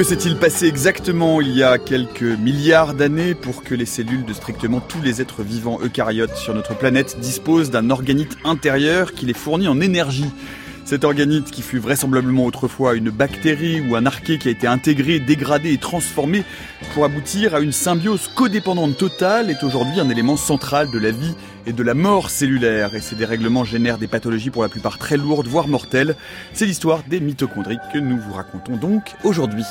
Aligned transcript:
Que 0.00 0.06
s'est-il 0.06 0.36
passé 0.36 0.66
exactement 0.66 1.42
il 1.42 1.54
y 1.54 1.62
a 1.62 1.76
quelques 1.76 2.22
milliards 2.22 2.94
d'années 2.94 3.34
pour 3.34 3.62
que 3.62 3.74
les 3.74 3.84
cellules 3.84 4.24
de 4.24 4.32
strictement 4.32 4.80
tous 4.80 5.02
les 5.02 5.20
êtres 5.20 5.42
vivants 5.42 5.78
eucaryotes 5.82 6.36
sur 6.36 6.54
notre 6.54 6.74
planète 6.74 7.18
disposent 7.20 7.70
d'un 7.70 7.90
organite 7.90 8.38
intérieur 8.42 9.12
qui 9.12 9.26
les 9.26 9.34
fournit 9.34 9.68
en 9.68 9.78
énergie? 9.78 10.30
Cet 10.90 11.04
organite 11.04 11.52
qui 11.52 11.62
fut 11.62 11.78
vraisemblablement 11.78 12.44
autrefois 12.44 12.96
une 12.96 13.10
bactérie 13.10 13.80
ou 13.80 13.94
un 13.94 14.06
arché 14.06 14.38
qui 14.38 14.48
a 14.48 14.50
été 14.50 14.66
intégré, 14.66 15.20
dégradé 15.20 15.72
et 15.72 15.78
transformé 15.78 16.42
pour 16.94 17.04
aboutir 17.04 17.54
à 17.54 17.60
une 17.60 17.70
symbiose 17.70 18.26
codépendante 18.34 18.96
totale 18.96 19.50
est 19.50 19.62
aujourd'hui 19.62 20.00
un 20.00 20.10
élément 20.10 20.36
central 20.36 20.90
de 20.90 20.98
la 20.98 21.12
vie 21.12 21.36
et 21.64 21.72
de 21.72 21.82
la 21.84 21.94
mort 21.94 22.28
cellulaire. 22.28 22.96
Et 22.96 23.00
ces 23.00 23.14
dérèglements 23.14 23.62
génèrent 23.62 23.98
des 23.98 24.08
pathologies 24.08 24.50
pour 24.50 24.64
la 24.64 24.68
plupart 24.68 24.98
très 24.98 25.16
lourdes, 25.16 25.46
voire 25.46 25.68
mortelles. 25.68 26.16
C'est 26.54 26.66
l'histoire 26.66 27.04
des 27.08 27.20
mitochondries 27.20 27.78
que 27.92 27.98
nous 28.00 28.18
vous 28.18 28.32
racontons 28.32 28.76
donc 28.76 29.14
aujourd'hui. 29.22 29.66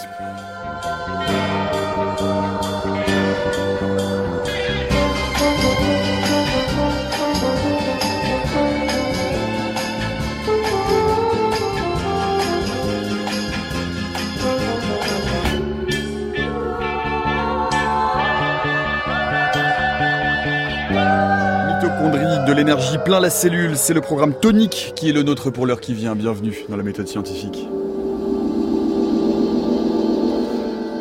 L'énergie 22.60 22.98
plein 23.06 23.22
la 23.22 23.30
cellule, 23.30 23.78
c'est 23.78 23.94
le 23.94 24.02
programme 24.02 24.38
tonique 24.38 24.92
qui 24.94 25.08
est 25.08 25.14
le 25.14 25.24
nôtre 25.24 25.50
pour 25.50 25.66
l'heure 25.66 25.80
qui 25.80 25.94
vient. 25.94 26.14
Bienvenue 26.14 26.58
dans 26.68 26.76
la 26.76 26.84
méthode 26.84 27.08
scientifique. 27.08 27.66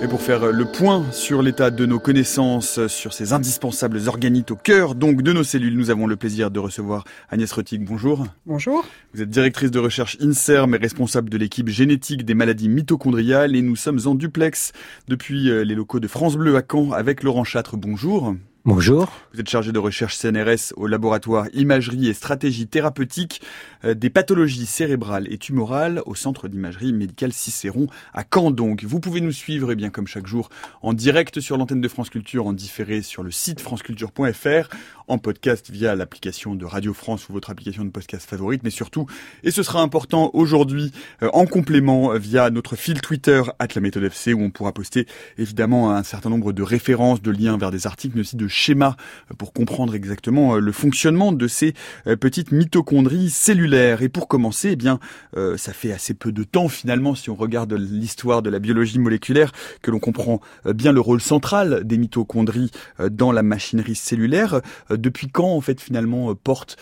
Et 0.01 0.07
pour 0.07 0.21
faire 0.21 0.53
le 0.53 0.65
point 0.67 1.05
sur 1.11 1.43
l'état 1.43 1.73
de 1.73 1.85
nos 1.85 1.99
connaissances 1.99 2.87
sur 2.87 3.13
ces 3.13 3.33
indispensables 3.33 3.99
organites 4.07 4.53
au 4.53 4.55
cœur 4.55 4.95
donc 4.95 5.23
de 5.23 5.33
nos 5.33 5.43
cellules, 5.43 5.77
nous 5.77 5.91
avons 5.91 6.07
le 6.07 6.15
plaisir 6.15 6.53
de 6.53 6.61
recevoir 6.61 7.03
Agnès 7.29 7.51
Rettig. 7.51 7.85
Bonjour. 7.85 8.25
Bonjour. 8.47 8.87
Vous 9.13 9.23
êtes 9.23 9.31
directrice 9.31 9.73
de 9.73 9.81
recherche 9.81 10.17
INSERM 10.21 10.77
et 10.77 10.79
responsable 10.79 11.29
de 11.29 11.39
l'équipe 11.39 11.69
génétique 11.69 12.25
des 12.25 12.35
maladies 12.35 12.69
mitochondriales 12.69 13.57
et 13.57 13.63
nous 13.63 13.75
sommes 13.75 13.99
en 14.05 14.15
duplex 14.15 14.71
depuis 15.09 15.51
euh, 15.51 15.65
les 15.65 15.75
locaux 15.75 15.99
de 15.99 16.07
France 16.07 16.37
Bleu 16.37 16.55
à 16.55 16.63
Caen 16.63 16.93
avec 16.93 17.25
Laurent 17.25 17.43
Châtre. 17.43 17.77
Bonjour. 17.77 18.37
Bonjour. 18.71 19.11
Vous 19.33 19.41
êtes 19.41 19.49
chargé 19.49 19.73
de 19.73 19.79
recherche 19.79 20.19
CNRS 20.19 20.75
au 20.77 20.87
laboratoire 20.87 21.47
Imagerie 21.55 22.09
et 22.09 22.13
Stratégie 22.13 22.67
Thérapeutique 22.67 23.41
euh, 23.85 23.95
des 23.95 24.11
pathologies 24.11 24.67
cérébrales 24.67 25.27
et 25.33 25.39
tumorales 25.39 26.03
au 26.05 26.15
centre 26.15 26.49
d'imagerie 26.49 26.93
médicale 26.93 27.33
Cicéron 27.33 27.87
à 28.13 28.25
Caen 28.31 28.51
donc. 28.51 28.85
Vous 28.85 29.01
pouvez 29.01 29.23
nous 29.23 29.33
suivre, 29.33 29.73
eh 29.73 29.75
bien 29.75 29.89
comme 29.89 30.07
chaque 30.07 30.27
jour, 30.27 30.51
en 30.83 30.93
direct 30.93 31.41
sur 31.41 31.57
l'antenne 31.57 31.81
de 31.81 31.89
France 31.89 32.11
Culture, 32.11 32.47
en 32.47 32.53
différé 32.53 33.01
sur 33.01 33.23
le 33.23 33.31
site 33.31 33.63
franceculture.fr, 33.63 34.69
en 35.07 35.17
podcast 35.17 35.71
via 35.71 35.95
l'application 35.95 36.55
de 36.55 36.67
Radio 36.67 36.93
France 36.93 37.31
ou 37.31 37.33
votre 37.33 37.49
application 37.49 37.87
de 37.87 37.91
podcast 37.91 38.29
favorite, 38.29 38.65
mais 38.65 38.71
surtout, 38.71 39.07
et 39.45 39.51
ce 39.51 39.63
sera 39.63 39.81
important 39.81 40.31
aujourd'hui, 40.35 40.93
euh, 41.23 41.31
en 41.33 41.47
complément 41.47 42.13
via 42.19 42.51
notre 42.51 42.77
fil 42.77 43.01
Twitter 43.01 43.41
at 43.61 43.69
la 43.75 43.81
méthode 43.81 44.05
FC 44.05 44.35
où 44.35 44.43
on 44.43 44.51
pourra 44.51 44.73
poster 44.73 45.07
évidemment 45.39 45.93
un 45.93 46.03
certain 46.03 46.29
nombre 46.29 46.53
de 46.53 46.63
références, 46.63 47.23
de 47.23 47.31
liens 47.31 47.57
vers 47.57 47.71
des 47.71 47.87
articles, 47.87 48.15
mais 48.15 48.21
aussi 48.21 48.37
de 48.37 48.58
schéma 48.59 48.97
pour 49.39 49.53
comprendre 49.53 49.95
exactement 49.95 50.57
euh, 50.57 50.61
le 50.61 50.73
fonctionnement 50.73 51.33
de 51.33 51.47
ces 51.47 51.75
euh, 52.07 52.17
petites 52.17 52.53
mitochondries 52.53 53.31
cellulaires. 53.31 54.03
Et 54.03 54.09
pour 54.09 54.29
commencer, 54.29 54.71
eh 54.73 54.77
bien, 54.77 54.99
euh, 55.37 55.57
ça 55.57 55.73
fait 55.73 55.93
assez 55.93 56.15
peu 56.15 56.33
de 56.33 56.45
temps 56.45 56.69
finalement, 56.69 57.15
si 57.15 57.31
on 57.31 57.35
regarde 57.35 57.73
l'histoire 57.73 58.43
de 58.43 58.51
la 58.51 58.59
biologie 58.59 58.99
moléculaire, 58.99 59.53
que 59.83 59.91
l'on 59.91 60.01
comprend 60.01 60.41
bien 60.67 60.93
le 60.93 61.01
rôle 61.01 61.21
central 61.21 61.85
des 61.85 61.99
mitochondries 61.99 62.71
dans 63.11 63.33
la 63.33 63.43
machinerie 63.43 63.95
cellulaire. 63.95 64.61
Depuis 64.91 65.29
quand, 65.29 65.55
en 65.55 65.61
fait, 65.61 65.81
finalement, 65.81 66.35
porte, 66.35 66.77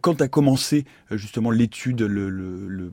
quand 0.00 0.20
a 0.20 0.28
commencé 0.28 0.84
justement 1.10 1.50
l'étude, 1.50 2.02
le, 2.02 2.92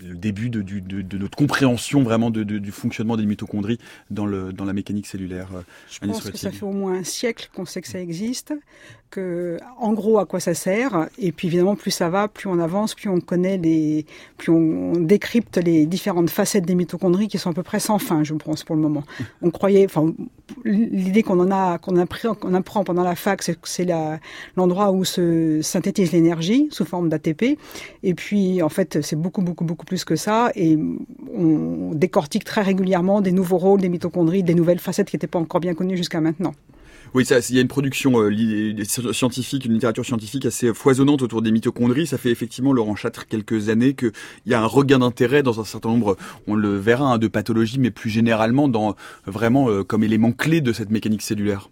début 0.00 0.50
de, 0.50 0.62
de, 0.62 1.18
notre 1.18 1.36
compréhension 1.36 2.02
vraiment 2.02 2.30
du 2.30 2.70
fonctionnement 2.72 3.16
des 3.16 3.26
mitochondries 3.26 3.78
dans, 4.10 4.26
le, 4.26 4.52
dans 4.52 4.64
la 4.64 4.72
mécanique 4.72 5.06
cellulaire. 5.06 5.48
Euh, 5.54 5.62
Je 5.90 5.98
pense 6.00 6.30
que 6.30 6.36
ça 6.36 6.50
fait 6.50 6.64
au 6.64 6.72
moins 6.72 6.94
un 6.94 7.04
siècle 7.04 7.50
qu'on 7.54 7.66
sait 7.66 7.80
que 7.80 7.88
ça 7.88 8.00
existe, 8.00 8.54
que, 9.10 9.58
en 9.78 9.92
gros, 9.92 10.18
à 10.18 10.26
quoi 10.26 10.40
ça 10.40 10.54
sert. 10.54 11.08
Et 11.18 11.32
puis, 11.32 11.48
évidemment, 11.48 11.76
plus 11.76 11.90
ça 11.90 12.08
va, 12.08 12.28
plus 12.28 12.48
on 12.48 12.58
avance, 12.58 12.94
plus 12.94 13.08
on 13.08 13.20
connaît 13.20 13.58
les, 13.58 14.06
plus 14.36 14.52
on, 14.52 14.92
décrypte 14.92 15.58
les 15.58 15.86
différentes 15.86 16.30
facettes 16.30 16.64
des 16.66 16.74
mitochondries 16.74 17.28
qui 17.28 17.38
sont 17.38 17.50
à 17.50 17.52
peu 17.52 17.62
près 17.62 17.80
sans 17.80 17.98
fin, 17.98 18.24
je 18.24 18.34
pense, 18.34 18.64
pour 18.64 18.76
le 18.76 18.82
moment. 18.82 19.04
On 19.42 19.50
croyait, 19.50 19.84
enfin, 19.84 20.12
l'idée 20.64 21.22
qu'on 21.22 21.38
en 21.40 21.50
a, 21.50 21.78
qu'on 21.78 21.96
apprend, 21.96 22.34
qu'on 22.34 22.54
apprend 22.54 22.84
pendant 22.84 23.02
la 23.02 23.14
fac, 23.14 23.42
c'est 23.42 23.60
que 23.60 23.68
c'est 23.68 23.86
l'endroit 24.56 24.90
où 24.92 25.04
se 25.04 25.60
synthétise 25.62 26.12
l'énergie 26.12 26.68
sous 26.70 26.84
forme 26.84 27.08
d'ATP. 27.08 27.58
Et 28.02 28.14
puis, 28.14 28.62
en 28.62 28.68
fait, 28.68 29.02
c'est 29.02 29.16
beaucoup, 29.16 29.42
beaucoup, 29.42 29.64
beaucoup 29.64 29.86
plus 29.86 30.04
que 30.04 30.16
ça. 30.16 30.50
Et 30.54 30.78
on 31.34 31.92
décortique 31.94 32.44
très 32.44 32.62
régulièrement 32.62 33.20
des 33.20 33.32
nouveaux 33.32 33.58
rôles 33.58 33.80
des 33.80 33.88
mitochondries, 33.88 34.42
des 34.42 34.54
nouvelles 34.54 34.80
facettes 34.80 35.10
qui 35.10 35.16
n'étaient 35.16 35.26
pas 35.26 35.38
encore 35.38 35.60
bien 35.60 35.74
connues 35.74 35.96
jusqu'à 35.96 36.20
maintenant. 36.20 36.52
Oui, 37.14 37.24
ça, 37.24 37.38
il 37.48 37.54
y 37.54 37.58
a 37.58 37.62
une 37.62 37.68
production 37.68 38.20
euh, 38.20 38.84
scientifique, 39.12 39.64
une 39.64 39.72
littérature 39.72 40.04
scientifique 40.04 40.46
assez 40.46 40.72
foisonnante 40.74 41.22
autour 41.22 41.42
des 41.42 41.50
mitochondries. 41.50 42.06
Ça 42.06 42.18
fait 42.18 42.30
effectivement, 42.30 42.72
Laurent 42.72 42.96
Châtre, 42.96 43.26
quelques 43.26 43.68
années 43.68 43.94
qu'il 43.94 44.12
y 44.46 44.54
a 44.54 44.60
un 44.60 44.66
regain 44.66 44.98
d'intérêt 44.98 45.42
dans 45.42 45.60
un 45.60 45.64
certain 45.64 45.88
nombre, 45.88 46.16
on 46.46 46.54
le 46.54 46.76
verra, 46.76 47.12
hein, 47.12 47.18
de 47.18 47.28
pathologies, 47.28 47.78
mais 47.78 47.90
plus 47.90 48.10
généralement 48.10 48.68
dans 48.68 48.96
vraiment 49.26 49.70
euh, 49.70 49.82
comme 49.84 50.04
élément 50.04 50.32
clé 50.32 50.60
de 50.60 50.72
cette 50.72 50.90
mécanique 50.90 51.22
cellulaire. 51.22 51.70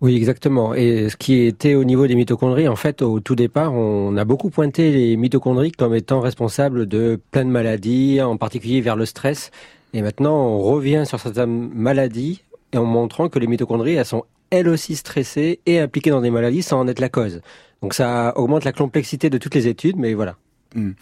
Oui, 0.00 0.16
exactement. 0.16 0.72
Et 0.72 1.10
ce 1.10 1.16
qui 1.16 1.42
était 1.42 1.74
au 1.74 1.84
niveau 1.84 2.06
des 2.06 2.14
mitochondries, 2.14 2.68
en 2.68 2.76
fait, 2.76 3.02
au 3.02 3.20
tout 3.20 3.34
départ, 3.34 3.74
on 3.74 4.16
a 4.16 4.24
beaucoup 4.24 4.48
pointé 4.48 4.90
les 4.90 5.16
mitochondries 5.18 5.72
comme 5.72 5.94
étant 5.94 6.20
responsables 6.20 6.86
de 6.86 7.20
plein 7.30 7.44
de 7.44 7.50
maladies, 7.50 8.22
en 8.22 8.38
particulier 8.38 8.80
vers 8.80 8.96
le 8.96 9.04
stress. 9.04 9.50
Et 9.92 10.00
maintenant, 10.00 10.36
on 10.36 10.58
revient 10.60 11.04
sur 11.06 11.20
certaines 11.20 11.68
maladies 11.74 12.42
en 12.74 12.84
montrant 12.84 13.28
que 13.28 13.38
les 13.38 13.46
mitochondries, 13.46 13.94
elles 13.94 14.06
sont 14.06 14.24
elles 14.50 14.68
aussi 14.68 14.96
stressées 14.96 15.60
et 15.66 15.78
impliquées 15.78 16.10
dans 16.10 16.20
des 16.20 16.30
maladies 16.30 16.62
sans 16.62 16.80
en 16.80 16.88
être 16.88 17.00
la 17.00 17.08
cause. 17.08 17.40
Donc 17.82 17.94
ça 17.94 18.32
augmente 18.36 18.64
la 18.64 18.72
complexité 18.72 19.30
de 19.30 19.38
toutes 19.38 19.54
les 19.54 19.68
études, 19.68 19.96
mais 19.96 20.14
voilà. 20.14 20.36
Hmm. 20.74 20.92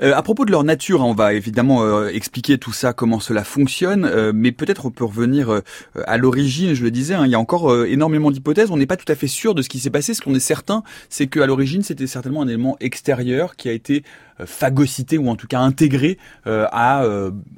Euh, 0.00 0.14
à 0.14 0.22
propos 0.22 0.46
de 0.46 0.50
leur 0.50 0.64
nature, 0.64 1.02
hein, 1.02 1.06
on 1.06 1.14
va 1.14 1.34
évidemment 1.34 1.82
euh, 1.82 2.08
expliquer 2.08 2.56
tout 2.56 2.72
ça, 2.72 2.94
comment 2.94 3.20
cela 3.20 3.44
fonctionne, 3.44 4.06
euh, 4.06 4.32
mais 4.34 4.50
peut-être 4.50 4.86
on 4.86 4.90
peut 4.90 5.04
revenir 5.04 5.60
à 6.04 6.16
l'origine. 6.16 6.74
Je 6.74 6.82
le 6.82 6.90
disais, 6.90 7.14
hein, 7.14 7.26
il 7.26 7.30
y 7.30 7.34
a 7.34 7.38
encore 7.38 7.84
énormément 7.84 8.30
d'hypothèses. 8.30 8.70
On 8.70 8.76
n'est 8.76 8.86
pas 8.86 8.96
tout 8.96 9.10
à 9.10 9.14
fait 9.14 9.26
sûr 9.26 9.54
de 9.54 9.60
ce 9.60 9.68
qui 9.68 9.78
s'est 9.78 9.90
passé. 9.90 10.14
Ce 10.14 10.22
qu'on 10.22 10.34
est 10.34 10.40
certain, 10.40 10.82
c'est 11.10 11.26
qu'à 11.26 11.46
l'origine, 11.46 11.82
c'était 11.82 12.06
certainement 12.06 12.42
un 12.42 12.48
élément 12.48 12.76
extérieur 12.80 13.56
qui 13.56 13.68
a 13.68 13.72
été 13.72 14.02
phagocyté 14.44 15.18
ou 15.18 15.28
en 15.28 15.36
tout 15.36 15.46
cas 15.46 15.60
intégré 15.60 16.18
à 16.46 17.04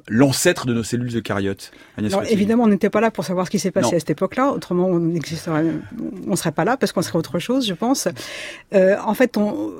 l'ancêtre 0.09 0.65
de 0.65 0.73
nos 0.73 0.83
cellules 0.83 1.15
eucaryotes. 1.15 1.71
Alors, 1.97 2.23
évidemment, 2.29 2.65
on 2.65 2.67
n'était 2.67 2.89
pas 2.89 3.01
là 3.01 3.11
pour 3.11 3.23
savoir 3.23 3.45
ce 3.45 3.51
qui 3.51 3.59
s'est 3.59 3.71
passé 3.71 3.95
à 3.95 3.99
cette 3.99 4.09
époque-là. 4.09 4.51
Autrement, 4.51 4.87
on 4.87 4.99
ne 4.99 6.35
serait 6.35 6.51
pas 6.51 6.65
là 6.65 6.77
parce 6.77 6.91
qu'on 6.91 7.01
serait 7.01 7.17
autre 7.17 7.39
chose, 7.39 7.65
je 7.65 7.73
pense. 7.73 8.07
en 8.73 9.13
fait, 9.13 9.37
on, 9.37 9.71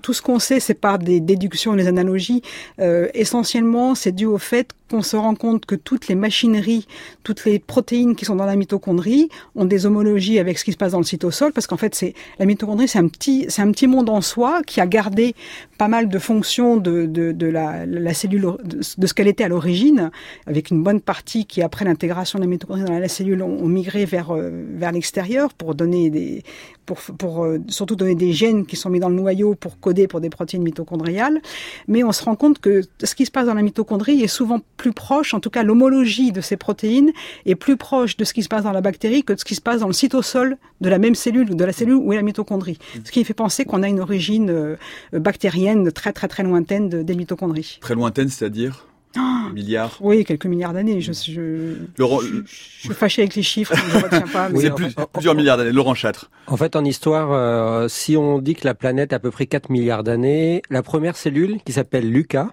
tout 0.00 0.12
ce 0.12 0.22
qu'on 0.22 0.38
sait, 0.38 0.60
c'est 0.60 0.74
par 0.74 0.98
des 0.98 1.20
déductions, 1.20 1.74
les 1.74 1.87
analogies, 1.88 2.42
euh, 2.80 3.08
essentiellement, 3.14 3.94
c'est 3.94 4.12
dû 4.12 4.26
au 4.26 4.38
fait 4.38 4.70
qu'on 4.90 5.02
se 5.02 5.16
rend 5.16 5.34
compte 5.34 5.66
que 5.66 5.74
toutes 5.74 6.08
les 6.08 6.14
machineries, 6.14 6.86
toutes 7.22 7.44
les 7.44 7.58
protéines 7.58 8.16
qui 8.16 8.24
sont 8.24 8.36
dans 8.36 8.46
la 8.46 8.56
mitochondrie 8.56 9.28
ont 9.54 9.66
des 9.66 9.84
homologies 9.84 10.38
avec 10.38 10.58
ce 10.58 10.64
qui 10.64 10.72
se 10.72 10.76
passe 10.76 10.92
dans 10.92 10.98
le 10.98 11.04
cytosol, 11.04 11.52
parce 11.52 11.66
qu'en 11.66 11.76
fait, 11.76 11.94
c'est 11.94 12.14
la 12.38 12.46
mitochondrie, 12.46 12.88
c'est 12.88 12.98
un 12.98 13.08
petit, 13.08 13.46
c'est 13.48 13.62
un 13.62 13.70
petit 13.70 13.86
monde 13.86 14.08
en 14.08 14.20
soi 14.20 14.62
qui 14.66 14.80
a 14.80 14.86
gardé 14.86 15.34
pas 15.76 15.88
mal 15.88 16.08
de 16.08 16.18
fonctions 16.18 16.76
de, 16.76 17.46
la, 17.50 18.14
cellule, 18.14 18.56
de, 18.64 18.82
ce 18.82 19.14
qu'elle 19.14 19.28
était 19.28 19.44
à 19.44 19.48
l'origine, 19.48 20.10
avec 20.46 20.70
une 20.70 20.82
bonne 20.82 21.00
partie 21.00 21.44
qui, 21.44 21.62
après 21.62 21.84
l'intégration 21.84 22.38
de 22.38 22.44
la 22.44 22.48
mitochondrie 22.48 22.84
dans 22.84 22.98
la 22.98 23.08
cellule, 23.08 23.42
ont, 23.42 23.58
ont 23.58 23.68
migré 23.68 24.04
vers 24.04 24.34
euh, 24.34 24.50
vers 24.74 24.92
l'extérieur 24.92 25.52
pour 25.54 25.74
donner 25.74 26.10
des, 26.10 26.42
pour, 26.88 26.98
pour 27.18 27.44
euh, 27.44 27.58
surtout 27.68 27.96
donner 27.96 28.14
des 28.14 28.32
gènes 28.32 28.64
qui 28.64 28.74
sont 28.74 28.88
mis 28.88 28.98
dans 28.98 29.10
le 29.10 29.14
noyau 29.14 29.54
pour 29.54 29.78
coder 29.78 30.08
pour 30.08 30.22
des 30.22 30.30
protéines 30.30 30.62
mitochondriales. 30.62 31.42
Mais 31.86 32.02
on 32.02 32.12
se 32.12 32.24
rend 32.24 32.34
compte 32.34 32.60
que 32.60 32.80
ce 33.04 33.14
qui 33.14 33.26
se 33.26 33.30
passe 33.30 33.46
dans 33.46 33.52
la 33.52 33.60
mitochondrie 33.60 34.22
est 34.22 34.26
souvent 34.26 34.60
plus 34.78 34.92
proche, 34.92 35.34
en 35.34 35.40
tout 35.40 35.50
cas 35.50 35.62
l'homologie 35.62 36.32
de 36.32 36.40
ces 36.40 36.56
protéines 36.56 37.12
est 37.44 37.56
plus 37.56 37.76
proche 37.76 38.16
de 38.16 38.24
ce 38.24 38.32
qui 38.32 38.42
se 38.42 38.48
passe 38.48 38.64
dans 38.64 38.72
la 38.72 38.80
bactérie 38.80 39.22
que 39.22 39.34
de 39.34 39.38
ce 39.38 39.44
qui 39.44 39.54
se 39.54 39.60
passe 39.60 39.80
dans 39.80 39.86
le 39.86 39.92
cytosol 39.92 40.56
de 40.80 40.88
la 40.88 40.98
même 40.98 41.14
cellule 41.14 41.50
ou 41.50 41.54
de 41.54 41.64
la 41.64 41.74
cellule 41.74 41.96
où 41.96 42.10
est 42.14 42.16
la 42.16 42.22
mitochondrie. 42.22 42.78
Mmh. 42.78 42.98
Ce 43.04 43.12
qui 43.12 43.22
fait 43.22 43.34
penser 43.34 43.66
qu'on 43.66 43.82
a 43.82 43.88
une 43.88 44.00
origine 44.00 44.48
euh, 44.48 44.76
bactérienne 45.12 45.92
très 45.92 46.14
très 46.14 46.28
très 46.28 46.42
lointaine 46.42 46.88
des 46.88 47.14
mitochondries. 47.14 47.78
Très 47.82 47.94
lointaine, 47.94 48.30
c'est-à-dire? 48.30 48.87
Oh 49.18 49.52
milliards 49.52 49.98
Oui, 50.00 50.24
quelques 50.24 50.46
milliards 50.46 50.72
d'années. 50.72 51.00
Je, 51.00 51.12
je, 51.12 51.74
je, 51.96 52.42
suis 52.46 52.94
fâché 52.94 53.22
avec 53.22 53.34
les 53.34 53.42
chiffres, 53.42 53.74
je 53.74 53.96
ne 53.96 54.02
retiens 54.02 54.26
pas. 54.32 54.48
Mais... 54.48 54.70
Plus, 54.70 54.94
plusieurs 55.12 55.34
milliards 55.34 55.56
d'années. 55.56 55.72
Laurent 55.72 55.94
Châtre. 55.94 56.30
En 56.46 56.56
fait, 56.56 56.76
en 56.76 56.84
histoire, 56.84 57.32
euh, 57.32 57.88
si 57.88 58.16
on 58.16 58.38
dit 58.38 58.54
que 58.54 58.66
la 58.66 58.74
planète 58.74 59.12
a 59.12 59.16
à 59.16 59.18
peu 59.18 59.30
près 59.30 59.46
4 59.46 59.70
milliards 59.70 60.04
d'années, 60.04 60.62
la 60.70 60.82
première 60.82 61.16
cellule, 61.16 61.58
qui 61.64 61.72
s'appelle 61.72 62.10
Lucas, 62.10 62.48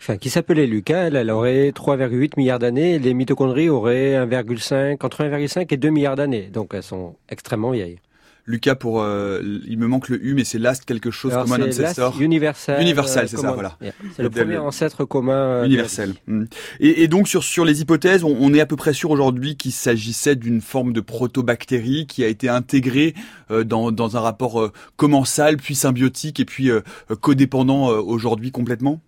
enfin, 0.00 0.16
qui 0.16 0.30
s'appelait 0.30 0.66
Lucas, 0.66 1.06
elle, 1.06 1.16
elle 1.16 1.30
aurait 1.30 1.70
3,8 1.70 2.32
milliards 2.36 2.58
d'années. 2.58 2.98
Les 2.98 3.14
mitochondries 3.14 3.68
auraient 3.68 4.14
1,5, 4.14 5.04
entre 5.04 5.24
1,5 5.24 5.66
et 5.70 5.76
2 5.76 5.90
milliards 5.90 6.16
d'années. 6.16 6.48
Donc 6.52 6.72
elles 6.74 6.82
sont 6.82 7.16
extrêmement 7.28 7.70
vieilles. 7.70 7.98
Lucas 8.50 8.74
pour 8.74 9.00
euh, 9.00 9.40
il 9.66 9.78
me 9.78 9.86
manque 9.86 10.08
le 10.08 10.22
U 10.24 10.34
mais 10.34 10.44
c'est 10.44 10.58
last 10.58 10.84
quelque 10.84 11.10
chose 11.10 11.32
Alors, 11.32 11.44
commun 11.44 11.56
c'est 11.70 11.84
ancestor 11.84 12.14
l'as 12.18 12.24
universel. 12.24 12.80
Universel, 12.82 13.24
euh, 13.24 13.28
c'est 13.28 13.36
ça, 13.38 13.52
voilà. 13.52 13.76
Yeah. 13.80 13.92
C'est 14.16 14.22
le 14.22 14.28
Le- 14.28 14.34
premier 14.34 14.58
ancêtre 14.58 15.04
commun. 15.04 15.32
euh, 15.32 15.64
universel. 15.64 16.14
Mm. 16.26 16.44
Et, 16.80 17.02
et 17.02 17.08
donc 17.08 17.28
sur 17.28 17.42
sur 17.44 17.64
les 17.64 17.80
hypothèses, 17.80 18.24
on, 18.24 18.36
on 18.40 18.52
est 18.52 18.60
à 18.60 18.66
peu 18.66 18.76
près 18.76 18.92
sûr 18.92 19.10
aujourd'hui 19.10 19.56
qu'il 19.56 19.72
s'agissait 19.72 20.36
d'une 20.36 20.60
forme 20.60 20.92
de 20.92 21.00
protobactérie 21.00 22.06
qui 22.06 22.24
a 22.24 22.28
été 22.28 22.48
intégrée 22.48 23.14
euh, 23.50 23.64
dans 23.64 23.92
dans 23.92 24.16
un 24.16 24.20
rapport 24.20 24.60
euh, 24.60 24.72
commensal 24.96 25.56
puis 25.56 25.74
symbiotique 25.74 26.40
et 26.40 26.44
puis 26.44 26.70
codépendant 27.20 27.90
euh, 27.90 28.00
aujourd'hui 28.00 28.50
complètement? 28.50 29.00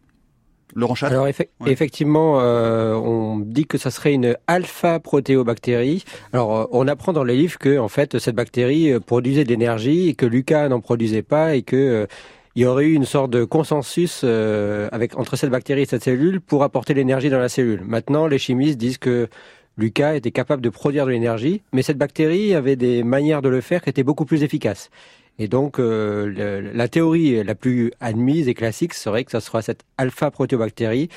Laurent 0.74 0.94
Alors 1.02 1.26
effe- 1.28 1.48
Ouais. 1.60 1.70
effectivement, 1.72 2.40
euh, 2.40 2.94
on 2.94 3.38
dit 3.38 3.66
que 3.66 3.78
ça 3.78 3.90
serait 3.90 4.12
une 4.14 4.36
alpha 4.46 4.98
protéobactérie. 5.00 6.04
Alors 6.32 6.56
euh, 6.60 6.64
on 6.72 6.88
apprend 6.88 7.12
dans 7.12 7.24
les 7.24 7.36
livres 7.36 7.58
que 7.58 7.78
en 7.78 7.88
fait 7.88 8.18
cette 8.18 8.34
bactérie 8.34 8.90
euh, 8.92 9.00
produisait 9.00 9.44
de 9.44 9.48
l'énergie 9.50 10.08
et 10.08 10.14
que 10.14 10.26
Lucas 10.26 10.68
n'en 10.68 10.80
produisait 10.80 11.22
pas 11.22 11.54
et 11.54 11.62
que 11.62 11.76
euh, 11.76 12.06
il 12.54 12.62
y 12.62 12.66
aurait 12.66 12.84
eu 12.86 12.92
une 12.94 13.06
sorte 13.06 13.30
de 13.30 13.44
consensus 13.44 14.20
euh, 14.24 14.88
avec 14.92 15.18
entre 15.18 15.36
cette 15.36 15.50
bactérie 15.50 15.82
et 15.82 15.86
cette 15.86 16.04
cellule 16.04 16.40
pour 16.40 16.62
apporter 16.64 16.92
l'énergie 16.94 17.30
dans 17.30 17.38
la 17.38 17.48
cellule. 17.48 17.80
Maintenant, 17.86 18.26
les 18.26 18.38
chimistes 18.38 18.76
disent 18.78 18.98
que 18.98 19.28
Lucas 19.78 20.16
était 20.16 20.32
capable 20.32 20.60
de 20.60 20.68
produire 20.68 21.06
de 21.06 21.12
l'énergie, 21.12 21.62
mais 21.72 21.80
cette 21.80 21.96
bactérie 21.96 22.54
avait 22.54 22.76
des 22.76 23.02
manières 23.04 23.40
de 23.40 23.48
le 23.48 23.62
faire 23.62 23.80
qui 23.80 23.88
étaient 23.88 24.02
beaucoup 24.02 24.26
plus 24.26 24.42
efficaces. 24.42 24.90
Et 25.38 25.48
donc, 25.48 25.78
euh, 25.78 26.26
le- 26.26 26.70
la 26.72 26.88
théorie 26.88 27.42
la 27.42 27.54
plus 27.54 27.92
admise 28.00 28.48
et 28.48 28.54
classique 28.54 28.94
serait 28.94 29.24
que 29.24 29.30
ça 29.32 29.40
sera 29.40 29.62
cette 29.62 29.82
alpha-protéobactérie 29.98 31.08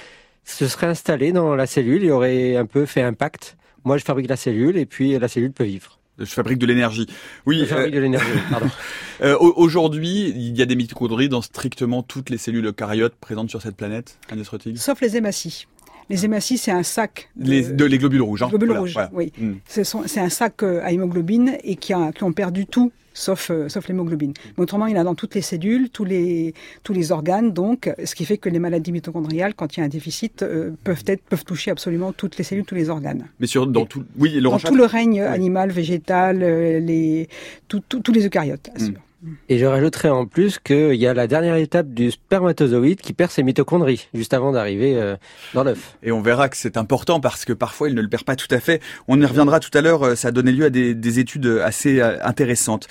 se 0.43 0.67
serait 0.67 0.87
installée 0.87 1.31
dans 1.31 1.55
la 1.55 1.65
cellule 1.65 2.03
et 2.03 2.11
aurait 2.11 2.55
un 2.55 2.65
peu 2.65 2.85
fait 2.85 3.01
un 3.01 3.13
pacte. 3.13 3.57
Moi, 3.83 3.97
je 3.97 4.03
fabrique 4.03 4.29
la 4.29 4.35
cellule 4.35 4.77
et 4.77 4.85
puis 4.85 5.17
la 5.17 5.27
cellule 5.27 5.51
peut 5.51 5.63
vivre. 5.63 5.99
Je 6.17 6.25
fabrique 6.25 6.59
de 6.59 6.65
l'énergie. 6.65 7.07
Oui. 7.45 7.57
Je 7.59 7.63
euh, 7.63 7.67
fabrique 7.67 7.93
de 7.95 7.99
l'énergie. 7.99 8.27
Pardon. 8.49 8.67
euh, 9.21 9.35
au- 9.37 9.53
aujourd'hui, 9.57 10.29
il 10.35 10.55
y 10.57 10.61
a 10.61 10.65
des 10.65 10.75
mitochondries 10.75 11.27
dans 11.29 11.41
strictement 11.41 12.03
toutes 12.03 12.29
les 12.29 12.37
cellules 12.37 12.65
eucaryotes 12.67 13.15
présentes 13.15 13.49
sur 13.49 13.61
cette 13.61 13.75
planète. 13.75 14.17
Agnès 14.31 14.47
Sauf 14.75 15.01
les 15.01 15.17
hématies. 15.17 15.67
Les 16.09 16.23
hématies, 16.23 16.57
c'est 16.57 16.71
un 16.71 16.83
sac. 16.83 17.29
de- 17.35 17.49
Les, 17.49 17.61
de, 17.63 17.83
les 17.83 17.97
globules 17.97 18.21
rouges. 18.21 18.43
hein. 18.43 18.47
globules 18.49 18.67
Voilà, 18.69 18.79
rouges, 18.81 18.93
voilà. 18.93 19.09
oui. 19.13 19.33
Mm. 19.37 19.53
Ce 19.67 19.83
sont- 19.83 20.03
C'est 20.05 20.21
un 20.21 20.29
sac 20.29 20.63
euh, 20.63 20.79
à 20.83 20.91
hémoglobine 20.91 21.57
et 21.63 21.75
qui, 21.75 21.91
a, 21.93 22.11
qui 22.13 22.23
ont 22.23 22.31
perdu 22.31 22.65
tout, 22.65 22.91
sauf, 23.15 23.49
euh, 23.49 23.67
sauf 23.69 23.87
l'hémoglobine. 23.87 24.33
Mais 24.57 24.61
autrement, 24.61 24.85
il 24.85 24.93
y 24.93 24.97
en 24.97 25.01
a 25.01 25.03
dans 25.03 25.15
toutes 25.15 25.33
les 25.33 25.41
cellules, 25.41 25.89
tous 25.89 26.05
les, 26.05 26.53
tous 26.83 26.93
les 26.93 27.11
organes, 27.11 27.51
donc, 27.51 27.91
ce 28.03 28.13
qui 28.13 28.25
fait 28.25 28.37
que 28.37 28.49
les 28.49 28.59
maladies 28.59 28.91
mitochondriales, 28.91 29.55
quand 29.55 29.75
il 29.75 29.79
y 29.79 29.83
a 29.83 29.85
un 29.85 29.89
déficit, 29.89 30.43
euh, 30.43 30.71
peuvent, 30.83 31.03
être, 31.07 31.23
peuvent 31.23 31.43
toucher 31.45 31.71
absolument 31.71 32.11
toutes 32.11 32.37
les 32.37 32.43
cellules, 32.43 32.65
tous 32.65 32.75
les 32.75 32.89
organes. 32.89 33.25
Mais 33.39 33.47
sur 33.47 33.65
dans 33.65 33.85
tout. 33.87 34.03
Oui, 34.19 34.39
Dans 34.41 34.59
tout 34.59 34.75
le 34.75 34.85
règne 34.85 35.21
animal, 35.21 35.71
végétal, 35.71 36.43
euh, 36.43 36.79
les, 36.79 37.27
tout- 37.67 37.81
tout- 37.89 38.01
tous 38.01 38.11
les 38.11 38.25
eucaryotes, 38.27 38.69
bien 38.75 38.85
Mm. 38.87 38.91
sûr. 38.91 39.01
Et 39.49 39.57
je 39.57 39.65
rajouterais 39.65 40.09
en 40.09 40.25
plus 40.25 40.59
qu'il 40.59 40.95
y 40.95 41.07
a 41.07 41.13
la 41.13 41.27
dernière 41.27 41.55
étape 41.55 41.87
du 41.89 42.11
spermatozoïde 42.11 43.01
qui 43.01 43.13
perd 43.13 43.31
ses 43.31 43.43
mitochondries 43.43 44.07
juste 44.13 44.33
avant 44.33 44.51
d'arriver 44.51 44.95
euh, 44.97 45.15
dans 45.53 45.63
l'œuf. 45.63 45.97
Et 46.03 46.11
on 46.11 46.21
verra 46.21 46.49
que 46.49 46.57
c'est 46.57 46.77
important 46.77 47.19
parce 47.19 47.45
que 47.45 47.53
parfois 47.53 47.89
il 47.89 47.95
ne 47.95 48.01
le 48.01 48.07
perd 48.09 48.23
pas 48.23 48.35
tout 48.35 48.53
à 48.53 48.59
fait. 48.59 48.81
On 49.07 49.19
y 49.21 49.25
reviendra 49.25 49.59
tout 49.59 49.75
à 49.77 49.81
l'heure. 49.81 50.03
euh, 50.03 50.15
Ça 50.15 50.29
a 50.29 50.31
donné 50.31 50.51
lieu 50.51 50.65
à 50.65 50.69
des, 50.69 50.93
des 50.93 51.19
études 51.19 51.47
assez 51.63 51.99
euh, 52.01 52.17
intéressantes. 52.23 52.87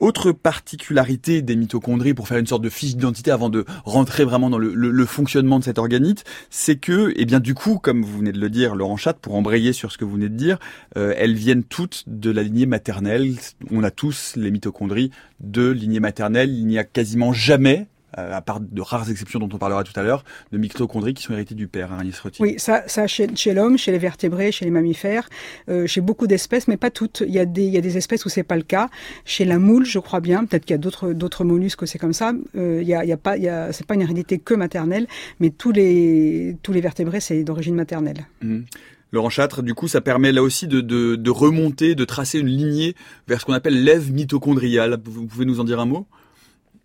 Autre 0.00 0.32
particularité 0.32 1.42
des 1.42 1.56
mitochondries, 1.56 2.14
pour 2.14 2.26
faire 2.26 2.38
une 2.38 2.46
sorte 2.46 2.62
de 2.62 2.68
fiche 2.68 2.96
d'identité 2.96 3.30
avant 3.30 3.50
de 3.50 3.64
rentrer 3.84 4.24
vraiment 4.24 4.50
dans 4.50 4.58
le, 4.58 5.06
fonctionnement 5.06 5.58
de 5.58 5.64
cet 5.64 5.78
organite, 5.78 6.24
c'est 6.50 6.76
que, 6.76 7.12
eh 7.16 7.24
bien, 7.24 7.40
du 7.40 7.54
coup, 7.54 7.78
comme 7.78 8.02
vous 8.02 8.18
venez 8.18 8.32
de 8.32 8.40
le 8.40 8.50
dire, 8.50 8.74
Laurent 8.74 8.96
Chat, 8.96 9.14
pour 9.14 9.34
embrayer 9.34 9.72
sur 9.72 9.92
ce 9.92 9.98
que 9.98 10.04
vous 10.04 10.12
venez 10.12 10.28
de 10.28 10.36
dire, 10.36 10.58
euh, 10.96 11.14
elles 11.16 11.34
viennent 11.34 11.64
toutes 11.64 12.04
de 12.06 12.30
la 12.30 12.42
lignée 12.42 12.66
maternelle. 12.66 13.34
On 13.70 13.82
a 13.82 13.90
tous 13.90 14.34
les 14.36 14.50
mitochondries 14.50 15.10
de 15.40 15.70
lignée 15.70 16.00
maternelle. 16.00 16.50
Il 16.50 16.66
n'y 16.66 16.78
a 16.78 16.84
quasiment 16.84 17.32
jamais, 17.32 17.88
à 18.12 18.40
part 18.42 18.60
de 18.60 18.80
rares 18.80 19.10
exceptions 19.10 19.38
dont 19.38 19.48
on 19.52 19.58
parlera 19.58 19.84
tout 19.84 19.92
à 19.98 20.02
l'heure, 20.02 20.24
de 20.52 20.58
mitochondries 20.58 21.14
qui 21.14 21.22
sont 21.22 21.32
héritées 21.32 21.54
du 21.54 21.68
père, 21.68 21.92
hein, 21.92 21.98
Agnès. 22.00 22.20
Oui, 22.40 22.54
ça, 22.58 22.82
ça 22.86 23.06
chez, 23.06 23.28
chez 23.34 23.54
l'homme, 23.54 23.78
chez 23.78 23.92
les 23.92 23.98
vertébrés, 23.98 24.52
chez 24.52 24.64
les 24.64 24.70
mammifères, 24.70 25.28
euh, 25.68 25.86
chez 25.86 26.00
beaucoup 26.00 26.26
d'espèces, 26.26 26.68
mais 26.68 26.76
pas 26.76 26.90
toutes. 26.90 27.22
Il 27.26 27.32
y 27.32 27.38
a 27.38 27.46
des, 27.46 27.64
il 27.64 27.72
y 27.72 27.78
a 27.78 27.80
des 27.80 27.96
espèces 27.96 28.24
où 28.24 28.28
c'est 28.28 28.42
pas 28.42 28.56
le 28.56 28.62
cas. 28.62 28.88
Chez 29.24 29.44
la 29.44 29.58
moule, 29.58 29.84
je 29.86 29.98
crois 29.98 30.20
bien. 30.20 30.44
Peut-être 30.44 30.64
qu'il 30.64 30.74
y 30.74 30.74
a 30.74 30.78
d'autres, 30.78 31.12
d'autres 31.12 31.44
mollusques 31.44 31.82
où 31.82 31.86
c'est 31.86 31.98
comme 31.98 32.12
ça. 32.12 32.32
Euh, 32.56 32.80
il 32.82 32.88
y 32.88 32.94
a, 32.94 33.04
il 33.04 33.08
y 33.08 33.12
a 33.12 33.16
pas, 33.16 33.36
il 33.36 33.42
y 33.44 33.48
a, 33.48 33.72
c'est 33.72 33.86
pas 33.86 33.94
une 33.94 34.02
hérédité 34.02 34.38
que 34.38 34.54
maternelle, 34.54 35.06
mais 35.38 35.50
tous 35.50 35.72
les, 35.72 36.56
tous 36.62 36.72
les 36.72 36.80
vertébrés, 36.80 37.20
c'est 37.20 37.44
d'origine 37.44 37.74
maternelle. 37.74 38.26
Mhm. 38.42 38.64
Laurent 39.12 39.30
Châtre, 39.30 39.62
du 39.62 39.74
coup, 39.74 39.88
ça 39.88 40.00
permet 40.00 40.30
là 40.30 40.40
aussi 40.40 40.68
de, 40.68 40.80
de, 40.80 41.16
de 41.16 41.30
remonter, 41.30 41.96
de 41.96 42.04
tracer 42.04 42.38
une 42.38 42.46
lignée 42.46 42.94
vers 43.26 43.40
ce 43.40 43.44
qu'on 43.44 43.54
appelle 43.54 43.82
l'ève 43.82 44.12
mitochondriale. 44.12 45.00
Vous 45.04 45.26
pouvez 45.26 45.44
nous 45.44 45.58
en 45.58 45.64
dire 45.64 45.80
un 45.80 45.86
mot? 45.86 46.06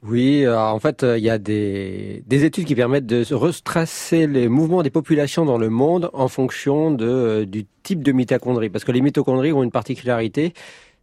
Oui, 0.07 0.45
alors, 0.45 0.75
en 0.75 0.79
fait, 0.79 1.01
euh, 1.01 1.17
il 1.17 1.23
y 1.23 1.31
a 1.31 1.39
des, 1.39 2.21
des 2.27 2.45
études 2.45 2.65
qui 2.65 2.75
permettent 2.75 3.07
de 3.07 3.25
retracer 3.33 4.27
les 4.27 4.47
mouvements 4.47 4.83
des 4.83 4.91
populations 4.91 5.45
dans 5.45 5.57
le 5.57 5.69
monde 5.71 6.11
en 6.13 6.27
fonction 6.27 6.95
euh, 7.01 7.45
du 7.45 7.65
type 7.81 8.03
de 8.03 8.11
mitochondrie. 8.11 8.69
Parce 8.69 8.85
que 8.85 8.91
les 8.91 9.01
mitochondries 9.01 9.51
ont 9.51 9.63
une 9.63 9.71
particularité, 9.71 10.53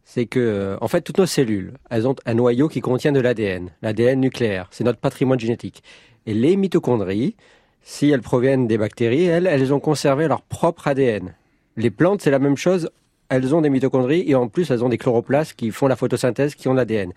c'est 0.05 0.25
que, 0.25 0.39
euh, 0.39 0.77
en 0.79 0.87
fait, 0.87 1.01
toutes 1.01 1.17
nos 1.17 1.25
cellules, 1.25 1.73
elles 1.89 2.07
ont 2.07 2.15
un 2.25 2.33
noyau 2.33 2.69
qui 2.69 2.79
contient 2.79 3.11
de 3.11 3.19
l'ADN, 3.19 3.71
l'ADN 3.81 4.21
nucléaire. 4.21 4.67
C'est 4.71 4.85
notre 4.85 4.99
patrimoine 4.99 5.39
génétique. 5.39 5.83
Et 6.25 6.33
les 6.33 6.55
mitochondries, 6.55 7.35
si 7.81 8.09
elles 8.09 8.21
proviennent 8.21 8.67
des 8.67 8.77
bactéries, 8.77 9.25
elles, 9.25 9.47
elles 9.47 9.73
ont 9.73 9.81
conservé 9.81 10.29
leur 10.29 10.43
propre 10.43 10.87
ADN. 10.87 11.35
Les 11.75 11.91
plantes, 11.91 12.21
c'est 12.21 12.31
la 12.31 12.39
même 12.39 12.55
chose. 12.55 12.89
Elles 13.27 13.53
ont 13.53 13.59
des 13.59 13.69
mitochondries 13.69 14.23
et 14.27 14.35
en 14.35 14.47
plus, 14.47 14.71
elles 14.71 14.85
ont 14.85 14.89
des 14.89 14.97
chloroplastes 14.97 15.55
qui 15.55 15.71
font 15.71 15.87
la 15.87 15.97
photosynthèse, 15.97 16.55
qui 16.55 16.69
ont 16.69 16.73
l'ADN. 16.73 17.11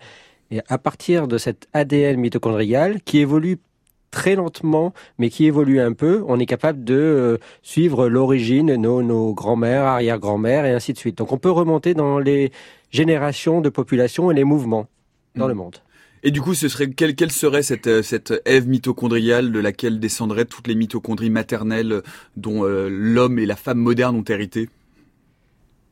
Et 0.51 0.61
à 0.67 0.77
partir 0.77 1.27
de 1.27 1.37
cet 1.37 1.67
ADN 1.73 2.19
mitochondrial 2.19 3.01
qui 3.01 3.19
évolue 3.19 3.57
très 4.11 4.35
lentement, 4.35 4.93
mais 5.17 5.29
qui 5.29 5.45
évolue 5.45 5.81
un 5.81 5.91
peu, 5.93 6.23
on 6.27 6.39
est 6.39 6.45
capable 6.45 6.83
de 6.85 6.95
euh, 6.95 7.37
suivre 7.61 8.07
l'origine, 8.07 8.73
nos, 8.75 9.03
nos 9.03 9.33
grands-mères, 9.33 9.83
arrière-grands-mères, 9.83 10.65
et 10.65 10.71
ainsi 10.71 10.93
de 10.93 10.97
suite. 10.97 11.17
Donc 11.17 11.33
on 11.33 11.37
peut 11.37 11.51
remonter 11.51 11.93
dans 11.93 12.17
les 12.17 12.51
générations 12.89 13.59
de 13.59 13.69
population 13.69 14.31
et 14.31 14.33
les 14.33 14.45
mouvements 14.45 14.87
dans 15.35 15.43
Mhm. 15.45 15.49
le 15.49 15.55
monde. 15.55 15.75
Et 16.23 16.31
du 16.31 16.41
coup, 16.41 16.55
ce 16.55 16.67
serait 16.67 16.89
quelle, 16.89 17.15
quelle 17.15 17.31
serait 17.31 17.61
cette, 17.61 17.87
euh, 17.87 18.01
cette 18.01 18.33
ève 18.45 18.67
mitochondriale 18.67 19.51
de 19.51 19.59
laquelle 19.59 19.99
descendraient 19.99 20.45
toutes 20.45 20.67
les 20.67 20.73
mitochondries 20.75 21.29
maternelles 21.29 21.91
euh, 21.91 22.01
dont 22.37 22.63
euh, 22.63 22.87
l'homme 22.89 23.37
et 23.37 23.45
la 23.45 23.55
femme 23.55 23.77
moderne 23.77 24.15
ont 24.15 24.23
hérité? 24.23 24.69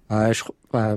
Je, 0.09 0.43
ah, 0.73 0.95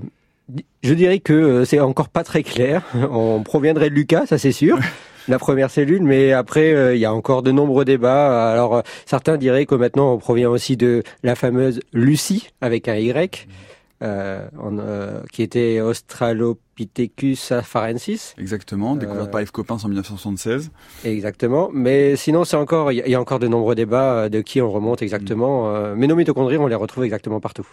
je 0.82 0.94
dirais 0.94 1.18
que 1.18 1.32
euh, 1.32 1.64
c'est 1.64 1.80
encore 1.80 2.08
pas 2.08 2.24
très 2.24 2.42
clair. 2.42 2.82
On 3.10 3.42
proviendrait 3.42 3.90
de 3.90 3.94
Lucas, 3.94 4.26
ça 4.26 4.38
c'est 4.38 4.52
sûr. 4.52 4.78
La 5.28 5.38
première 5.38 5.70
cellule, 5.70 6.02
mais 6.02 6.32
après 6.32 6.72
euh, 6.72 6.94
il 6.94 7.00
y 7.00 7.04
a 7.04 7.12
encore 7.12 7.42
de 7.42 7.50
nombreux 7.52 7.84
débats. 7.84 8.50
Alors 8.50 8.76
euh, 8.76 8.80
certains 9.04 9.36
diraient 9.36 9.66
que 9.66 9.74
maintenant 9.74 10.14
on 10.14 10.18
provient 10.18 10.48
aussi 10.48 10.76
de 10.78 11.02
la 11.22 11.34
fameuse 11.34 11.80
Lucie 11.92 12.48
avec 12.62 12.88
un 12.88 12.94
Y, 12.96 13.46
euh, 14.02 14.48
en, 14.58 14.78
qui 15.30 15.42
était 15.42 15.80
Australopithecus 15.82 17.52
afarensis. 17.52 18.34
Exactement, 18.38 18.96
découverte 18.96 19.30
par 19.30 19.42
Yves 19.42 19.50
Coppens 19.52 19.84
en 19.84 19.88
1976. 19.88 20.70
Exactement. 21.04 21.68
Mais 21.74 22.16
sinon 22.16 22.44
c'est 22.44 22.56
encore, 22.56 22.90
il 22.92 22.96
y, 22.96 23.02
a- 23.02 23.06
il 23.06 23.10
y 23.12 23.14
a 23.14 23.20
encore 23.20 23.38
de 23.38 23.48
nombreux 23.48 23.74
débats 23.74 24.30
de 24.30 24.40
qui 24.40 24.62
on 24.62 24.70
remonte 24.70 25.02
exactement. 25.02 25.74
euh, 25.74 25.94
Mais 25.94 26.06
nos 26.06 26.16
mitochondries, 26.16 26.56
on 26.56 26.68
les 26.68 26.74
retrouve 26.74 27.04
exactement 27.04 27.38
partout. 27.40 27.66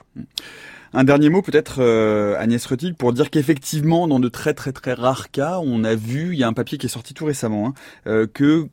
Un 0.98 1.04
dernier 1.04 1.30
mot 1.30 1.42
peut-être, 1.42 1.80
euh, 1.80 2.40
Agnès 2.40 2.66
Rettig, 2.66 2.96
pour 2.96 3.12
dire 3.12 3.30
qu'effectivement, 3.30 4.08
dans 4.08 4.22
de 4.22 4.30
très 4.30 4.54
très 4.54 4.72
très 4.72 4.94
rares 4.94 5.30
cas, 5.30 5.60
on 5.62 5.84
a 5.84 5.94
vu, 5.94 6.32
il 6.32 6.40
y 6.40 6.44
a 6.44 6.48
un 6.48 6.54
papier 6.54 6.78
qui 6.78 6.86
est 6.86 6.90
sorti 6.90 7.14
tout 7.14 7.26
récemment, 7.26 7.68
hein, 7.68 7.74
euh, 8.08 8.28
que 8.34 8.70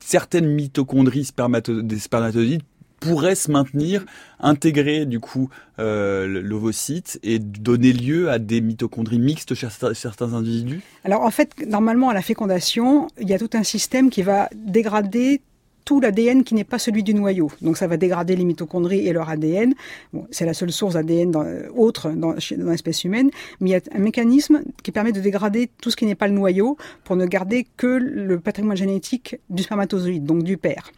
certaines 0.00 0.46
mitochondries 0.46 1.28
des 1.68 1.98
spermatozoïdes 1.98 2.62
pourraient 2.98 3.34
se 3.34 3.50
maintenir, 3.50 4.06
intégrer 4.40 5.04
du 5.04 5.20
coup 5.20 5.50
euh, 5.78 6.26
l'ovocyte 6.26 7.20
et 7.22 7.38
donner 7.38 7.92
lieu 7.92 8.30
à 8.30 8.38
des 8.38 8.62
mitochondries 8.62 9.18
mixtes 9.18 9.54
chez 9.54 9.68
certains 9.92 10.32
individus? 10.32 10.80
Alors 11.04 11.20
en 11.20 11.30
fait, 11.30 11.50
normalement 11.66 12.08
à 12.08 12.14
la 12.14 12.22
fécondation, 12.22 13.08
il 13.20 13.28
y 13.28 13.34
a 13.34 13.38
tout 13.38 13.50
un 13.52 13.64
système 13.64 14.08
qui 14.08 14.22
va 14.22 14.48
dégrader 14.54 15.42
tout 15.84 16.00
l'ADN 16.00 16.44
qui 16.44 16.54
n'est 16.54 16.64
pas 16.64 16.78
celui 16.78 17.02
du 17.02 17.14
noyau. 17.14 17.50
Donc 17.60 17.76
ça 17.76 17.86
va 17.86 17.96
dégrader 17.96 18.36
les 18.36 18.44
mitochondries 18.44 19.06
et 19.06 19.12
leur 19.12 19.28
ADN. 19.28 19.74
Bon, 20.12 20.26
c'est 20.30 20.46
la 20.46 20.54
seule 20.54 20.72
source 20.72 20.94
d'ADN 20.94 21.32
euh, 21.36 21.68
autre 21.74 22.10
dans 22.10 22.34
l'espèce 22.70 23.04
humaine, 23.04 23.30
mais 23.60 23.70
il 23.70 23.72
y 23.72 23.76
a 23.76 23.80
un 23.92 23.98
mécanisme 23.98 24.62
qui 24.82 24.92
permet 24.92 25.12
de 25.12 25.20
dégrader 25.20 25.70
tout 25.80 25.90
ce 25.90 25.96
qui 25.96 26.06
n'est 26.06 26.14
pas 26.14 26.28
le 26.28 26.34
noyau 26.34 26.76
pour 27.04 27.16
ne 27.16 27.26
garder 27.26 27.66
que 27.76 27.86
le 27.86 28.40
patrimoine 28.40 28.76
génétique 28.76 29.36
du 29.50 29.62
spermatozoïde, 29.62 30.24
donc 30.24 30.42
du 30.42 30.56
père. 30.56 30.92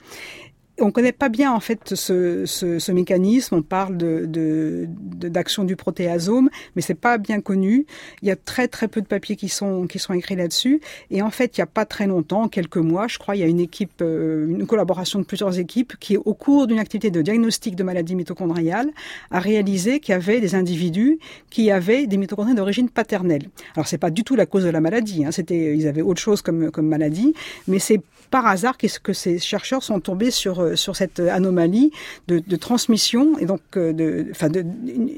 On 0.80 0.90
connaît 0.90 1.12
pas 1.12 1.28
bien 1.28 1.52
en 1.52 1.60
fait 1.60 1.94
ce, 1.94 2.44
ce, 2.46 2.78
ce 2.78 2.92
mécanisme. 2.92 3.56
On 3.56 3.62
parle 3.62 3.96
de, 3.96 4.26
de, 4.26 4.86
d'action 4.88 5.64
du 5.64 5.76
protéasome, 5.76 6.50
mais 6.74 6.82
c'est 6.82 6.94
pas 6.94 7.18
bien 7.18 7.40
connu. 7.40 7.86
Il 8.22 8.28
y 8.28 8.30
a 8.30 8.36
très 8.36 8.68
très 8.68 8.88
peu 8.88 9.00
de 9.00 9.06
papiers 9.06 9.36
qui 9.36 9.48
sont 9.48 9.86
qui 9.86 9.98
sont 9.98 10.12
écrits 10.12 10.36
là-dessus. 10.36 10.80
Et 11.10 11.22
en 11.22 11.30
fait, 11.30 11.56
il 11.56 11.60
y 11.60 11.62
a 11.62 11.66
pas 11.66 11.84
très 11.84 12.06
longtemps, 12.06 12.48
quelques 12.48 12.76
mois, 12.76 13.08
je 13.08 13.18
crois, 13.18 13.36
il 13.36 13.40
y 13.40 13.42
a 13.42 13.46
une 13.46 13.60
équipe, 13.60 14.02
euh, 14.02 14.46
une 14.48 14.66
collaboration 14.66 15.18
de 15.18 15.24
plusieurs 15.24 15.58
équipes 15.58 15.94
qui, 15.98 16.16
au 16.16 16.34
cours 16.34 16.66
d'une 16.66 16.78
activité 16.78 17.10
de 17.10 17.22
diagnostic 17.22 17.74
de 17.76 17.82
maladie 17.82 18.14
mitochondriale, 18.14 18.90
a 19.30 19.40
réalisé 19.40 20.00
qu'il 20.00 20.12
y 20.12 20.14
avait 20.14 20.40
des 20.40 20.54
individus 20.54 21.18
qui 21.50 21.70
avaient 21.70 22.06
des 22.06 22.16
mitochondries 22.16 22.54
d'origine 22.54 22.90
paternelle. 22.90 23.48
Alors 23.74 23.86
c'est 23.88 23.98
pas 23.98 24.10
du 24.10 24.24
tout 24.24 24.36
la 24.36 24.46
cause 24.46 24.64
de 24.64 24.70
la 24.70 24.80
maladie. 24.80 25.24
Hein. 25.24 25.32
C'était, 25.32 25.76
ils 25.76 25.86
avaient 25.86 26.02
autre 26.02 26.20
chose 26.20 26.42
comme 26.42 26.70
comme 26.70 26.88
maladie, 26.88 27.34
mais 27.68 27.78
c'est 27.78 28.00
par 28.30 28.46
hasard 28.46 28.76
qu'est-ce 28.76 29.00
que 29.00 29.12
ces 29.12 29.38
chercheurs 29.38 29.82
sont 29.82 30.00
tombés 30.00 30.30
sur 30.30 30.60
euh, 30.60 30.76
sur 30.76 30.96
cette 30.96 31.20
anomalie 31.20 31.90
de, 32.28 32.56
transmission 32.56 33.38
et 33.38 33.46
donc 33.46 33.60
euh, 33.76 34.24
enfin 34.30 34.48
de, 34.48 34.64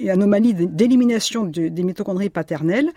anomalie 0.08 0.54
d'élimination 0.54 1.44
de, 1.44 1.68
des 1.68 1.82
mitochondries 1.82 2.30
paternelles 2.30 2.90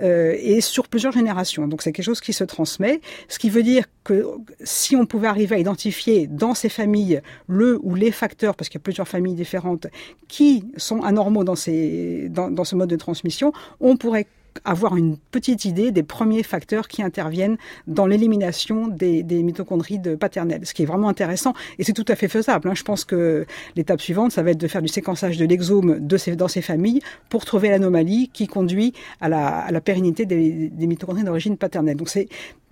euh, 0.00 0.34
et 0.38 0.60
sur 0.60 0.88
plusieurs 0.88 1.12
générations. 1.12 1.66
Donc 1.66 1.82
c'est 1.82 1.92
quelque 1.92 2.04
chose 2.04 2.20
qui 2.20 2.32
se 2.32 2.44
transmet, 2.44 3.00
ce 3.28 3.38
qui 3.38 3.50
veut 3.50 3.62
dire 3.62 3.84
que 4.04 4.26
si 4.62 4.96
on 4.96 5.06
pouvait 5.06 5.28
arriver 5.28 5.56
à 5.56 5.58
identifier 5.58 6.26
dans 6.26 6.54
ces 6.54 6.68
familles 6.68 7.20
le 7.46 7.78
ou 7.82 7.94
les 7.94 8.10
facteurs, 8.10 8.54
parce 8.54 8.68
qu'il 8.68 8.78
y 8.78 8.82
a 8.82 8.84
plusieurs 8.84 9.08
familles 9.08 9.34
différentes, 9.34 9.86
qui 10.28 10.64
sont 10.76 11.02
anormaux 11.02 11.44
dans, 11.44 11.56
ces, 11.56 12.28
dans 12.30 12.64
ce 12.64 12.74
mode 12.74 12.88
de 12.88 12.96
transmission, 12.96 13.52
on 13.80 13.96
pourrait 13.96 14.26
avoir 14.64 14.96
une 14.96 15.16
petite 15.16 15.64
idée 15.64 15.90
des 15.90 16.02
premiers 16.02 16.42
facteurs 16.42 16.88
qui 16.88 17.02
interviennent 17.02 17.56
dans 17.86 18.06
l'élimination 18.06 18.88
des, 18.88 19.22
des, 19.22 19.42
mitochondries 19.42 19.98
de 19.98 20.14
paternelles, 20.14 20.64
ce 20.64 20.74
qui 20.74 20.82
est 20.82 20.86
vraiment 20.86 21.08
intéressant 21.08 21.54
et 21.78 21.84
c'est 21.84 21.92
tout 21.92 22.04
à 22.08 22.16
fait 22.16 22.28
faisable. 22.28 22.68
Hein. 22.68 22.74
Je 22.74 22.82
pense 22.82 23.04
que 23.04 23.46
l'étape 23.76 24.00
suivante, 24.00 24.32
ça 24.32 24.42
va 24.42 24.50
être 24.50 24.58
de 24.58 24.68
faire 24.68 24.82
du 24.82 24.88
séquençage 24.88 25.36
de 25.36 25.44
l'exome 25.44 25.98
de 26.00 26.16
ces, 26.16 26.36
dans 26.36 26.48
ces 26.48 26.62
familles 26.62 27.00
pour 27.28 27.44
trouver 27.44 27.68
l'anomalie 27.68 28.30
qui 28.32 28.46
conduit 28.46 28.92
à 29.20 29.28
la, 29.28 29.46
à 29.60 29.70
la 29.70 29.80
pérennité 29.80 30.26
des, 30.26 30.68
des 30.68 30.86
mitochondries 30.86 31.24
d'origine 31.24 31.56
paternelle. 31.56 31.96
Donc 31.96 32.08
c'est 32.08 32.28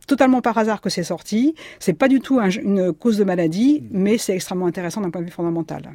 totalement 0.07 0.40
par 0.40 0.57
hasard 0.57 0.81
que 0.81 0.90
c'est 0.90 1.05
sorti. 1.05 1.55
C'est 1.78 1.93
pas 1.93 2.09
du 2.09 2.21
tout 2.21 2.38
un, 2.38 2.50
une 2.50 2.93
cause 2.93 3.19
de 3.19 3.25
maladie, 3.25 3.83
mais 3.90 4.19
c'est 4.19 4.35
extrêmement 4.35 4.66
intéressant 4.66 5.00
d'un 5.00 5.11
point 5.11 5.21
de 5.21 5.26
vue 5.26 5.33
fondamental. 5.33 5.95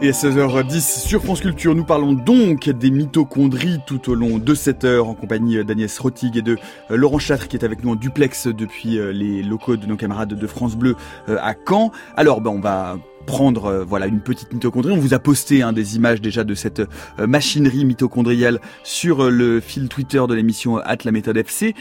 Et 0.00 0.10
à 0.10 0.12
16h10 0.12 1.08
sur 1.08 1.24
France 1.24 1.40
Culture, 1.40 1.74
nous 1.74 1.82
parlons 1.82 2.12
donc 2.12 2.68
des 2.68 2.92
mitochondries 2.92 3.80
tout 3.84 4.10
au 4.10 4.14
long 4.14 4.38
de 4.38 4.54
cette 4.54 4.84
heure 4.84 5.08
en 5.08 5.14
compagnie 5.14 5.64
d'Agnès 5.64 5.98
Rotig 5.98 6.36
et 6.36 6.42
de 6.42 6.56
euh, 6.92 6.96
Laurent 6.96 7.18
Châtre 7.18 7.48
qui 7.48 7.56
est 7.56 7.64
avec 7.64 7.82
nous 7.82 7.90
en 7.90 7.94
duplex 7.96 8.46
depuis 8.46 8.96
euh, 8.96 9.10
les 9.10 9.42
locaux 9.42 9.76
de 9.76 9.86
nos 9.86 9.96
camarades 9.96 10.34
de 10.34 10.46
France 10.46 10.76
Bleu 10.76 10.94
euh, 11.28 11.38
à 11.40 11.54
Caen. 11.68 11.90
Alors 12.16 12.40
ben, 12.40 12.50
on 12.50 12.60
va 12.60 12.96
prendre 13.26 13.84
voilà 13.88 14.06
une 14.06 14.20
petite 14.20 14.52
mitochondrie. 14.52 14.92
On 14.92 15.00
vous 15.00 15.14
a 15.14 15.18
posté 15.18 15.62
hein, 15.62 15.72
des 15.72 15.96
images 15.96 16.20
déjà 16.20 16.44
de 16.44 16.54
cette 16.54 16.80
machinerie 17.18 17.84
mitochondriale 17.84 18.60
sur 18.84 19.28
le 19.30 19.58
fil 19.58 19.88
Twitter 19.88 20.22
de 20.28 20.34
l'émission 20.34 20.78
At 20.78 20.98
la 21.04 21.10
méthode 21.10 21.36
FC. 21.36 21.74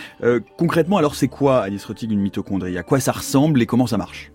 concrètement, 0.57 0.97
alors 0.97 1.15
c'est 1.15 1.29
quoi 1.29 1.61
Agnès 1.61 1.85
Rotig 1.85 2.11
une 2.11 2.19
mitochondrie? 2.19 2.77
À 2.77 2.83
quoi 2.83 2.99
ça 2.99 3.13
ressemble 3.13 3.61
et 3.61 3.65
comment 3.65 3.87
ça 3.87 3.95
marche? 3.95 4.31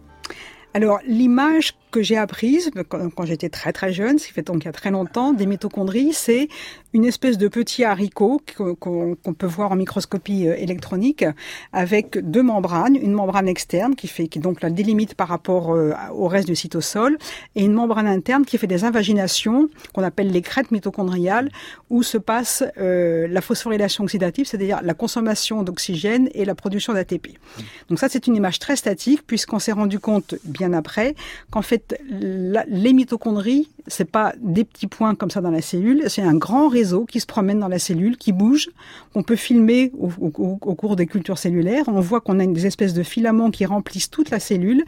Alors 0.74 1.00
l'image 1.06 1.74
que 1.90 2.02
j'ai 2.02 2.16
apprise 2.16 2.70
quand, 2.88 3.24
j'étais 3.24 3.50
très 3.50 3.72
très 3.72 3.92
jeune, 3.92 4.18
ce 4.18 4.26
qui 4.26 4.32
fait 4.32 4.42
donc 4.42 4.62
il 4.62 4.66
y 4.66 4.68
a 4.68 4.72
très 4.72 4.90
longtemps, 4.90 5.32
des 5.32 5.46
mitochondries, 5.46 6.12
c'est 6.12 6.48
une 6.92 7.04
espèce 7.04 7.38
de 7.38 7.48
petit 7.48 7.84
haricot 7.84 8.40
qu'on 8.80 9.34
peut 9.36 9.46
voir 9.46 9.72
en 9.72 9.76
microscopie 9.76 10.46
euh, 10.46 10.54
électronique 10.56 11.24
avec 11.72 12.18
deux 12.18 12.42
membranes, 12.42 12.96
une 12.96 13.12
membrane 13.12 13.48
externe 13.48 13.94
qui 13.94 14.08
fait 14.08 14.28
qui 14.28 14.38
donc 14.38 14.60
la 14.60 14.70
délimite 14.70 15.14
par 15.14 15.28
rapport 15.28 15.72
euh, 15.72 15.92
au 16.12 16.28
reste 16.28 16.48
du 16.48 16.56
cytosol 16.56 17.18
et 17.56 17.64
une 17.64 17.72
membrane 17.72 18.06
interne 18.06 18.44
qui 18.44 18.58
fait 18.58 18.66
des 18.66 18.84
invaginations 18.84 19.68
qu'on 19.94 20.02
appelle 20.02 20.30
les 20.30 20.42
crêtes 20.42 20.70
mitochondriales 20.70 21.50
où 21.90 22.02
se 22.02 22.18
passe 22.18 22.64
euh, 22.78 23.26
la 23.28 23.40
phosphorylation 23.40 24.04
oxydative, 24.04 24.46
c'est-à-dire 24.46 24.80
la 24.82 24.94
consommation 24.94 25.62
d'oxygène 25.62 26.28
et 26.34 26.44
la 26.44 26.54
production 26.54 26.92
d'ATP. 26.92 27.38
Donc 27.88 27.98
ça 27.98 28.08
c'est 28.08 28.26
une 28.26 28.36
image 28.36 28.58
très 28.58 28.76
statique 28.76 29.26
puisqu'on 29.26 29.58
s'est 29.58 29.72
rendu 29.72 29.98
compte 29.98 30.34
bien 30.44 30.72
après 30.72 31.14
qu'en 31.50 31.62
fait 31.62 31.98
les 32.10 32.92
mitochondries, 32.92 33.70
c'est 33.86 34.10
pas 34.10 34.32
des 34.40 34.64
petits 34.64 34.86
points 34.86 35.14
comme 35.14 35.30
ça 35.30 35.40
dans 35.40 35.50
la 35.50 35.62
cellule, 35.62 36.04
c'est 36.08 36.22
un 36.22 36.34
grand 36.34 36.68
réseau 36.68 37.04
qui 37.04 37.20
se 37.20 37.26
promène 37.26 37.58
dans 37.58 37.68
la 37.68 37.78
cellule, 37.78 38.16
qui 38.16 38.32
bouge. 38.32 38.70
On 39.14 39.22
peut 39.22 39.36
filmer 39.36 39.92
au, 39.98 40.08
cours 40.74 40.96
des 40.96 41.06
cultures 41.06 41.38
cellulaires. 41.38 41.84
On 41.88 42.00
voit 42.00 42.20
qu'on 42.20 42.38
a 42.38 42.46
des 42.46 42.66
espèces 42.66 42.94
de 42.94 43.02
filaments 43.02 43.50
qui 43.50 43.66
remplissent 43.66 44.10
toute 44.10 44.30
la 44.30 44.40
cellule 44.40 44.84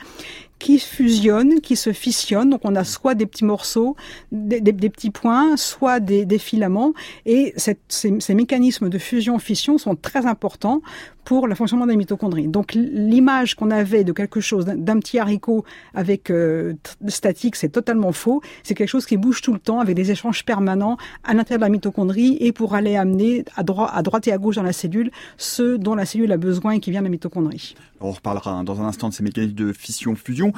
qui 0.59 0.79
fusionnent, 0.79 1.61
qui 1.61 1.77
se 1.77 1.93
fissionnent. 1.93 2.51
Donc 2.51 2.61
on 2.65 2.75
a 2.75 2.85
soit 2.85 3.15
des 3.15 3.27
petits 3.27 3.45
morceaux, 3.45 3.97
des, 4.33 4.61
petits 4.73 5.11
points, 5.11 5.57
soit 5.57 6.01
des, 6.01 6.39
filaments. 6.39 6.95
Et 7.27 7.53
ces, 7.57 7.77
ces, 7.89 8.35
mécanismes 8.35 8.89
de 8.89 8.99
fusion-fission 8.99 9.79
sont 9.79 9.97
très 9.97 10.27
importants 10.27 10.81
pour 11.25 11.47
le 11.47 11.55
fonctionnement 11.55 11.87
des 11.87 11.97
mitochondries. 11.97 12.49
Donc 12.49 12.75
l'image 12.75 13.55
qu'on 13.55 13.71
avait 13.71 14.05
de 14.05 14.13
quelque 14.13 14.41
chose, 14.41 14.65
d'un 14.65 14.99
petit 14.99 15.19
haricot 15.19 15.65
avec 15.95 16.31
euh, 16.31 16.75
statique, 17.09 17.57
c'est 17.57 17.69
totalement 17.69 18.13
faux. 18.13 18.43
C'est 18.63 18.75
quelque 18.75 18.89
chose 18.89 19.07
qui 19.07 19.17
bouge 19.17 19.43
tout 19.43 19.53
le 19.53 19.59
temps 19.59 19.81
avec 19.81 19.97
des 19.97 20.11
échanges 20.11 20.45
permanents 20.45 20.97
à 21.25 21.35
l'intérieur 21.35 21.61
de 21.61 21.65
la 21.65 21.71
mitochondrie 21.71 22.37
et 22.41 22.53
pour 22.53 22.75
aller 22.75 22.97
amener 22.97 23.45
à, 23.57 23.63
droite, 23.63 24.29
et 24.29 24.33
à 24.33 24.39
gauche 24.39 24.57
dans 24.57 24.63
la 24.63 24.73
cellule 24.73 25.11
ce 25.37 25.77
dont 25.77 25.95
la 25.95 26.05
cellule 26.05 26.33
a 26.33 26.37
besoin 26.37 26.73
et 26.73 26.81
qui 26.81 26.91
vient 26.91 27.01
de 27.01 27.07
la 27.07 27.11
mitochondrie. 27.11 27.75
On 28.01 28.11
reparlera 28.11 28.63
dans 28.65 28.83
un 28.83 28.87
instant 28.87 29.09
de 29.09 29.15
ces 29.15 29.23
mécanismes 29.23 29.55
de 29.55 29.73
fission-fusion. 29.73 30.53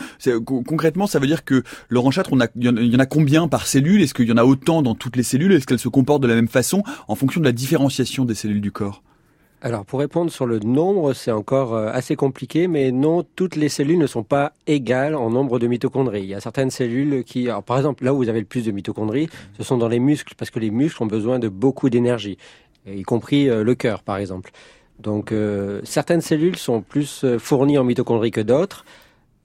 Concrètement, 0.44 1.06
ça 1.06 1.18
veut 1.18 1.26
dire 1.26 1.44
que 1.44 1.62
Laurent 1.88 2.10
Châtre, 2.10 2.30
il 2.56 2.92
y 2.92 2.96
en 2.96 2.98
a 2.98 3.06
combien 3.06 3.48
par 3.48 3.66
cellule? 3.66 4.02
Est-ce 4.02 4.14
qu'il 4.14 4.28
y 4.28 4.32
en 4.32 4.36
a 4.36 4.44
autant 4.44 4.82
dans 4.82 4.94
toutes 4.94 5.16
les 5.16 5.22
cellules? 5.22 5.52
Est-ce 5.52 5.66
qu'elles 5.66 5.78
se 5.78 5.88
comportent 5.88 6.22
de 6.22 6.28
la 6.28 6.34
même 6.34 6.48
façon 6.48 6.82
en 7.08 7.14
fonction 7.14 7.40
de 7.40 7.46
la 7.46 7.52
différenciation 7.52 8.24
des 8.24 8.34
cellules 8.34 8.60
du 8.60 8.72
corps? 8.72 9.02
Alors 9.62 9.86
pour 9.86 10.00
répondre 10.00 10.30
sur 10.30 10.46
le 10.46 10.58
nombre, 10.58 11.14
c'est 11.14 11.30
encore 11.30 11.74
euh, 11.74 11.90
assez 11.90 12.14
compliqué, 12.14 12.68
mais 12.68 12.92
non, 12.92 13.24
toutes 13.36 13.56
les 13.56 13.70
cellules 13.70 13.98
ne 13.98 14.06
sont 14.06 14.22
pas 14.22 14.52
égales 14.66 15.14
en 15.14 15.30
nombre 15.30 15.58
de 15.58 15.66
mitochondries. 15.66 16.22
Il 16.22 16.28
y 16.28 16.34
a 16.34 16.40
certaines 16.40 16.70
cellules 16.70 17.24
qui, 17.24 17.48
alors 17.48 17.62
par 17.62 17.78
exemple, 17.78 18.04
là 18.04 18.12
où 18.12 18.18
vous 18.18 18.28
avez 18.28 18.40
le 18.40 18.46
plus 18.46 18.66
de 18.66 18.70
mitochondries, 18.70 19.28
ce 19.56 19.62
sont 19.62 19.78
dans 19.78 19.88
les 19.88 19.98
muscles, 19.98 20.34
parce 20.36 20.50
que 20.50 20.58
les 20.58 20.70
muscles 20.70 21.02
ont 21.02 21.06
besoin 21.06 21.38
de 21.38 21.48
beaucoup 21.48 21.88
d'énergie, 21.88 22.36
y 22.86 23.02
compris 23.02 23.48
euh, 23.48 23.64
le 23.64 23.74
cœur 23.74 24.02
par 24.02 24.18
exemple. 24.18 24.50
Donc 25.00 25.32
euh, 25.32 25.80
certaines 25.84 26.20
cellules 26.20 26.56
sont 26.56 26.82
plus 26.82 27.24
fournies 27.38 27.78
en 27.78 27.84
mitochondries 27.84 28.30
que 28.30 28.42
d'autres. 28.42 28.84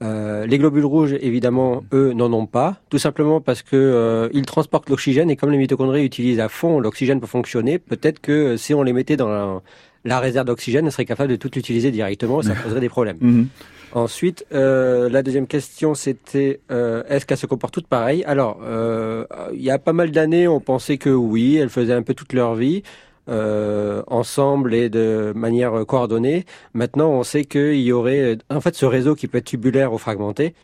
Les 0.00 0.58
globules 0.58 0.84
rouges, 0.84 1.12
évidemment, 1.20 1.84
eux, 1.92 2.12
n'en 2.12 2.32
ont 2.32 2.46
pas, 2.46 2.80
tout 2.90 2.98
simplement 2.98 3.40
parce 3.40 3.62
que 3.62 4.28
ils 4.32 4.44
transportent 4.44 4.90
l'oxygène 4.90 5.30
et 5.30 5.36
comme 5.36 5.52
les 5.52 5.58
mitochondries 5.58 6.04
utilisent 6.04 6.40
à 6.40 6.48
fond 6.48 6.80
l'oxygène 6.80 7.20
pour 7.20 7.28
fonctionner, 7.28 7.78
peut-être 7.78 8.18
que 8.18 8.56
si 8.56 8.74
on 8.74 8.82
les 8.82 8.92
mettait 8.92 9.16
dans 9.16 9.28
la, 9.28 9.62
la 10.04 10.20
réserve 10.20 10.46
d'oxygène, 10.46 10.86
elles 10.86 10.92
seraient 10.92 11.04
capables 11.04 11.30
de 11.30 11.36
tout 11.36 11.50
l'utiliser 11.54 11.90
directement 11.90 12.40
et 12.40 12.44
ça 12.44 12.54
poserait 12.62 12.80
des 12.80 12.88
problèmes. 12.88 13.18
Mhm. 13.20 13.48
Ensuite, 13.94 14.46
euh, 14.52 15.10
la 15.10 15.22
deuxième 15.22 15.46
question, 15.46 15.94
c'était 15.94 16.60
euh, 16.70 17.02
est-ce 17.08 17.26
qu'elles 17.26 17.36
se 17.36 17.46
comportent 17.46 17.74
toutes 17.74 17.86
pareilles? 17.86 18.24
Alors, 18.24 18.60
euh, 18.62 19.26
il 19.52 19.60
y 19.60 19.70
a 19.70 19.78
pas 19.78 19.92
mal 19.92 20.10
d'années, 20.10 20.48
on 20.48 20.60
pensait 20.60 20.96
que 20.96 21.10
oui, 21.10 21.56
elles 21.56 21.68
faisaient 21.68 21.92
un 21.92 22.02
peu 22.02 22.14
toute 22.14 22.32
leur 22.32 22.54
vie. 22.54 22.82
Euh, 23.28 24.02
ensemble 24.08 24.74
et 24.74 24.88
de 24.88 25.32
manière 25.36 25.86
coordonnée. 25.86 26.44
Maintenant, 26.74 27.10
on 27.10 27.22
sait 27.22 27.44
qu'il 27.44 27.76
y 27.76 27.92
aurait, 27.92 28.36
en 28.50 28.60
fait, 28.60 28.74
ce 28.74 28.84
réseau 28.84 29.14
qui 29.14 29.28
peut 29.28 29.38
être 29.38 29.44
tubulaire 29.44 29.92
ou 29.92 29.98
fragmenté. 29.98 30.54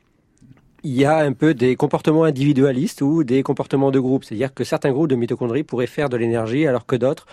Il 0.83 0.93
y 0.93 1.05
a 1.05 1.19
un 1.19 1.35
peu 1.35 1.55
des 1.55 1.77
comportements 1.77 2.25
individualistes 2.25 3.01
ou 3.01 3.23
des 3.23 3.45
comportements 3.45 3.93
de 3.93 4.01
groupe. 4.01 4.25
C'est-à-dire 4.25 4.53
que 4.53 4.65
certains 4.65 4.91
groupes 4.91 5.07
de 5.07 5.15
mitochondries 5.15 5.63
pourraient 5.63 5.87
faire 5.87 6.09
de 6.09 6.17
l'énergie 6.17 6.67
alors 6.67 6.85
que 6.85 6.97
d'autres 6.97 7.27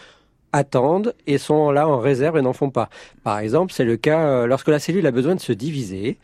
attendent 0.53 1.13
et 1.27 1.37
sont 1.37 1.71
là 1.71 1.87
en 1.87 1.99
réserve 1.99 2.37
et 2.37 2.41
n'en 2.41 2.53
font 2.53 2.69
pas. 2.69 2.89
Par 3.23 3.39
exemple, 3.39 3.73
c'est 3.73 3.85
le 3.85 3.97
cas 3.97 4.27
euh, 4.27 4.47
lorsque 4.47 4.69
la 4.69 4.79
cellule 4.79 5.05
a 5.07 5.11
besoin 5.11 5.35
de 5.35 5.39
se 5.39 5.51
diviser. 5.53 6.17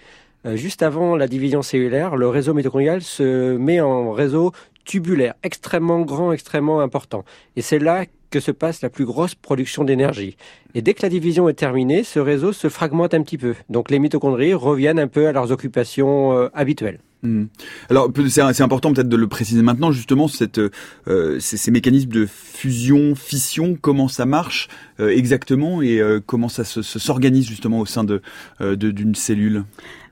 Euh, 0.45 0.55
juste 0.55 0.81
avant 0.81 1.15
la 1.15 1.27
division 1.27 1.61
cellulaire, 1.61 2.15
le 2.15 2.27
réseau 2.27 2.53
mitochondrial 2.53 3.01
se 3.01 3.55
met 3.57 3.79
en 3.79 4.11
réseau 4.11 4.51
tubulaire, 4.85 5.35
extrêmement 5.43 6.01
grand, 6.01 6.31
extrêmement 6.31 6.79
important. 6.79 7.23
Et 7.55 7.61
c'est 7.61 7.79
là 7.79 8.05
que 8.31 8.39
se 8.39 8.51
passe 8.51 8.81
la 8.81 8.89
plus 8.89 9.05
grosse 9.05 9.35
production 9.35 9.83
d'énergie. 9.83 10.37
Et 10.73 10.81
dès 10.81 10.93
que 10.93 11.03
la 11.03 11.09
division 11.09 11.49
est 11.49 11.53
terminée, 11.53 12.03
ce 12.03 12.19
réseau 12.19 12.53
se 12.53 12.69
fragmente 12.69 13.13
un 13.13 13.21
petit 13.21 13.37
peu. 13.37 13.55
Donc 13.69 13.91
les 13.91 13.99
mitochondries 13.99 14.53
reviennent 14.53 14.99
un 14.99 15.07
peu 15.07 15.27
à 15.27 15.31
leurs 15.31 15.51
occupations 15.51 16.33
euh, 16.33 16.49
habituelles. 16.53 16.99
Hmm. 17.23 17.45
Alors 17.89 18.11
c'est 18.29 18.63
important 18.63 18.93
peut-être 18.93 19.09
de 19.09 19.15
le 19.15 19.27
préciser 19.27 19.61
maintenant 19.61 19.91
justement 19.91 20.27
cette, 20.27 20.59
euh, 21.07 21.39
ces, 21.39 21.69
mécanismes 21.69 22.09
de 22.09 22.25
fusion, 22.25 23.13
fission, 23.13 23.77
comment 23.79 24.07
ça 24.07 24.25
marche 24.25 24.69
euh, 24.99 25.09
exactement 25.09 25.83
et 25.83 25.99
euh, 25.99 26.19
comment 26.25 26.49
ça 26.49 26.63
s'organise 26.63 27.47
justement 27.47 27.79
au 27.79 27.85
sein 27.85 28.03
de 28.03 28.21
d'une 28.59 29.13
cellule? 29.13 29.65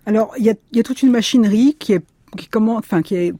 Alors 0.05 0.33
il 0.37 0.45
y 0.45 0.51
a, 0.51 0.53
y 0.73 0.79
a 0.79 0.83
toute 0.83 1.01
une 1.01 1.11
machinerie 1.11 1.75
qui 1.79 1.93
est 1.93 2.03
qui 2.37 2.47
comment, 2.47 2.75
enfin 2.75 3.01
qui 3.01 3.15
est 3.15 3.33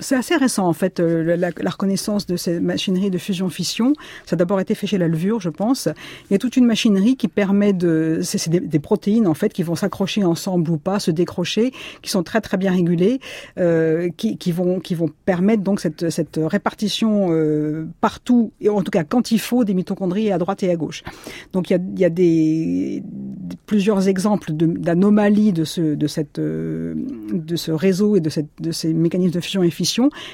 c'est 0.00 0.16
assez 0.16 0.36
récent 0.36 0.66
en 0.66 0.72
fait 0.72 1.00
la, 1.00 1.36
la, 1.36 1.70
reconnaissance 1.70 2.26
de 2.26 2.36
ces 2.36 2.60
machineries 2.60 3.10
de 3.10 3.18
fusion-fission. 3.18 3.94
Ça 4.26 4.34
a 4.34 4.36
d'abord 4.36 4.60
été 4.60 4.74
fait 4.74 4.86
chez 4.86 4.98
la 4.98 5.08
levure, 5.08 5.40
je 5.40 5.50
pense. 5.50 5.88
Il 6.28 6.32
y 6.32 6.34
a 6.34 6.38
toute 6.38 6.56
une 6.56 6.66
machinerie 6.66 7.16
qui 7.16 7.28
permet 7.28 7.72
de, 7.72 8.20
c'est 8.22 8.48
des, 8.48 8.78
protéines 8.78 9.26
en 9.26 9.34
fait 9.34 9.52
qui 9.52 9.62
vont 9.62 9.74
s'accrocher 9.74 10.24
ensemble 10.24 10.70
ou 10.70 10.78
pas, 10.78 11.00
se 11.00 11.10
décrocher, 11.10 11.72
qui 12.02 12.10
sont 12.10 12.22
très 12.22 12.40
très 12.40 12.56
bien 12.56 12.72
régulées, 12.72 13.20
euh, 13.58 14.08
qui, 14.16 14.38
qui, 14.38 14.52
vont 14.52 14.80
qui 14.80 14.94
vont 14.94 15.10
permettre 15.24 15.62
donc 15.62 15.80
cette, 15.80 16.10
cette 16.10 16.38
répartition 16.42 17.28
euh, 17.30 17.86
partout 18.00 18.52
et 18.60 18.68
en 18.68 18.82
tout 18.82 18.90
cas 18.90 19.04
quand 19.04 19.30
il 19.30 19.40
faut 19.40 19.64
des 19.64 19.74
mitochondries 19.74 20.30
à 20.30 20.38
droite 20.38 20.62
et 20.62 20.70
à 20.70 20.76
gauche. 20.76 21.02
Donc 21.52 21.70
il 21.70 21.72
y 21.72 21.76
a, 21.76 21.80
il 21.94 22.00
y 22.00 22.04
a 22.04 22.10
des 22.10 23.02
plusieurs 23.66 24.08
exemples 24.08 24.52
d'anomalies 24.52 25.52
de, 25.52 25.64
ce 25.64 25.94
de 25.94 26.06
cette 26.06 26.38
euh, 26.38 26.94
de 27.32 27.56
ce 27.56 27.72
réseau 27.72 28.16
et 28.16 28.20
de 28.20 28.30
cette 28.30 28.48
de 28.60 28.70
ces 28.70 28.94
mécanismes 28.94 29.34
de 29.34 29.40
fusion 29.40 29.62
et 29.62 29.70
fission 29.70 29.87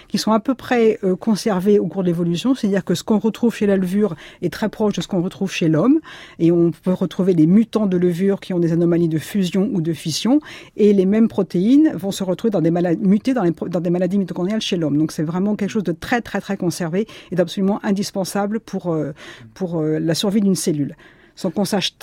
qui 0.09 0.19
sont 0.19 0.33
à 0.33 0.41
peu 0.41 0.55
près 0.55 0.99
euh, 1.05 1.17
conservés 1.17 1.79
au 1.79 1.87
cours 1.87 2.03
de 2.03 2.09
l'évolution, 2.09 2.55
c'est-à-dire 2.55 2.85
que 2.85 2.95
ce 2.95 3.05
qu'on 3.05 3.19
retrouve 3.19 3.55
chez 3.55 3.67
la 3.67 3.77
levure 3.77 4.15
est 4.43 4.53
très 4.53 4.69
proche 4.69 4.95
de 4.95 5.01
ce 5.01 5.09
qu'on 5.09 5.23
retrouve 5.23 5.51
chez 5.51 5.69
l'homme. 5.69 6.01
Et 6.39 6.53
on 6.53 6.71
peut 6.71 6.93
retrouver 6.93 7.35
des 7.35 7.47
mutants 7.47 7.87
de 7.87 7.97
levure 7.97 8.41
qui 8.41 8.53
ont 8.53 8.59
des 8.59 8.73
anomalies 8.73 9.09
de 9.09 9.19
fusion 9.19 9.71
ou 9.73 9.81
de 9.81 9.93
fission. 9.93 10.41
Et 10.77 10.93
les 10.93 11.07
mêmes 11.07 11.29
protéines 11.29 11.93
vont 11.95 12.11
se 12.11 12.25
retrouver 12.25 12.51
dans 12.51 12.61
des 12.61 12.71
maladies 12.71 13.03
mutées 13.03 13.35
dans, 13.35 13.45
des 13.81 13.91
maladies 13.91 14.19
mitochondriales 14.19 14.61
chez 14.61 14.77
l'homme. 14.77 14.99
Donc 14.99 15.13
c'est 15.13 15.23
vraiment 15.23 15.57
quelque 15.57 15.71
chose 15.71 15.85
de 15.85 15.93
très 15.93 16.21
très 16.21 16.41
très 16.41 16.57
conservé 16.57 17.07
et 17.31 17.37
d'absolument 17.37 17.81
indispensable 17.85 18.61
pour 18.61 18.93
euh, 18.93 19.13
pour 19.55 19.83
la 19.83 20.15
survie 20.15 20.41
d'une 20.41 20.55
cellule. 20.55 20.97
Sans 21.37 21.51
qu'on 21.51 21.65
sache 21.65 21.97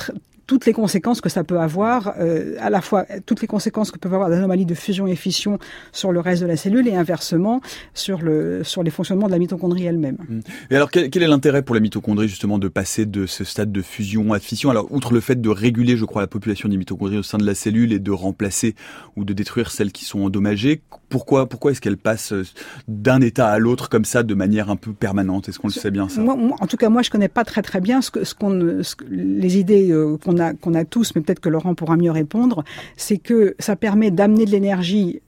toutes 0.51 0.65
les 0.65 0.73
conséquences 0.73 1.21
que 1.21 1.29
ça 1.29 1.45
peut 1.45 1.61
avoir, 1.61 2.15
euh, 2.19 2.55
à 2.59 2.69
la 2.69 2.81
fois 2.81 3.05
toutes 3.25 3.39
les 3.39 3.47
conséquences 3.47 3.89
que 3.89 3.97
peuvent 3.97 4.13
avoir 4.13 4.27
l'anomalies 4.27 4.65
de 4.65 4.73
fusion 4.73 5.07
et 5.07 5.15
fission 5.15 5.59
sur 5.93 6.11
le 6.11 6.19
reste 6.19 6.41
de 6.41 6.45
la 6.45 6.57
cellule 6.57 6.89
et 6.89 6.93
inversement 6.93 7.61
sur 7.93 8.21
le 8.21 8.61
sur 8.65 8.83
les 8.83 8.91
fonctionnements 8.91 9.27
de 9.27 9.31
la 9.31 9.39
mitochondrie 9.39 9.85
elle-même. 9.85 10.17
Mmh. 10.27 10.39
Et 10.69 10.75
alors 10.75 10.91
quel, 10.91 11.09
quel 11.09 11.23
est 11.23 11.27
l'intérêt 11.29 11.61
pour 11.61 11.73
la 11.73 11.79
mitochondrie 11.79 12.27
justement 12.27 12.59
de 12.59 12.67
passer 12.67 13.05
de 13.05 13.25
ce 13.27 13.45
stade 13.45 13.71
de 13.71 13.81
fusion 13.81 14.33
à 14.33 14.39
fission? 14.39 14.69
Alors 14.69 14.91
outre 14.91 15.13
le 15.13 15.21
fait 15.21 15.39
de 15.39 15.47
réguler, 15.47 15.95
je 15.95 16.03
crois, 16.03 16.21
la 16.21 16.27
population 16.27 16.67
des 16.67 16.75
mitochondries 16.75 17.19
au 17.19 17.23
sein 17.23 17.37
de 17.37 17.45
la 17.45 17.55
cellule 17.55 17.93
et 17.93 17.99
de 17.99 18.11
remplacer 18.11 18.75
ou 19.15 19.23
de 19.23 19.31
détruire 19.31 19.71
celles 19.71 19.93
qui 19.93 20.03
sont 20.03 20.19
endommagées, 20.19 20.81
pourquoi 21.11 21.47
pourquoi 21.47 21.71
est-ce 21.71 21.81
qu'elle 21.81 21.97
passe 21.97 22.31
euh, 22.33 22.43
d'un 22.87 23.21
état 23.21 23.49
à 23.49 23.59
l'autre 23.59 23.89
comme 23.89 24.05
ça 24.05 24.23
de 24.23 24.33
manière 24.33 24.71
un 24.71 24.77
peu 24.77 24.93
permanente? 24.93 25.49
Est-ce 25.49 25.59
qu'on 25.59 25.67
le 25.67 25.73
sait 25.73 25.91
bien 25.91 26.09
ça? 26.09 26.21
moi, 26.21 26.35
En 26.59 26.65
tout 26.65 26.77
cas, 26.77 26.89
moi 26.89 27.03
je 27.03 27.11
connais 27.11 27.27
pas 27.27 27.43
très 27.43 27.61
très 27.61 27.81
bien 27.81 28.01
ce 28.01 28.09
que 28.09 28.23
ce 28.23 28.33
qu'on 28.33 28.81
les 29.11 29.57
idées 29.59 29.91
euh, 29.91 30.17
qu'on 30.17 30.35
qu'on 30.55 30.73
a 30.73 30.85
tous, 30.85 31.13
mais 31.13 31.21
peut-être 31.21 31.41
que 31.41 31.49
Laurent 31.49 31.75
pourra 31.75 31.97
mieux 31.97 32.11
répondre, 32.11 32.63
c'est 32.97 33.17
que 33.17 33.55
ça 33.59 33.75
permet 33.75 34.09
d'amener 34.09 34.45
de 34.45 34.51
l'énergie 34.51 35.21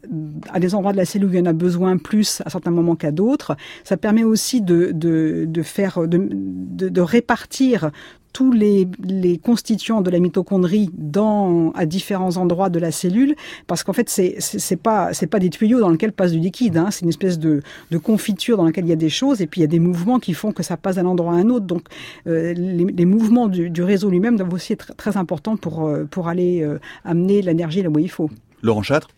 à 0.52 0.60
des 0.60 0.74
endroits 0.74 0.94
de 0.94 0.98
la 0.98 1.06
cellule 1.06 1.30
où 1.30 1.34
il 1.34 1.40
y 1.40 1.42
en 1.42 1.46
a 1.46 1.54
besoin 1.54 1.98
plus 1.98 2.42
à 2.46 2.50
certains 2.50 2.72
moments 2.72 2.96
qu'à 2.96 3.12
d'autres. 3.12 3.56
Ça 3.84 3.98
permet 3.98 4.24
aussi 4.24 4.62
de, 4.62 4.92
de, 4.94 5.46
de 5.48 5.62
faire, 5.62 6.08
de, 6.08 6.30
de, 6.32 6.90
de 6.90 7.02
répartir 7.02 7.92
tous 8.34 8.52
les, 8.52 8.88
les, 9.04 9.38
constituants 9.38 10.02
de 10.02 10.10
la 10.10 10.20
mitochondrie 10.20 10.90
dans 10.94 11.72
à 11.72 11.86
différents 11.86 12.38
endroits 12.38 12.70
de 12.70 12.80
la 12.80 12.92
cellule, 12.92 13.36
parce 13.68 13.84
qu'en 13.84 13.94
fait 13.94 14.10
c'est 14.10 14.36
c'est 14.40 14.75
pas 14.75 15.13
c'est 15.13 15.28
pas 15.28 15.40
des 15.40 15.50
tuyaux 15.50 15.80
dans 15.80 15.90
lesquels 15.90 16.12
passe 16.12 16.32
du 16.32 16.40
liquide, 16.40 16.78
hein, 16.78 16.90
c'est 16.92 17.04
une 17.04 17.10
espèce 17.10 17.40
de, 17.40 17.62
de 17.92 17.98
confiture 17.98 18.58
dans 18.58 18.66
laquelle 18.66 18.86
il 18.86 18.90
y 18.90 18.94
a 18.94 18.98
des 18.98 19.10
choses 19.10 19.42
et 19.42 19.48
puis 19.48 19.62
il 19.62 19.63
y 19.63 19.66
a 19.66 19.68
des 19.68 19.80
mouvements 19.80 20.20
qui 20.20 20.34
font 20.34 20.52
que 20.52 20.63
ça 20.63 20.78
passe 20.78 20.96
d'un 20.96 21.06
endroit 21.06 21.34
à 21.34 21.36
un 21.36 21.50
autre. 21.50 21.66
Donc 21.66 21.84
euh, 22.28 22.54
les, 22.54 22.86
les, 22.86 23.06
mouvements 23.06 23.48
du, 23.48 23.70
du 23.70 23.84
réseau 23.84 24.10
lui-même 24.10 24.36
doivent 24.36 24.54
aussi 24.54 24.74
être 24.74 24.96
très 24.96 25.16
importants 25.18 25.58
pour 25.58 25.86
euh, 25.86 26.06
pour 26.10 26.28
aller 26.28 26.62
euh, 26.63 26.80
amener 27.06 27.42
l'énergie 27.42 27.84
là 27.84 27.90
où 27.90 28.00
il 28.00 28.10
faut. 28.10 28.30
Laurent 28.62 28.84
Châtre? 28.84 29.10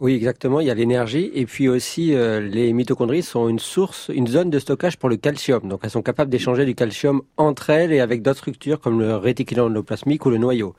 Oui, 0.00 0.14
exactement. 0.14 0.60
Il 0.60 0.66
y 0.66 0.70
a 0.70 0.74
l'énergie 0.74 1.30
et 1.34 1.46
puis 1.46 1.68
aussi 1.68 2.14
euh, 2.14 2.40
les 2.40 2.72
mitochondries 2.72 3.22
sont 3.22 3.48
une 3.48 3.60
source, 3.60 4.10
une 4.12 4.26
zone 4.26 4.50
de 4.50 4.58
stockage 4.58 4.98
pour 4.98 5.08
le 5.08 5.16
calcium. 5.16 5.68
Donc 5.68 5.80
elles 5.84 5.90
sont 5.90 6.02
capables 6.02 6.30
d'échanger 6.30 6.64
du 6.64 6.74
calcium 6.74 7.22
entre 7.36 7.70
elles 7.70 7.92
et 7.92 8.00
avec 8.00 8.20
d'autres 8.20 8.38
structures 8.38 8.80
comme 8.80 8.98
le 8.98 9.16
réticulum 9.16 9.70
endoplasmique 9.70 10.26
ou 10.26 10.30
le 10.30 10.38
noyau. 10.38 10.74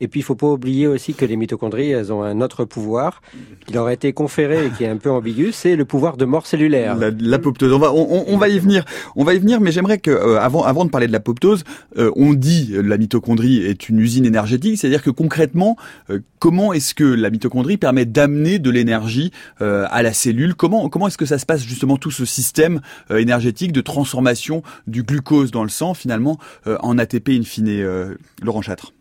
Et 0.00 0.08
puis, 0.08 0.20
il 0.20 0.22
faut 0.22 0.34
pas 0.34 0.48
oublier 0.48 0.86
aussi 0.86 1.14
que 1.14 1.24
les 1.24 1.36
mitochondries, 1.36 1.90
elles 1.90 2.12
ont 2.12 2.22
un 2.22 2.40
autre 2.40 2.64
pouvoir 2.64 3.22
qui 3.66 3.72
leur 3.72 3.86
a 3.86 3.92
été 3.92 4.12
conféré 4.12 4.66
et 4.66 4.70
qui 4.70 4.84
est 4.84 4.88
un 4.88 4.96
peu 4.96 5.10
ambigu, 5.10 5.52
c'est 5.52 5.76
le 5.76 5.84
pouvoir 5.84 6.16
de 6.16 6.24
mort 6.24 6.46
cellulaire. 6.46 6.96
L'apoptose. 7.20 7.72
On 7.72 7.78
va, 7.78 7.92
on, 7.92 8.24
on, 8.26 8.36
va 8.36 8.48
y 8.48 8.58
venir. 8.58 8.84
On 9.16 9.24
va 9.24 9.34
y 9.34 9.38
venir, 9.38 9.60
mais 9.60 9.72
j'aimerais 9.72 9.98
que, 9.98 10.10
euh, 10.10 10.40
avant, 10.40 10.64
avant 10.64 10.84
de 10.84 10.90
parler 10.90 11.06
de 11.06 11.12
l'apoptose, 11.12 11.64
euh, 11.96 12.10
on 12.16 12.34
dit 12.34 12.72
la 12.72 12.98
mitochondrie 12.98 13.58
est 13.58 13.88
une 13.88 13.98
usine 14.00 14.26
énergétique, 14.26 14.78
c'est-à-dire 14.78 15.02
que 15.02 15.10
concrètement, 15.10 15.76
euh, 16.10 16.20
comment 16.38 16.72
est-ce 16.72 16.94
que 16.94 17.04
la 17.04 17.30
mitochondrie 17.30 17.78
permet 17.78 18.04
d'amener 18.04 18.58
de 18.58 18.70
l'énergie 18.70 19.32
à 19.58 20.02
la 20.02 20.12
cellule? 20.12 20.54
Comment, 20.54 20.88
comment 20.88 21.08
est-ce 21.08 21.18
que 21.18 21.26
ça 21.26 21.38
se 21.38 21.46
passe 21.46 21.62
justement 21.62 21.96
tout 21.96 22.10
ce 22.10 22.24
système 22.24 22.80
énergétique 23.10 23.72
de 23.72 23.80
transformation 23.80 24.62
du 24.86 25.02
glucose 25.02 25.50
dans 25.50 25.62
le 25.62 25.68
sang 25.68 25.94
finalement 25.94 26.38
en 26.66 26.98
ATP 26.98 27.30
in 27.30 27.42
fine, 27.42 28.16
Laurent 28.42 28.62
Châtre? 28.62 28.92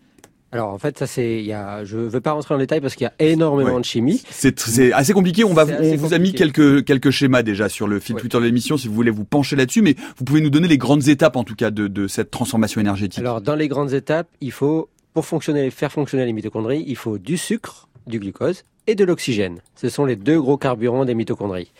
Alors 0.55 0.69
en 0.69 0.77
fait, 0.77 0.97
ça 0.97 1.05
c'est, 1.05 1.39
il 1.39 1.45
y 1.45 1.51
a, 1.51 1.83
je 1.83 1.97
veux 1.97 2.21
pas 2.21 2.31
rentrer 2.31 2.55
en 2.55 2.57
détail 2.57 2.79
parce 2.79 2.95
qu'il 2.95 3.03
y 3.03 3.07
a 3.07 3.13
énormément 3.19 3.73
ouais. 3.73 3.79
de 3.81 3.85
chimie. 3.85 4.23
C'est 4.29 4.93
assez 4.93 5.11
compliqué. 5.11 5.43
On 5.43 5.53
va, 5.53 5.65
on 5.65 5.95
vous 5.97 6.13
a 6.13 6.17
mis 6.17 6.31
quelques 6.31 6.85
quelques 6.85 7.11
schémas 7.11 7.43
déjà 7.43 7.67
sur 7.67 7.87
le 7.87 7.99
fil 7.99 8.15
ouais. 8.15 8.21
Twitter 8.21 8.37
de 8.37 8.43
l'émission 8.43 8.77
si 8.77 8.87
vous 8.87 8.93
voulez 8.93 9.11
vous 9.11 9.25
pencher 9.25 9.57
là-dessus, 9.57 9.81
mais 9.81 9.95
vous 10.17 10.23
pouvez 10.23 10.39
nous 10.39 10.49
donner 10.49 10.69
les 10.69 10.77
grandes 10.77 11.09
étapes 11.09 11.35
en 11.35 11.43
tout 11.43 11.55
cas 11.55 11.71
de, 11.71 11.87
de 11.87 12.07
cette 12.07 12.31
transformation 12.31 12.79
énergétique. 12.79 13.19
Alors 13.19 13.41
dans 13.41 13.55
les 13.55 13.67
grandes 13.67 13.91
étapes, 13.91 14.29
il 14.39 14.53
faut 14.53 14.87
pour 15.13 15.25
fonctionner, 15.25 15.69
faire 15.71 15.91
fonctionner 15.91 16.25
les 16.25 16.31
mitochondries, 16.31 16.85
il 16.87 16.95
faut 16.95 17.17
du 17.17 17.35
sucre, 17.35 17.89
du 18.07 18.19
glucose 18.19 18.63
et 18.87 18.95
de 18.95 19.03
l'oxygène. 19.03 19.59
Ce 19.75 19.89
sont 19.89 20.05
les 20.05 20.15
deux 20.15 20.39
gros 20.39 20.57
carburants 20.57 21.03
des 21.03 21.15
mitochondries. 21.15 21.73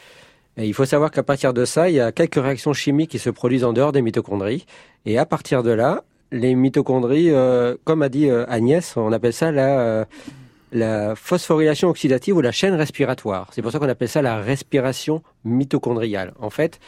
Et 0.58 0.68
il 0.68 0.74
faut 0.74 0.86
savoir 0.86 1.12
qu'à 1.12 1.24
partir 1.24 1.54
de 1.54 1.66
ça, 1.66 1.90
il 1.90 1.96
y 1.96 2.00
a 2.00 2.12
quelques 2.12 2.42
réactions 2.42 2.74
chimiques 2.74 3.12
qui 3.12 3.20
se 3.20 3.30
produisent 3.30 3.64
en 3.66 3.74
dehors 3.74 3.92
des 3.92 4.02
mitochondries. 4.02 4.66
Et 5.06 5.18
à 5.18 5.26
partir 5.26 5.64
de 5.64 5.72
là, 5.72 6.04
les 6.36 6.54
mitochondries, 6.54 7.32
euh, 7.32 7.76
comme 7.86 8.02
a 8.02 8.10
dit 8.10 8.30
euh, 8.30 8.46
Agnès, 8.50 8.98
on 8.98 9.12
appelle 9.14 9.34
ça 9.34 9.52
la, 9.52 9.80
euh, 9.80 10.06
la 10.74 11.16
phosphorylation 11.16 11.90
oxydative 11.90 12.36
ou 12.36 12.42
la 12.42 12.52
chaîne 12.52 12.74
respiratoire. 12.74 13.50
C'est 13.54 13.62
pour 13.62 13.72
ça 13.72 13.80
qu'on 13.80 13.88
appelle 13.88 14.10
ça 14.10 14.22
la 14.22 14.38
respiration 14.38 15.24
mitochondriale. 15.46 16.34
En 16.40 16.50
fait, 16.50 16.80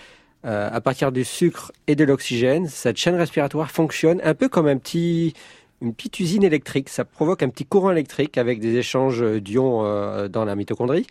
à 0.43 0.79
partir 0.79 1.11
du 1.11 1.25
sucre 1.25 1.73
et 1.87 1.95
de 1.95 2.05
l'oxygène, 2.05 2.67
cette 2.67 2.95
chaîne 2.95 3.15
respiratoire 3.15 3.69
fonctionne 3.69 4.21
un 4.23 4.33
peu 4.33 4.47
comme 4.47 4.67
un 4.67 4.77
petit, 4.77 5.33
une 5.81 5.93
petite 5.93 6.21
usine 6.21 6.43
électrique. 6.43 6.87
Ça 6.87 7.03
provoque 7.03 7.43
un 7.43 7.49
petit 7.49 7.65
courant 7.65 7.91
électrique 7.91 8.37
avec 8.37 8.61
des 8.61 8.77
échanges 8.77 9.21
d'ions 9.41 9.81
dans 10.29 10.45
la 10.45 10.55
mitochondrie. 10.55 11.05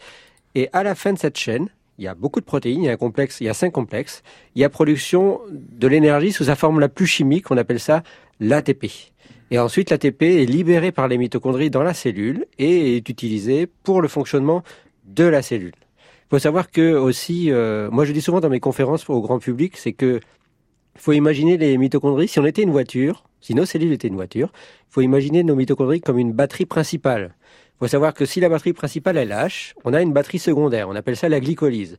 Et 0.54 0.70
à 0.72 0.82
la 0.82 0.94
fin 0.94 1.12
de 1.12 1.18
cette 1.18 1.36
chaîne, 1.36 1.68
il 1.98 2.04
y 2.04 2.08
a 2.08 2.14
beaucoup 2.14 2.40
de 2.40 2.44
protéines, 2.44 2.82
il 2.82 2.86
y 2.86 2.88
a 2.88 2.92
un 2.92 2.96
complexe, 2.96 3.40
il 3.40 3.44
y 3.44 3.48
a 3.48 3.54
cinq 3.54 3.72
complexes. 3.72 4.22
Il 4.54 4.60
y 4.60 4.64
a 4.64 4.68
production 4.68 5.40
de 5.50 5.86
l'énergie 5.86 6.32
sous 6.32 6.44
sa 6.44 6.56
forme 6.56 6.80
la 6.80 6.88
plus 6.88 7.06
chimique, 7.06 7.50
on 7.50 7.56
appelle 7.56 7.80
ça 7.80 8.02
l'ATP. 8.40 8.86
Et 9.50 9.58
ensuite, 9.58 9.90
l'ATP 9.90 10.22
est 10.22 10.44
libéré 10.44 10.92
par 10.92 11.08
les 11.08 11.18
mitochondries 11.18 11.70
dans 11.70 11.82
la 11.82 11.94
cellule 11.94 12.46
et 12.58 12.96
est 12.96 13.08
utilisé 13.08 13.66
pour 13.66 14.02
le 14.02 14.08
fonctionnement 14.08 14.62
de 15.04 15.24
la 15.24 15.40
cellule. 15.40 15.74
Il 16.26 16.30
faut 16.30 16.38
savoir 16.40 16.70
que 16.70 16.94
aussi, 16.94 17.52
euh, 17.52 17.88
moi 17.90 18.04
je 18.04 18.12
dis 18.12 18.20
souvent 18.20 18.40
dans 18.40 18.48
mes 18.48 18.58
conférences 18.58 19.08
au 19.08 19.20
grand 19.20 19.38
public, 19.38 19.76
c'est 19.76 19.92
que 19.92 20.20
faut 20.98 21.12
imaginer 21.12 21.56
les 21.56 21.78
mitochondries, 21.78 22.26
si 22.26 22.40
on 22.40 22.46
était 22.46 22.62
une 22.62 22.70
voiture, 22.70 23.24
si 23.40 23.54
nos 23.54 23.64
cellules 23.64 23.92
étaient 23.92 24.08
une 24.08 24.16
voiture, 24.16 24.50
il 24.54 24.92
faut 24.92 25.00
imaginer 25.02 25.44
nos 25.44 25.54
mitochondries 25.54 26.00
comme 26.00 26.18
une 26.18 26.32
batterie 26.32 26.66
principale. 26.66 27.34
Il 27.76 27.80
faut 27.80 27.88
savoir 27.88 28.14
que 28.14 28.24
si 28.24 28.40
la 28.40 28.48
batterie 28.48 28.72
principale 28.72 29.18
elle 29.18 29.28
lâche, 29.28 29.74
on 29.84 29.92
a 29.92 30.00
une 30.00 30.14
batterie 30.14 30.38
secondaire. 30.38 30.88
On 30.88 30.96
appelle 30.96 31.14
ça 31.14 31.28
la 31.28 31.40
glycolyse. 31.40 31.98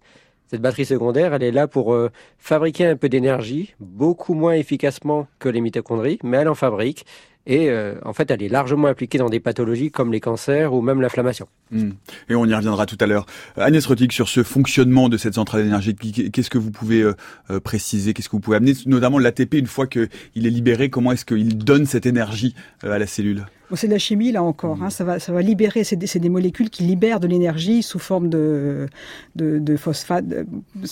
Cette 0.49 0.59
batterie 0.59 0.85
secondaire, 0.85 1.35
elle 1.35 1.43
est 1.43 1.51
là 1.51 1.67
pour 1.67 1.93
euh, 1.93 2.09
fabriquer 2.39 2.87
un 2.87 2.95
peu 2.95 3.09
d'énergie, 3.09 3.75
beaucoup 3.79 4.33
moins 4.33 4.53
efficacement 4.53 5.27
que 5.37 5.49
les 5.49 5.61
mitochondries, 5.61 6.17
mais 6.23 6.37
elle 6.37 6.47
en 6.47 6.55
fabrique. 6.55 7.05
Et 7.45 7.69
euh, 7.69 7.93
en 8.03 8.13
fait, 8.13 8.31
elle 8.31 8.41
est 8.41 8.49
largement 8.49 8.87
appliquée 8.87 9.19
dans 9.19 9.29
des 9.29 9.39
pathologies 9.39 9.91
comme 9.91 10.11
les 10.11 10.19
cancers 10.19 10.73
ou 10.73 10.81
même 10.81 10.99
l'inflammation. 10.99 11.47
Mmh. 11.69 11.91
Et 12.29 12.35
on 12.35 12.45
y 12.45 12.55
reviendra 12.55 12.87
tout 12.87 12.97
à 12.99 13.05
l'heure. 13.05 13.27
Agnès 13.55 13.85
Rotig, 13.85 14.11
sur 14.11 14.29
ce 14.29 14.41
fonctionnement 14.41 15.09
de 15.09 15.17
cette 15.17 15.35
centrale 15.35 15.61
énergétique, 15.61 16.31
qu'est-ce 16.31 16.49
que 16.49 16.57
vous 16.57 16.71
pouvez 16.71 17.03
euh, 17.03 17.59
préciser? 17.59 18.15
Qu'est-ce 18.15 18.29
que 18.29 18.35
vous 18.35 18.41
pouvez 18.41 18.57
amener? 18.57 18.73
Notamment 18.87 19.19
l'ATP, 19.19 19.53
une 19.53 19.67
fois 19.67 19.85
qu'il 19.85 20.09
est 20.33 20.49
libéré, 20.49 20.89
comment 20.89 21.11
est-ce 21.11 21.25
qu'il 21.25 21.55
donne 21.55 21.85
cette 21.85 22.07
énergie 22.07 22.55
à 22.81 22.97
la 22.97 23.05
cellule? 23.05 23.45
Bon, 23.69 23.75
c'est 23.75 23.87
de 23.87 23.91
la 23.91 23.99
chimie 23.99 24.31
là 24.31 24.43
encore. 24.43 24.81
Hein. 24.81 24.89
Ça 24.89 25.03
va, 25.03 25.19
ça 25.19 25.33
va 25.33 25.41
libérer. 25.41 25.83
C'est 25.83 25.97
des, 25.97 26.07
des, 26.07 26.29
molécules 26.29 26.69
qui 26.69 26.83
libèrent 26.83 27.19
de 27.19 27.27
l'énergie 27.27 27.83
sous 27.83 27.99
forme 27.99 28.29
de 28.29 28.87
de, 29.35 29.59
de 29.59 29.75
phosphate. 29.75 30.25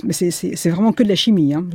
Mais 0.04 0.14
c'est 0.14 0.70
vraiment 0.70 0.92
que 0.92 1.04
de 1.04 1.10
la 1.10 1.16
chimie. 1.16 1.54
Hein. 1.54 1.66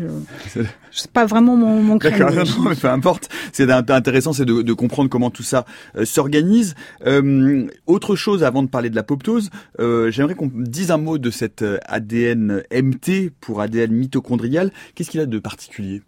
C'est 0.93 1.11
pas 1.11 1.25
vraiment 1.25 1.57
mon, 1.57 1.83
mon 1.83 1.97
D'accord, 1.97 2.31
mais 2.65 2.75
peu 2.75 2.89
importe. 2.89 3.29
C'est 3.53 3.71
intéressant, 3.71 4.33
c'est 4.33 4.45
de, 4.45 4.63
de, 4.63 4.73
comprendre 4.73 5.09
comment 5.09 5.31
tout 5.31 5.43
ça 5.43 5.65
euh, 5.97 6.05
s'organise. 6.05 6.75
Euh, 7.07 7.67
autre 7.87 8.17
chose 8.17 8.45
avant 8.45 8.63
de 8.63 8.69
parler 8.69 8.91
de 8.91 8.97
l'apoptose, 8.97 9.51
euh, 9.79 10.11
j'aimerais 10.11 10.35
qu'on 10.35 10.51
dise 10.53 10.91
un 10.91 10.99
mot 10.99 11.19
de 11.19 11.31
cet 11.31 11.65
ADN 11.87 12.63
MT 12.73 13.31
pour 13.41 13.61
ADN 13.61 13.93
mitochondrial. 13.93 14.71
Qu'est-ce 14.95 15.11
qu'il 15.11 15.21
a 15.21 15.27
de 15.27 15.39
particulier? 15.39 16.03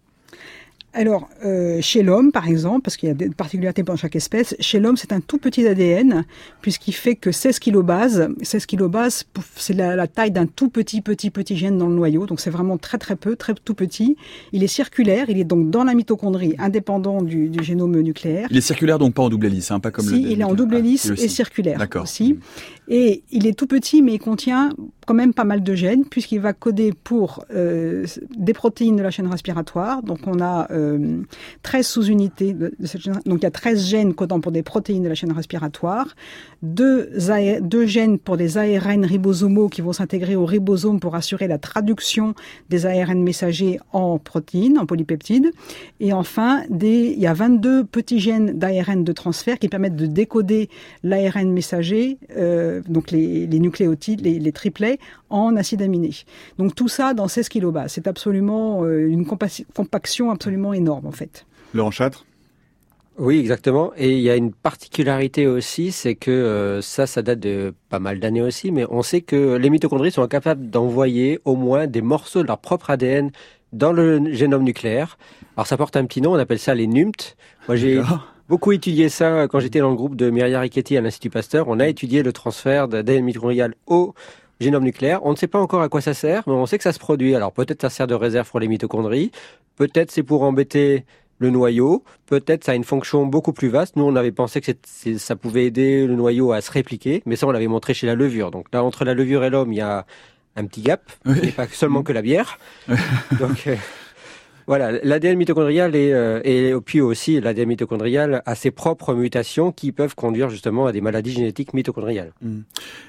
Alors, 0.95 1.27
euh, 1.43 1.79
chez 1.81 2.03
l'homme, 2.03 2.31
par 2.31 2.47
exemple, 2.47 2.81
parce 2.81 2.97
qu'il 2.97 3.09
y 3.09 3.11
a 3.11 3.15
des 3.15 3.29
particularités 3.29 3.81
dans 3.81 3.95
chaque 3.95 4.15
espèce, 4.15 4.55
chez 4.59 4.79
l'homme, 4.79 4.95
c'est 4.95 5.11
un 5.11 5.21
tout 5.21 5.39
petit 5.39 5.67
ADN, 5.67 6.23
puisqu'il 6.61 6.93
fait 6.93 7.15
que 7.15 7.31
16 7.31 7.57
kilobases. 7.57 8.29
16 8.43 8.67
kilobases, 8.67 9.25
c'est 9.55 9.73
la, 9.73 9.95
la, 9.95 10.07
taille 10.07 10.29
d'un 10.29 10.45
tout 10.45 10.69
petit, 10.69 11.01
petit, 11.01 11.31
petit 11.31 11.57
gène 11.57 11.79
dans 11.79 11.87
le 11.87 11.95
noyau. 11.95 12.27
Donc, 12.27 12.39
c'est 12.39 12.51
vraiment 12.51 12.77
très, 12.77 12.99
très 12.99 13.15
peu, 13.15 13.35
très 13.35 13.55
tout 13.55 13.73
petit. 13.73 14.17
Il 14.51 14.63
est 14.63 14.67
circulaire, 14.67 15.29
il 15.29 15.39
est 15.39 15.45
donc 15.45 15.71
dans 15.71 15.83
la 15.83 15.95
mitochondrie, 15.95 16.55
indépendant 16.59 17.23
du, 17.23 17.49
du 17.49 17.63
génome 17.63 17.99
nucléaire. 17.99 18.47
Il 18.51 18.57
est 18.57 18.61
circulaire, 18.61 18.99
donc 18.99 19.15
pas 19.15 19.23
en 19.23 19.29
double 19.29 19.47
hélice, 19.47 19.71
hein, 19.71 19.79
pas 19.79 19.89
comme 19.89 20.05
si, 20.05 20.21
le 20.21 20.29
il 20.29 20.41
est 20.41 20.45
en 20.45 20.53
double 20.53 20.75
hélice 20.75 21.11
et 21.17 21.27
circulaire 21.27 21.79
aussi. 21.95 22.37
Et 22.87 23.23
il 23.31 23.47
est 23.47 23.57
tout 23.57 23.67
petit, 23.67 24.01
mais 24.01 24.13
il 24.13 24.19
contient 24.19 24.71
quand 25.05 25.13
même 25.13 25.33
pas 25.33 25.43
mal 25.43 25.63
de 25.63 25.75
gènes, 25.75 26.05
puisqu'il 26.05 26.39
va 26.39 26.53
coder 26.53 26.93
pour 27.03 27.43
euh, 27.53 28.05
des 28.35 28.53
protéines 28.53 28.95
de 28.95 29.03
la 29.03 29.11
chaîne 29.11 29.27
respiratoire. 29.27 30.01
Donc, 30.03 30.19
on 30.27 30.39
a... 30.41 30.71
Euh, 30.71 31.23
13 31.63 31.85
euh, 31.85 31.89
sous-unités 31.89 32.53
de, 32.53 32.73
cette 32.83 33.05
Donc 33.25 33.39
il 33.39 33.43
y 33.43 33.45
a 33.45 33.51
13 33.51 33.85
gènes 33.85 34.13
codant 34.13 34.39
pour 34.39 34.51
des 34.51 34.63
protéines 34.63 35.03
de 35.03 35.09
la 35.09 35.15
chaîne 35.15 35.31
respiratoire, 35.31 36.15
deux, 36.61 37.09
deux 37.61 37.85
gènes 37.85 38.19
pour 38.19 38.37
des 38.37 38.57
ARN 38.57 39.05
ribosomaux 39.05 39.69
qui 39.69 39.81
vont 39.81 39.93
s'intégrer 39.93 40.35
au 40.35 40.45
ribosome 40.45 40.99
pour 40.99 41.15
assurer 41.15 41.47
la 41.47 41.57
traduction 41.57 42.33
des 42.69 42.85
ARN 42.85 43.21
messagers 43.21 43.79
en 43.91 44.17
protéines, 44.17 44.77
en 44.77 44.85
polypeptides. 44.85 45.51
Et 45.99 46.13
enfin, 46.13 46.63
des, 46.69 47.13
il 47.15 47.19
y 47.19 47.27
a 47.27 47.33
22 47.33 47.83
petits 47.85 48.19
gènes 48.19 48.57
d'ARN 48.57 49.03
de 49.03 49.11
transfert 49.11 49.59
qui 49.59 49.69
permettent 49.69 49.95
de 49.95 50.05
décoder 50.05 50.69
l'ARN 51.03 51.51
messager, 51.51 52.17
euh, 52.37 52.72
donc 52.87 53.11
les, 53.11 53.47
les, 53.47 53.59
nucléotides, 53.59 54.21
les, 54.21 54.39
les, 54.39 54.51
triplets, 54.51 54.99
en 55.29 55.55
acides 55.55 55.81
aminés. 55.81 56.15
Donc 56.57 56.75
tout 56.75 56.87
ça 56.87 57.13
dans 57.13 57.27
16 57.27 57.49
kilobases. 57.49 57.93
C'est 57.93 58.07
absolument 58.07 58.83
euh, 58.83 59.07
une 59.07 59.25
compaction 59.25 60.31
absolument 60.31 60.73
énorme 60.73 61.05
en 61.05 61.11
fait. 61.11 61.45
Laurent 61.73 61.91
Châtre 61.91 62.25
oui, 63.19 63.37
exactement. 63.37 63.91
Et 63.95 64.13
il 64.13 64.21
y 64.21 64.29
a 64.31 64.35
une 64.35 64.51
particularité 64.51 65.45
aussi, 65.45 65.91
c'est 65.91 66.15
que 66.15 66.31
euh, 66.31 66.81
ça, 66.81 67.05
ça 67.05 67.21
date 67.21 67.39
de 67.39 67.75
pas 67.89 67.99
mal 67.99 68.19
d'années 68.19 68.41
aussi, 68.41 68.71
mais 68.71 68.87
on 68.89 69.03
sait 69.03 69.21
que 69.21 69.55
les 69.55 69.69
mitochondries 69.69 70.11
sont 70.11 70.27
capables 70.27 70.71
d'envoyer 70.71 71.39
au 71.45 71.55
moins 71.55 71.85
des 71.85 72.01
morceaux 72.01 72.41
de 72.41 72.47
leur 72.47 72.57
propre 72.57 72.89
ADN 72.89 73.29
dans 73.71 73.91
le 73.91 74.33
génome 74.33 74.63
nucléaire. 74.63 75.17
Alors 75.57 75.67
ça 75.67 75.77
porte 75.77 75.95
un 75.95 76.05
petit 76.05 76.21
nom, 76.21 76.31
on 76.33 76.39
appelle 76.39 76.59
ça 76.59 76.73
les 76.73 76.87
NUMT. 76.87 77.35
Moi 77.67 77.75
j'ai 77.75 78.01
beaucoup 78.53 78.71
étudié 78.71 79.09
ça 79.09 79.47
quand 79.47 79.59
j'étais 79.59 79.79
dans 79.79 79.89
le 79.89 79.95
groupe 79.95 80.15
de 80.15 80.29
Myria 80.29 80.59
Richetti 80.59 80.95
à 80.95 81.01
l'Institut 81.01 81.31
Pasteur. 81.31 81.67
On 81.69 81.79
a 81.79 81.87
étudié 81.87 82.21
le 82.21 82.31
transfert 82.31 82.87
d'ADN 82.87 83.23
mitochondrial 83.23 83.73
au 83.87 84.13
génome 84.59 84.83
nucléaire. 84.83 85.25
On 85.25 85.31
ne 85.31 85.35
sait 85.35 85.47
pas 85.47 85.57
encore 85.57 85.81
à 85.81 85.89
quoi 85.89 86.01
ça 86.01 86.13
sert, 86.13 86.43
mais 86.45 86.53
on 86.53 86.67
sait 86.67 86.77
que 86.77 86.83
ça 86.83 86.93
se 86.93 86.99
produit. 86.99 87.33
Alors 87.33 87.51
peut-être 87.51 87.81
ça 87.81 87.89
sert 87.89 88.05
de 88.05 88.13
réserve 88.13 88.47
pour 88.47 88.59
les 88.59 88.67
mitochondries, 88.67 89.31
peut-être 89.75 90.11
c'est 90.11 90.21
pour 90.21 90.43
embêter 90.43 91.03
le 91.39 91.49
noyau. 91.49 92.03
Peut-être 92.27 92.63
ça 92.63 92.73
a 92.73 92.75
une 92.75 92.83
fonction 92.83 93.25
beaucoup 93.25 93.53
plus 93.53 93.69
vaste. 93.69 93.95
Nous, 93.95 94.03
on 94.03 94.15
avait 94.15 94.31
pensé 94.31 94.61
que 94.61 94.71
ça 95.17 95.35
pouvait 95.35 95.65
aider 95.65 96.05
le 96.05 96.13
noyau 96.13 96.51
à 96.51 96.61
se 96.61 96.71
répliquer, 96.71 97.23
mais 97.25 97.35
ça, 97.35 97.47
on 97.47 97.51
l'avait 97.51 97.65
montré 97.65 97.95
chez 97.95 98.05
la 98.05 98.13
levure. 98.13 98.51
Donc 98.51 98.67
là, 98.71 98.83
entre 98.83 99.03
la 99.03 99.15
levure 99.15 99.43
et 99.43 99.49
l'homme, 99.49 99.73
il 99.73 99.77
y 99.77 99.81
a 99.81 100.05
un 100.55 100.65
petit 100.65 100.81
gap, 100.81 101.11
et 101.41 101.47
pas 101.47 101.65
seulement 101.69 102.03
que 102.03 102.13
la 102.13 102.21
bière. 102.21 102.59
Donc, 103.39 103.65
euh, 103.65 103.75
voilà, 104.67 104.91
l'ADN 105.03 105.37
mitochondrial 105.37 105.95
est, 105.95 106.13
euh, 106.13 106.41
et 106.43 106.73
puis 106.83 107.01
aussi 107.01 107.39
l'ADN 107.39 107.67
mitochondrial 107.67 108.41
a 108.45 108.55
ses 108.55 108.71
propres 108.71 109.13
mutations 109.13 109.71
qui 109.71 109.91
peuvent 109.91 110.15
conduire 110.15 110.49
justement 110.49 110.85
à 110.85 110.91
des 110.91 111.01
maladies 111.01 111.31
génétiques 111.31 111.73
mitochondriales. 111.73 112.33
Mmh. 112.41 112.59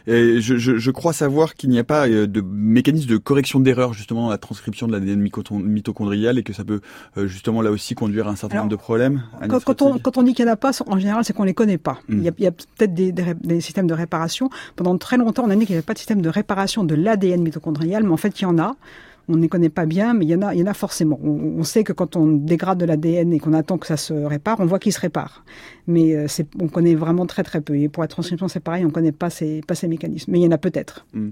Et 0.06 0.40
je, 0.40 0.56
je, 0.56 0.76
je, 0.76 0.90
crois 0.90 1.12
savoir 1.12 1.54
qu'il 1.54 1.70
n'y 1.70 1.78
a 1.78 1.84
pas 1.84 2.08
euh, 2.08 2.26
de 2.26 2.40
mécanisme 2.40 3.08
de 3.08 3.16
correction 3.16 3.60
d'erreur 3.60 3.94
justement 3.94 4.24
dans 4.24 4.30
la 4.30 4.38
transcription 4.38 4.86
de 4.86 4.92
l'ADN 4.92 5.20
mitochondrial 5.20 6.38
et 6.38 6.42
que 6.42 6.52
ça 6.52 6.64
peut 6.64 6.80
euh, 7.16 7.26
justement 7.26 7.62
là 7.62 7.70
aussi 7.70 7.94
conduire 7.94 8.28
à 8.28 8.30
un 8.30 8.36
certain 8.36 8.58
nombre 8.58 8.70
de 8.70 8.76
problèmes. 8.76 9.22
Quand, 9.48 9.62
quand, 9.62 9.82
on, 9.82 9.98
quand 9.98 10.18
on 10.18 10.22
dit 10.22 10.34
qu'il 10.34 10.44
n'y 10.44 10.50
en 10.50 10.54
a 10.54 10.56
pas, 10.56 10.72
en 10.86 10.98
général, 10.98 11.24
c'est 11.24 11.32
qu'on 11.32 11.44
les 11.44 11.54
connaît 11.54 11.78
pas. 11.78 11.98
Mmh. 12.08 12.18
Il 12.18 12.24
y 12.24 12.28
a, 12.28 12.32
il 12.38 12.44
y 12.44 12.48
a 12.48 12.52
peut-être 12.52 12.94
des, 12.94 13.12
des, 13.12 13.34
des, 13.34 13.60
systèmes 13.60 13.86
de 13.86 13.94
réparation. 13.94 14.50
Pendant 14.76 14.96
très 14.98 15.16
longtemps, 15.16 15.44
on 15.44 15.50
a 15.50 15.56
dit 15.56 15.66
qu'il 15.66 15.74
n'y 15.74 15.78
avait 15.78 15.86
pas 15.86 15.94
de 15.94 15.98
système 15.98 16.22
de 16.22 16.28
réparation 16.28 16.84
de 16.84 16.94
l'ADN 16.94 17.42
mitochondrial, 17.42 18.02
mais 18.02 18.10
en 18.12 18.16
fait, 18.16 18.40
il 18.40 18.44
y 18.44 18.46
en 18.46 18.58
a 18.58 18.76
on 19.28 19.36
ne 19.36 19.42
les 19.42 19.48
connaît 19.48 19.70
pas 19.70 19.86
bien, 19.86 20.14
mais 20.14 20.24
il 20.24 20.30
y 20.30 20.34
en 20.34 20.42
a, 20.42 20.54
il 20.54 20.60
y 20.60 20.62
en 20.62 20.66
a 20.66 20.74
forcément. 20.74 21.18
On, 21.22 21.62
sait 21.64 21.84
que 21.84 21.92
quand 21.92 22.16
on 22.16 22.26
dégrade 22.26 22.78
de 22.78 22.84
l'ADN 22.84 23.32
et 23.32 23.38
qu'on 23.38 23.54
attend 23.54 23.78
que 23.78 23.86
ça 23.86 23.96
se 23.96 24.12
répare, 24.12 24.60
on 24.60 24.66
voit 24.66 24.78
qu'il 24.78 24.92
se 24.92 25.00
répare. 25.00 25.44
Mais 25.86 26.14
euh, 26.14 26.26
on 26.60 26.68
connaît 26.68 26.94
vraiment 26.94 27.26
très 27.26 27.42
très 27.42 27.60
peu. 27.60 27.76
Et 27.76 27.88
pour 27.88 28.02
la 28.02 28.08
transcription, 28.08 28.48
c'est 28.48 28.60
pareil, 28.60 28.84
on 28.84 28.88
ne 28.88 28.92
connaît 28.92 29.12
pas 29.12 29.30
ces, 29.30 29.62
pas 29.66 29.74
ces 29.74 29.88
mécanismes. 29.88 30.32
Mais 30.32 30.40
il 30.40 30.42
y 30.42 30.46
en 30.46 30.50
a 30.50 30.58
peut-être. 30.58 31.06
Mmh. 31.14 31.28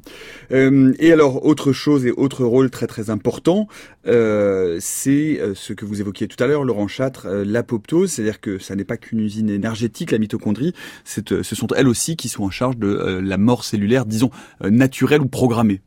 Euh, 0.53 0.95
et 0.99 1.13
alors, 1.13 1.45
autre 1.45 1.73
chose 1.73 2.07
et 2.07 2.13
autre 2.13 2.45
rôle 2.45 2.71
très 2.71 2.87
très 2.87 3.11
important, 3.11 3.69
euh, 4.07 4.79
c'est 4.81 5.41
ce 5.55 5.73
que 5.73 5.85
vous 5.85 6.01
évoquiez 6.01 6.29
tout 6.29 6.43
à 6.43 6.47
l'heure, 6.47 6.65
Laurent 6.65 6.89
Châtre, 6.89 7.29
l'apoptose, 7.29 8.13
c'est-à-dire 8.13 8.41
que 8.41 8.59
ça 8.59 8.75
n'est 8.75 8.85
pas 8.85 8.97
qu'une 8.97 9.21
usine 9.21 9.51
énergétique, 9.51 10.13
la 10.13 10.19
mitochondrie, 10.19 10.75
ce 11.05 11.43
sont 11.43 11.69
elles 11.77 11.89
aussi 11.89 12.17
qui 12.17 12.29
sont 12.29 12.45
en 12.45 12.51
charge 12.51 12.77
de 12.77 13.21
la 13.23 13.39
mort 13.39 13.65
cellulaire, 13.65 14.07
disons, 14.07 14.31
naturelle 14.63 15.21
ou 15.21 15.29
programmée. 15.29 15.81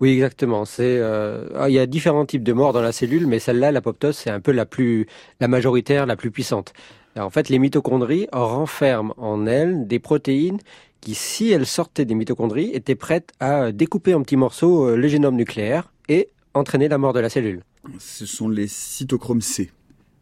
Oui, 0.00 0.12
exactement. 0.12 0.64
C'est 0.64 0.98
euh, 0.98 1.48
ah, 1.56 1.68
il 1.68 1.74
y 1.74 1.78
a 1.78 1.86
différents 1.86 2.24
types 2.24 2.44
de 2.44 2.52
morts 2.52 2.72
dans 2.72 2.82
la 2.82 2.92
cellule, 2.92 3.26
mais 3.26 3.38
celle-là, 3.38 3.72
l'apoptose, 3.72 4.16
c'est 4.16 4.30
un 4.30 4.40
peu 4.40 4.52
la 4.52 4.64
plus 4.64 5.06
la 5.40 5.48
majoritaire, 5.48 6.06
la 6.06 6.16
plus 6.16 6.30
puissante. 6.30 6.72
en 7.16 7.30
fait, 7.30 7.48
les 7.48 7.58
mitochondries 7.58 8.28
renferment 8.32 9.12
en 9.16 9.46
elles 9.46 9.86
des 9.88 9.98
protéines 9.98 10.58
qui, 11.00 11.14
si 11.14 11.50
elles 11.50 11.66
sortaient 11.66 12.04
des 12.04 12.14
mitochondries, 12.14 12.70
étaient 12.72 12.94
prêtes 12.94 13.32
à 13.40 13.72
découper 13.72 14.14
en 14.14 14.22
petits 14.22 14.36
morceaux 14.36 14.86
euh, 14.86 14.96
le 14.96 15.08
génome 15.08 15.36
nucléaire 15.36 15.92
et 16.08 16.28
entraîner 16.54 16.88
la 16.88 16.98
mort 16.98 17.12
de 17.12 17.20
la 17.20 17.28
cellule. 17.28 17.62
Ce 17.98 18.26
sont 18.26 18.48
les 18.48 18.68
cytochromes 18.68 19.40
C. 19.40 19.70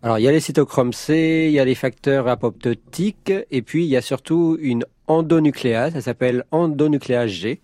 Alors, 0.03 0.19
il 0.19 0.23
y 0.23 0.29
a 0.29 0.33
les 0.33 0.41
cytochromes 0.41 0.93
C, 0.93 1.47
il 1.49 1.53
y 1.53 1.59
a 1.59 1.65
les 1.65 1.75
facteurs 1.75 2.29
apoptotiques, 2.29 3.33
et 3.51 3.62
puis 3.62 3.85
il 3.85 3.89
y 3.89 3.97
a 3.97 4.03
surtout 4.03 4.57
une 4.61 4.85
endonucléase, 5.07 5.95
ça 5.95 6.01
s'appelle 6.01 6.45
endonucléase 6.51 7.31
G. 7.31 7.61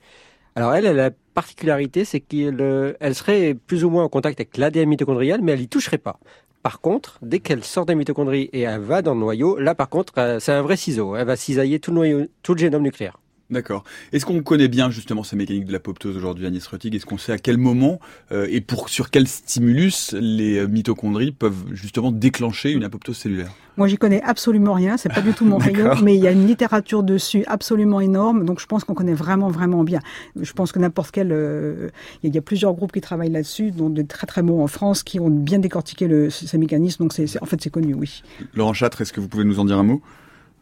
Alors 0.55 0.75
elle, 0.75 0.85
elle 0.85 1.01
a 1.01 1.05
la 1.05 1.11
particularité, 1.35 2.05
c'est 2.05 2.21
qu'elle 2.21 2.61
euh, 2.61 3.15
serait 3.15 3.55
plus 3.55 3.85
ou 3.85 3.91
moins 3.91 4.05
en 4.05 4.09
contact 4.09 4.39
avec 4.39 4.57
l'ADN 4.59 4.89
mitochondrial, 4.89 5.41
mais 5.41 5.53
elle 5.53 5.63
y 5.63 5.69
toucherait 5.69 5.99
pas. 5.99 6.19
Par 6.63 6.81
contre, 6.81 7.19
dès 7.23 7.41
qu'elle 7.41 7.65
sort 7.65 7.87
des 7.87 7.95
mitochondries 7.95 8.51
et 8.53 8.61
elle 8.61 8.81
va 8.81 9.03
dans 9.03 9.15
le 9.15 9.21
noyau, 9.21 9.59
là 9.59 9.75
par 9.75 9.89
contre, 9.89 10.13
euh, 10.19 10.39
c'est 10.41 10.53
un 10.53 10.63
vrai 10.63 10.77
ciseau. 10.77 11.17
Elle 11.17 11.27
va 11.27 11.37
cisailler 11.37 11.81
tout 11.81 11.91
le 11.91 11.97
noyau, 11.97 12.27
tout 12.43 12.53
le 12.55 12.59
génome 12.59 12.83
nucléaire. 12.83 13.19
D'accord. 13.53 13.85
Est-ce 14.13 14.25
qu'on 14.25 14.43
connaît 14.43 14.69
bien 14.69 14.91
justement 14.91 15.23
ces 15.23 15.37
mécaniques 15.37 15.67
de 15.67 15.73
l'apoptose 15.73 16.17
aujourd'hui, 16.17 16.47
Agnès 16.47 16.67
Rötig? 16.67 16.95
Est-ce 16.95 17.05
qu'on 17.05 17.19
sait 17.19 17.33
à 17.33 17.39
quel 17.39 17.59
moment 17.59 18.01
euh, 18.33 18.47
et 18.51 18.63
pour 18.63 18.89
sur 18.89 19.11
quel 19.11 19.29
stimulus 19.29 20.15
les 20.19 20.57
euh, 20.57 20.67
mitochondries 20.67 21.33
peuvent 21.33 21.67
justement 21.73 22.13
déclencher 22.13 22.73
une 22.73 22.83
apoptose 22.83 23.19
cellulaire? 23.19 23.53
Moi, 23.77 23.89
j'y 23.89 23.99
connais 23.99 24.23
absolument 24.23 24.73
rien. 24.73 24.97
C'est 24.97 25.13
pas 25.13 25.21
du 25.21 25.35
tout 25.35 25.45
mon 25.45 25.59
rayon, 25.59 25.97
mais 26.03 26.17
il 26.17 26.23
y 26.23 26.27
a 26.27 26.31
une 26.31 26.47
littérature 26.47 27.03
dessus 27.03 27.45
absolument 27.47 28.01
énorme. 28.01 28.47
Donc, 28.47 28.59
je 28.59 28.67
pense 28.67 28.85
qu'on 28.85 28.95
connaît 28.95 29.13
vraiment, 29.13 29.49
vraiment 29.49 29.85
bien. 29.85 30.01
Je 30.41 30.53
pense 30.55 30.73
que 30.73 30.79
n'importe 30.79 31.11
quel, 31.11 31.31
euh, 31.31 31.91
il 32.23 32.35
y 32.35 32.39
a 32.39 32.43
plusieurs 32.43 32.73
groupes 32.73 32.93
qui 32.93 33.03
travaillent 33.03 33.31
là-dessus, 33.31 33.71
dont 33.71 33.91
de 33.91 34.01
très 34.01 34.27
très 34.27 34.43
bons 34.43 34.63
en 34.63 34.67
France, 34.67 35.03
qui 35.03 35.21
ont 35.21 35.29
bien 35.29 35.59
décortiqué 35.59 36.09
le, 36.09 36.31
ces 36.31 36.57
mécanismes. 36.57 37.05
Donc, 37.05 37.13
c'est, 37.13 37.43
en 37.43 37.47
fait, 37.47 37.61
c'est 37.63 37.71
connu, 37.71 37.93
oui. 37.93 38.23
Laurent 38.55 38.73
Châtre, 38.73 39.03
est-ce 39.03 39.13
que 39.13 39.21
vous 39.21 39.29
pouvez 39.29 39.45
nous 39.45 39.59
en 39.59 39.67
dire 39.67 39.79
un 39.79 39.83
mot? 39.83 40.01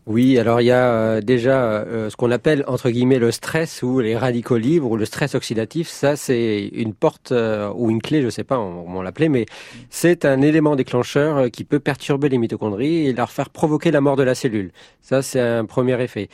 Oui, 0.06 0.38
alors 0.38 0.60
il 0.62 0.64
y 0.64 0.70
a 0.70 0.92
euh, 0.92 1.20
déjà 1.20 1.62
euh, 1.62 2.08
ce 2.08 2.16
qu'on 2.16 2.30
appelle 2.30 2.64
entre 2.66 2.90
guillemets 2.90 3.18
le 3.18 3.30
stress 3.30 3.82
ou 3.82 4.00
les 4.00 4.16
radicaux 4.16 4.56
libres 4.56 4.90
ou 4.90 4.96
le 4.96 5.04
stress 5.04 5.34
oxydatif. 5.34 5.88
Ça, 5.88 6.16
c'est 6.16 6.68
une 6.72 6.94
porte 6.94 7.32
euh, 7.32 7.70
ou 7.74 7.90
une 7.90 8.00
clé, 8.00 8.22
je 8.22 8.30
sais 8.30 8.42
pas 8.42 8.56
comment 8.56 9.02
l'appeler, 9.02 9.28
mais 9.28 9.44
c'est 9.90 10.24
un 10.24 10.40
élément 10.40 10.74
déclencheur 10.74 11.50
qui 11.50 11.64
peut 11.64 11.80
perturber 11.80 12.30
les 12.30 12.38
mitochondries 12.38 13.08
et 13.08 13.12
leur 13.12 13.30
faire 13.30 13.50
provoquer 13.50 13.90
la 13.90 14.00
mort 14.00 14.16
de 14.16 14.22
la 14.22 14.34
cellule. 14.34 14.72
Ça, 15.02 15.20
c'est 15.22 15.40
un 15.40 15.66
premier 15.66 16.02
effet. 16.02 16.28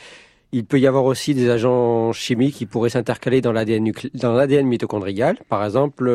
Il 0.53 0.65
peut 0.65 0.79
y 0.79 0.87
avoir 0.87 1.03
aussi 1.03 1.33
des 1.33 1.49
agents 1.49 2.13
chimiques 2.13 2.55
qui 2.55 2.65
pourraient 2.65 2.89
s'intercaler 2.89 3.41
dans 3.41 3.51
l'ADN 3.51 4.65
mitochondrial, 4.65 5.37
par 5.49 5.63
exemple 5.65 6.09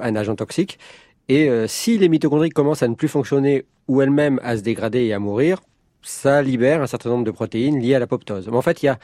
un 0.00 0.16
agent 0.16 0.36
toxique. 0.36 0.78
Et 1.28 1.50
si 1.66 1.98
les 1.98 2.08
mitochondries 2.08 2.50
commencent 2.50 2.84
à 2.84 2.88
ne 2.88 2.94
plus 2.94 3.08
fonctionner 3.08 3.64
ou 3.88 4.00
elles-mêmes 4.02 4.38
à 4.44 4.56
se 4.56 4.62
dégrader 4.62 5.00
et 5.06 5.12
à 5.12 5.18
mourir, 5.18 5.58
ça 6.02 6.42
libère 6.42 6.82
un 6.82 6.86
certain 6.86 7.10
nombre 7.10 7.24
de 7.24 7.30
protéines 7.30 7.80
liées 7.80 7.94
à 7.94 7.98
l'apoptose. 7.98 8.48
Mais 8.48 8.56
en 8.56 8.62
fait, 8.62 8.82
il 8.82 8.86
y 8.86 8.88
a 8.88 8.98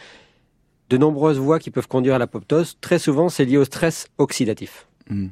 de 0.90 0.96
nombreuses 0.96 1.38
voies 1.38 1.58
qui 1.58 1.70
peuvent 1.70 1.88
conduire 1.88 2.14
à 2.14 2.18
l'apoptose. 2.18 2.76
Très 2.80 2.98
souvent, 2.98 3.28
c'est 3.28 3.44
lié 3.44 3.56
au 3.56 3.64
stress 3.64 4.08
oxydatif. 4.18 4.87
Hmm. 5.10 5.28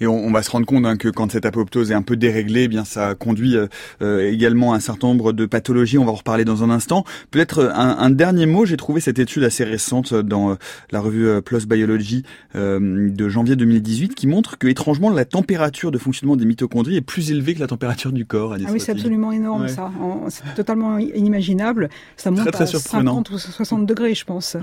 Et 0.00 0.06
on, 0.06 0.30
va 0.30 0.42
se 0.42 0.50
rendre 0.50 0.66
compte 0.66 0.84
hein, 0.84 0.96
que 0.96 1.08
quand 1.08 1.32
cette 1.32 1.46
apoptose 1.46 1.90
est 1.90 1.94
un 1.94 2.02
peu 2.02 2.16
déréglée, 2.16 2.64
eh 2.64 2.68
bien 2.68 2.84
ça 2.84 3.14
conduit 3.14 3.56
euh, 3.56 3.66
euh, 4.02 4.30
également 4.30 4.72
à 4.72 4.76
un 4.76 4.80
certain 4.80 5.08
nombre 5.08 5.32
de 5.32 5.46
pathologies. 5.46 5.98
On 5.98 6.04
va 6.04 6.12
en 6.12 6.16
reparler 6.16 6.44
dans 6.44 6.62
un 6.62 6.70
instant. 6.70 7.04
Peut-être 7.30 7.60
euh, 7.60 7.72
un, 7.74 8.10
dernier 8.10 8.46
mot. 8.46 8.66
J'ai 8.66 8.76
trouvé 8.76 9.00
cette 9.00 9.18
étude 9.18 9.44
assez 9.44 9.64
récente 9.64 10.14
dans 10.14 10.56
la 10.90 11.00
revue 11.00 11.42
PLOS 11.42 11.66
Biology 11.66 12.24
de 12.54 13.28
janvier 13.28 13.56
2018 13.56 14.14
qui 14.14 14.26
montre 14.26 14.58
que 14.58 14.66
étrangement 14.66 15.10
la 15.10 15.24
température 15.24 15.90
de 15.90 15.98
fonctionnement 15.98 16.36
des 16.36 16.44
mitochondries 16.44 16.96
est 16.96 17.02
plus 17.02 17.30
élevée 17.30 17.54
que 17.54 17.60
la 17.60 17.66
température 17.66 18.12
du 18.12 18.24
corps. 18.24 18.54
ah 18.54 18.70
oui, 18.70 18.80
c'est 18.80 18.92
absolument 18.92 19.32
énorme 19.32 19.68
ça. 19.68 19.90
C'est 20.28 20.54
totalement 20.54 20.98
inimaginable. 20.98 21.88
Ça 22.16 22.30
monte 22.30 22.54
à 22.54 22.66
50 22.66 23.30
ou 23.30 23.38
60 23.38 23.86
degrés, 23.86 24.14
je 24.14 24.24
pense. 24.24 24.56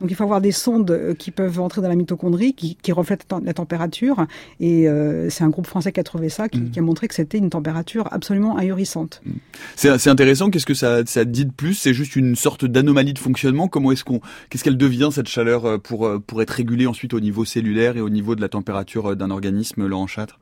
Donc 0.00 0.10
il 0.10 0.14
faut 0.14 0.24
avoir 0.24 0.40
des 0.40 0.52
sondes 0.52 1.14
qui 1.18 1.30
peuvent 1.30 1.60
entrer 1.60 1.82
dans 1.82 1.88
la 1.88 1.94
mitochondrie, 1.94 2.54
qui, 2.54 2.76
qui 2.76 2.92
reflètent 2.92 3.26
la 3.44 3.52
température. 3.54 4.26
Et 4.58 4.86
c'est 5.28 5.44
un 5.44 5.50
groupe 5.50 5.66
français 5.66 5.92
qui 5.92 6.00
a 6.00 6.04
trouvé 6.04 6.28
ça, 6.28 6.48
qui, 6.48 6.60
mm. 6.60 6.70
qui 6.70 6.78
a 6.78 6.82
montré 6.82 7.06
que 7.06 7.14
c'était 7.14 7.38
une 7.38 7.50
température 7.50 8.08
absolument 8.10 8.56
ahurissante. 8.56 9.20
Mm. 9.26 9.32
C'est 9.76 10.08
intéressant. 10.08 10.50
Qu'est-ce 10.50 10.66
que 10.66 10.74
ça, 10.74 11.04
ça 11.04 11.24
dit 11.24 11.44
de 11.44 11.52
plus? 11.52 11.74
C'est 11.74 11.94
juste 11.94 12.16
une 12.16 12.34
sorte 12.34 12.64
d'anomalie 12.64 13.12
de 13.12 13.18
fonctionnement? 13.18 13.68
Comment 13.68 13.92
est-ce 13.92 14.04
qu'on, 14.04 14.20
qu'est-ce 14.48 14.64
qu'elle 14.64 14.78
devient 14.78 15.10
cette 15.12 15.28
chaleur 15.28 15.80
pour 15.80 16.10
pour 16.26 16.42
être 16.42 16.50
régulée 16.50 16.86
ensuite 16.86 17.12
au 17.12 17.20
niveau 17.20 17.44
cellulaire 17.44 17.96
et 17.96 18.00
au 18.00 18.08
niveau 18.08 18.34
de 18.34 18.40
la 18.40 18.48
température 18.48 19.16
d'un 19.16 19.30
organisme, 19.30 19.86
Laurent 19.86 20.06
Châtre? 20.06 20.38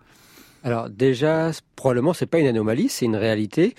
Alors 0.65 0.91
déjà, 0.91 1.51
probablement 1.77 2.13
c'est 2.13 2.27
pas 2.27 2.39
une 2.39 2.47
anomalie, 2.47 2.89
c'est 2.89 3.07
une 3.07 3.17
réalité. 3.17 3.75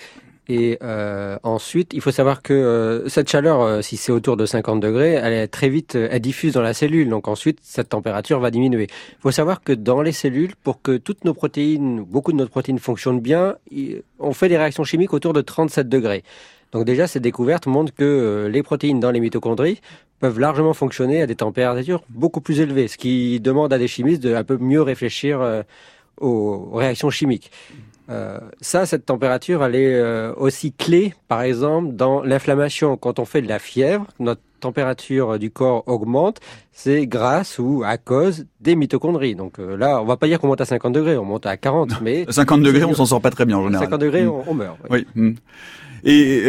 Et 0.52 0.80
euh, 0.82 1.38
ensuite, 1.44 1.94
il 1.94 2.02
faut 2.02 2.10
savoir 2.10 2.42
que 2.42 2.54
euh, 2.54 3.08
cette 3.08 3.30
chaleur, 3.30 3.62
euh, 3.62 3.82
si 3.84 3.98
c'est 3.98 4.12
autour 4.12 4.36
de 4.36 4.48
50 4.48 4.80
degrés, 4.80 5.12
elle 5.12 5.32
est 5.32 5.48
très 5.48 5.70
vite, 5.70 5.94
elle 5.94 6.20
diffuse 6.20 6.54
dans 6.54 6.64
la 6.64 6.74
cellule. 6.74 7.08
Donc 7.08 7.28
ensuite, 7.28 7.60
cette 7.62 7.90
température 7.90 8.40
va 8.40 8.50
diminuer. 8.50 8.88
Il 8.90 9.22
faut 9.22 9.30
savoir 9.30 9.62
que 9.62 9.74
dans 9.74 10.02
les 10.02 10.12
cellules, 10.12 10.56
pour 10.64 10.82
que 10.82 10.98
toutes 10.98 11.24
nos 11.24 11.36
protéines, 11.36 12.02
beaucoup 12.02 12.32
de 12.32 12.38
nos 12.38 12.48
protéines 12.48 12.80
fonctionnent 12.80 13.20
bien, 13.20 13.58
on 14.18 14.34
fait 14.34 14.50
des 14.50 14.58
réactions 14.58 14.84
chimiques 14.84 15.14
autour 15.14 15.34
de 15.34 15.42
37 15.42 15.88
degrés. 15.88 16.24
Donc 16.72 16.84
déjà, 16.84 17.06
cette 17.06 17.24
découverte 17.24 17.68
montre 17.68 17.94
que 17.94 18.50
les 18.52 18.64
protéines 18.64 19.00
dans 19.00 19.12
les 19.12 19.20
mitochondries 19.20 19.82
peuvent 20.20 20.40
largement 20.40 20.74
fonctionner 20.74 21.22
à 21.22 21.28
des 21.28 21.36
températures 21.36 22.04
beaucoup 22.10 22.42
plus 22.42 22.60
élevées, 22.60 22.88
ce 22.88 22.98
qui 22.98 23.40
demande 23.40 23.72
à 23.72 23.78
des 23.78 23.88
chimistes 23.88 24.24
de 24.24 24.34
un 24.34 24.44
peu 24.44 24.58
mieux 24.58 24.82
réfléchir 24.82 25.64
aux 26.20 26.72
réactions 26.74 27.12
chimiques. 27.12 27.52
Euh, 28.10 28.40
ça, 28.60 28.86
cette 28.86 29.06
température, 29.06 29.64
elle 29.64 29.76
est 29.76 29.96
euh, 29.96 30.34
aussi 30.36 30.72
clé, 30.72 31.14
par 31.28 31.42
exemple, 31.42 31.96
dans 31.96 32.24
l'inflammation. 32.24 32.98
Quand 32.98 33.20
on 33.20 33.26
fait 33.26 33.42
de 33.42 33.48
la 33.48 33.60
fièvre, 33.60 34.08
notre 34.20 34.42
température 34.60 35.38
du 35.38 35.52
corps 35.52 35.84
augmente, 35.88 36.40
c'est 36.72 37.06
grâce 37.08 37.60
ou 37.60 37.84
à 37.86 37.98
cause 37.98 38.46
des 38.60 38.76
mitochondries. 38.76 39.36
Donc 39.36 39.60
euh, 39.60 39.78
là, 39.78 40.02
on 40.02 40.06
va 40.06 40.18
pas 40.18 40.28
dire 40.28 40.40
qu'on 40.40 40.48
monte 40.48 40.62
à 40.62 40.66
50 40.66 40.92
degrés, 40.94 41.18
on 41.18 41.24
monte 41.24 41.46
à 41.46 41.56
40, 41.56 42.02
mais... 42.02 42.26
50 42.28 42.62
degrés, 42.62 42.84
on 42.84 42.94
s'en 42.94 43.06
sort 43.06 43.22
pas 43.22 43.30
très 43.30 43.46
bien 43.46 43.58
en 43.58 43.66
général. 43.66 43.86
50 43.86 44.02
degrés, 44.02 44.26
mm. 44.26 44.32
on, 44.48 44.54
meurt. 44.54 44.78
Oui. 44.90 45.06
Mm. 45.16 45.34
Et, 46.06 46.46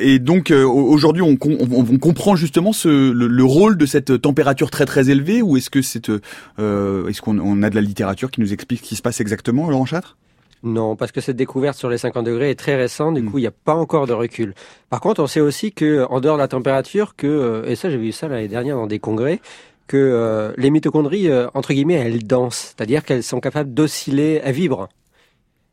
et, 0.00 0.18
donc 0.18 0.50
aujourd'hui, 0.50 1.22
on, 1.22 1.38
on, 1.40 1.98
comprend 1.98 2.34
justement 2.34 2.72
ce, 2.72 3.12
le, 3.12 3.44
rôle 3.44 3.76
de 3.76 3.86
cette 3.86 4.20
température 4.20 4.68
très 4.68 4.84
très 4.84 5.10
élevée, 5.10 5.42
ou 5.42 5.56
est-ce 5.56 5.70
que 5.70 5.80
c'est, 5.80 6.08
est-ce 6.08 7.20
qu'on 7.20 7.38
on 7.38 7.62
a 7.62 7.70
de 7.70 7.76
la 7.76 7.82
littérature 7.82 8.32
qui 8.32 8.40
nous 8.40 8.52
explique 8.52 8.80
ce 8.80 8.84
qui 8.84 8.96
se 8.96 9.02
passe 9.02 9.20
exactement, 9.20 9.70
Laurent 9.70 9.86
Châtre? 9.86 10.16
Non, 10.62 10.94
parce 10.94 11.10
que 11.10 11.20
cette 11.20 11.36
découverte 11.36 11.78
sur 11.78 11.88
les 11.88 11.98
50 11.98 12.26
degrés 12.26 12.50
est 12.50 12.58
très 12.58 12.76
récente, 12.76 13.14
du 13.14 13.22
hmm. 13.22 13.30
coup, 13.30 13.38
il 13.38 13.42
n'y 13.42 13.46
a 13.46 13.52
pas 13.52 13.74
encore 13.74 14.06
de 14.06 14.12
recul. 14.12 14.54
Par 14.90 15.00
contre, 15.00 15.22
on 15.22 15.26
sait 15.26 15.40
aussi 15.40 15.72
que, 15.72 16.06
en 16.10 16.20
dehors 16.20 16.36
de 16.36 16.42
la 16.42 16.48
température, 16.48 17.16
que, 17.16 17.26
euh, 17.26 17.64
et 17.66 17.76
ça, 17.76 17.88
j'ai 17.88 17.96
vu 17.96 18.12
ça 18.12 18.28
l'année 18.28 18.48
dernière 18.48 18.76
dans 18.76 18.86
des 18.86 18.98
congrès, 18.98 19.40
que 19.86 19.96
euh, 19.96 20.52
les 20.56 20.70
mitochondries, 20.70 21.28
euh, 21.28 21.48
entre 21.54 21.72
guillemets, 21.72 21.94
elles 21.94 22.26
dansent, 22.26 22.74
c'est-à-dire 22.76 23.04
qu'elles 23.04 23.22
sont 23.22 23.40
capables 23.40 23.72
d'osciller, 23.72 24.40
elles 24.44 24.54
vibrent. 24.54 24.88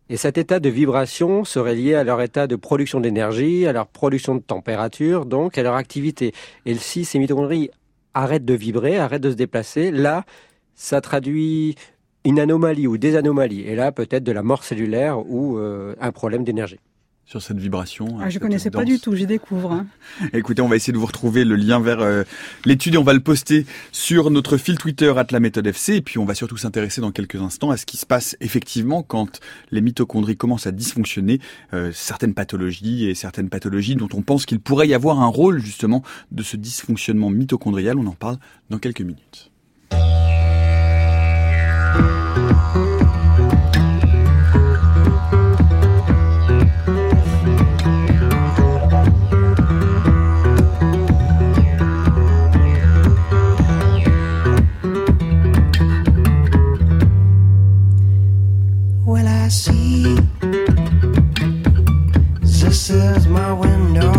Et 0.09 0.15
cet 0.15 0.37
état 0.37 0.61
de 0.61 0.69
vibration 0.69 1.43
serait 1.43 1.75
lié 1.75 1.93
à 1.93 2.05
leur 2.05 2.21
état 2.21 2.47
de 2.47 2.55
production 2.55 3.01
d'énergie, 3.01 3.67
à 3.67 3.73
leur 3.73 3.87
production 3.87 4.35
de 4.35 4.39
température, 4.39 5.25
donc 5.25 5.57
à 5.57 5.63
leur 5.63 5.75
activité. 5.75 6.33
Et 6.65 6.75
si 6.75 7.03
ces 7.03 7.19
mitochondries 7.19 7.69
arrêtent 8.13 8.45
de 8.45 8.53
vibrer, 8.53 8.97
arrêtent 8.97 9.21
de 9.21 9.31
se 9.31 9.35
déplacer, 9.35 9.91
là, 9.91 10.23
ça 10.75 11.01
traduit 11.01 11.75
une 12.27 12.39
anomalie 12.39 12.87
ou 12.87 12.97
des 12.97 13.15
anomalies, 13.15 13.61
et 13.61 13.75
là 13.75 13.91
peut-être 13.93 14.23
de 14.23 14.33
la 14.33 14.43
mort 14.43 14.63
cellulaire 14.63 15.19
ou 15.29 15.57
euh, 15.57 15.95
un 16.01 16.11
problème 16.11 16.43
d'énergie 16.43 16.79
sur 17.25 17.41
cette 17.41 17.57
vibration. 17.57 18.19
Ah, 18.21 18.29
je 18.29 18.39
connaissais 18.39 18.71
pas 18.71 18.85
du 18.85 19.01
tout, 19.01 19.13
j'y 19.13 19.27
découvre. 19.27 19.73
Hein. 19.73 19.87
Écoutez, 20.33 20.61
on 20.61 20.69
va 20.69 20.77
essayer 20.77 20.93
de 20.93 20.97
vous 20.97 21.05
retrouver 21.05 21.43
le 21.43 21.57
lien 21.57 21.81
vers 21.81 21.99
euh, 21.99 22.23
l'étude 22.63 22.95
et 22.95 22.97
on 22.97 23.03
va 23.03 23.11
le 23.13 23.19
poster 23.19 23.65
sur 23.91 24.31
notre 24.31 24.55
fil 24.55 24.77
Twitter 24.77 25.13
at 25.17 25.27
la 25.31 25.41
méthode 25.41 25.67
FC 25.67 25.95
et 25.95 26.01
puis 26.01 26.19
on 26.19 26.25
va 26.25 26.35
surtout 26.35 26.55
s'intéresser 26.55 27.01
dans 27.01 27.11
quelques 27.11 27.35
instants 27.35 27.69
à 27.69 27.75
ce 27.75 27.85
qui 27.85 27.97
se 27.97 28.05
passe 28.05 28.37
effectivement 28.39 29.03
quand 29.03 29.41
les 29.71 29.81
mitochondries 29.81 30.37
commencent 30.37 30.67
à 30.67 30.71
dysfonctionner, 30.71 31.41
euh, 31.73 31.91
certaines 31.93 32.33
pathologies 32.33 33.09
et 33.09 33.13
certaines 33.13 33.49
pathologies 33.49 33.97
dont 33.97 34.09
on 34.13 34.21
pense 34.21 34.45
qu'il 34.45 34.61
pourrait 34.61 34.87
y 34.87 34.93
avoir 34.93 35.19
un 35.21 35.27
rôle 35.27 35.59
justement 35.59 36.03
de 36.31 36.43
ce 36.43 36.55
dysfonctionnement 36.55 37.29
mitochondrial. 37.29 37.99
On 37.99 38.07
en 38.07 38.15
parle 38.15 38.37
dans 38.69 38.79
quelques 38.79 39.01
minutes. 39.01 39.51
will 59.07 59.25
I 59.25 59.47
see? 59.47 60.17
This 62.41 62.89
is 62.89 63.25
my 63.27 63.53
window. 63.53 64.16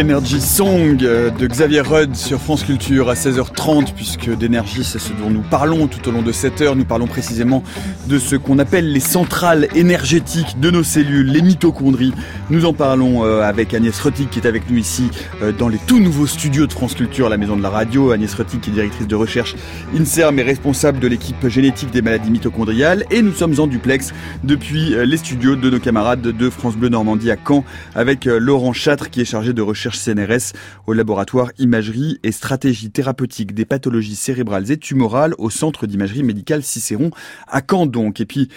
Energy 0.00 0.40
Song 0.40 0.96
euh, 1.02 1.28
de 1.28 1.46
Xavier 1.46 1.82
Rudd 1.82 2.14
sur 2.16 2.40
France 2.40 2.64
Culture 2.64 3.10
à 3.10 3.14
16h30 3.14 3.92
puisque 3.94 4.34
d'énergie 4.34 4.82
c'est 4.82 4.98
ce 4.98 5.12
dont 5.12 5.28
nous 5.28 5.42
parlons 5.42 5.88
tout 5.88 6.08
au 6.08 6.10
long 6.10 6.22
de 6.22 6.32
cette 6.32 6.62
heure. 6.62 6.74
Nous 6.74 6.86
parlons 6.86 7.06
précisément 7.06 7.62
de 8.06 8.18
ce 8.18 8.34
qu'on 8.34 8.58
appelle 8.58 8.90
les 8.90 9.00
centrales 9.00 9.68
énergétiques 9.74 10.58
de 10.58 10.70
nos 10.70 10.82
cellules, 10.82 11.26
les 11.26 11.42
mitochondries. 11.42 12.14
Nous 12.48 12.64
en 12.64 12.72
parlons 12.72 13.26
euh, 13.26 13.42
avec 13.42 13.74
Agnès 13.74 14.00
Rottig 14.00 14.30
qui 14.30 14.38
est 14.38 14.46
avec 14.46 14.70
nous 14.70 14.78
ici 14.78 15.10
euh, 15.42 15.52
dans 15.52 15.68
les 15.68 15.76
tout 15.86 16.00
nouveaux 16.00 16.26
studios 16.26 16.66
de 16.66 16.72
France 16.72 16.94
Culture, 16.94 17.28
la 17.28 17.36
maison 17.36 17.58
de 17.58 17.62
la 17.62 17.70
radio. 17.70 18.10
Agnès 18.10 18.32
Rottig 18.32 18.60
qui 18.60 18.70
est 18.70 18.72
directrice 18.72 19.06
de 19.06 19.16
recherche 19.16 19.54
INSERM 19.94 20.38
et 20.38 20.42
responsable 20.42 20.98
de 20.98 21.08
l'équipe 21.08 21.46
génétique 21.48 21.90
des 21.90 22.00
maladies 22.00 22.30
mitochondriales. 22.30 23.04
Et 23.10 23.20
nous 23.20 23.34
sommes 23.34 23.60
en 23.60 23.66
duplex 23.66 24.14
depuis 24.44 24.94
les 25.04 25.16
studios 25.18 25.56
de 25.56 25.68
nos 25.68 25.78
camarades 25.78 26.22
de 26.22 26.48
France 26.48 26.76
Bleu 26.76 26.88
Normandie 26.88 27.30
à 27.30 27.36
Caen 27.36 27.64
avec 27.94 28.24
Laurent 28.24 28.72
Châtre 28.72 29.10
qui 29.10 29.20
est 29.20 29.26
chargé 29.26 29.52
de 29.52 29.60
recherche 29.60 29.89
recherche 29.90 29.98
CNRS 29.98 30.56
au 30.86 30.92
laboratoire 30.92 31.50
Imagerie 31.58 32.18
et 32.22 32.32
Stratégie 32.32 32.90
Thérapeutique 32.90 33.54
des 33.54 33.64
pathologies 33.64 34.16
cérébrales 34.16 34.70
et 34.70 34.76
tumorales 34.76 35.34
au 35.38 35.50
Centre 35.50 35.86
d'imagerie 35.86 36.22
médicale 36.22 36.62
Cicéron 36.62 37.10
à 37.48 37.60
Caen 37.68 37.86
donc. 37.86 38.20
Et 38.20 38.26
puis, 38.26 38.48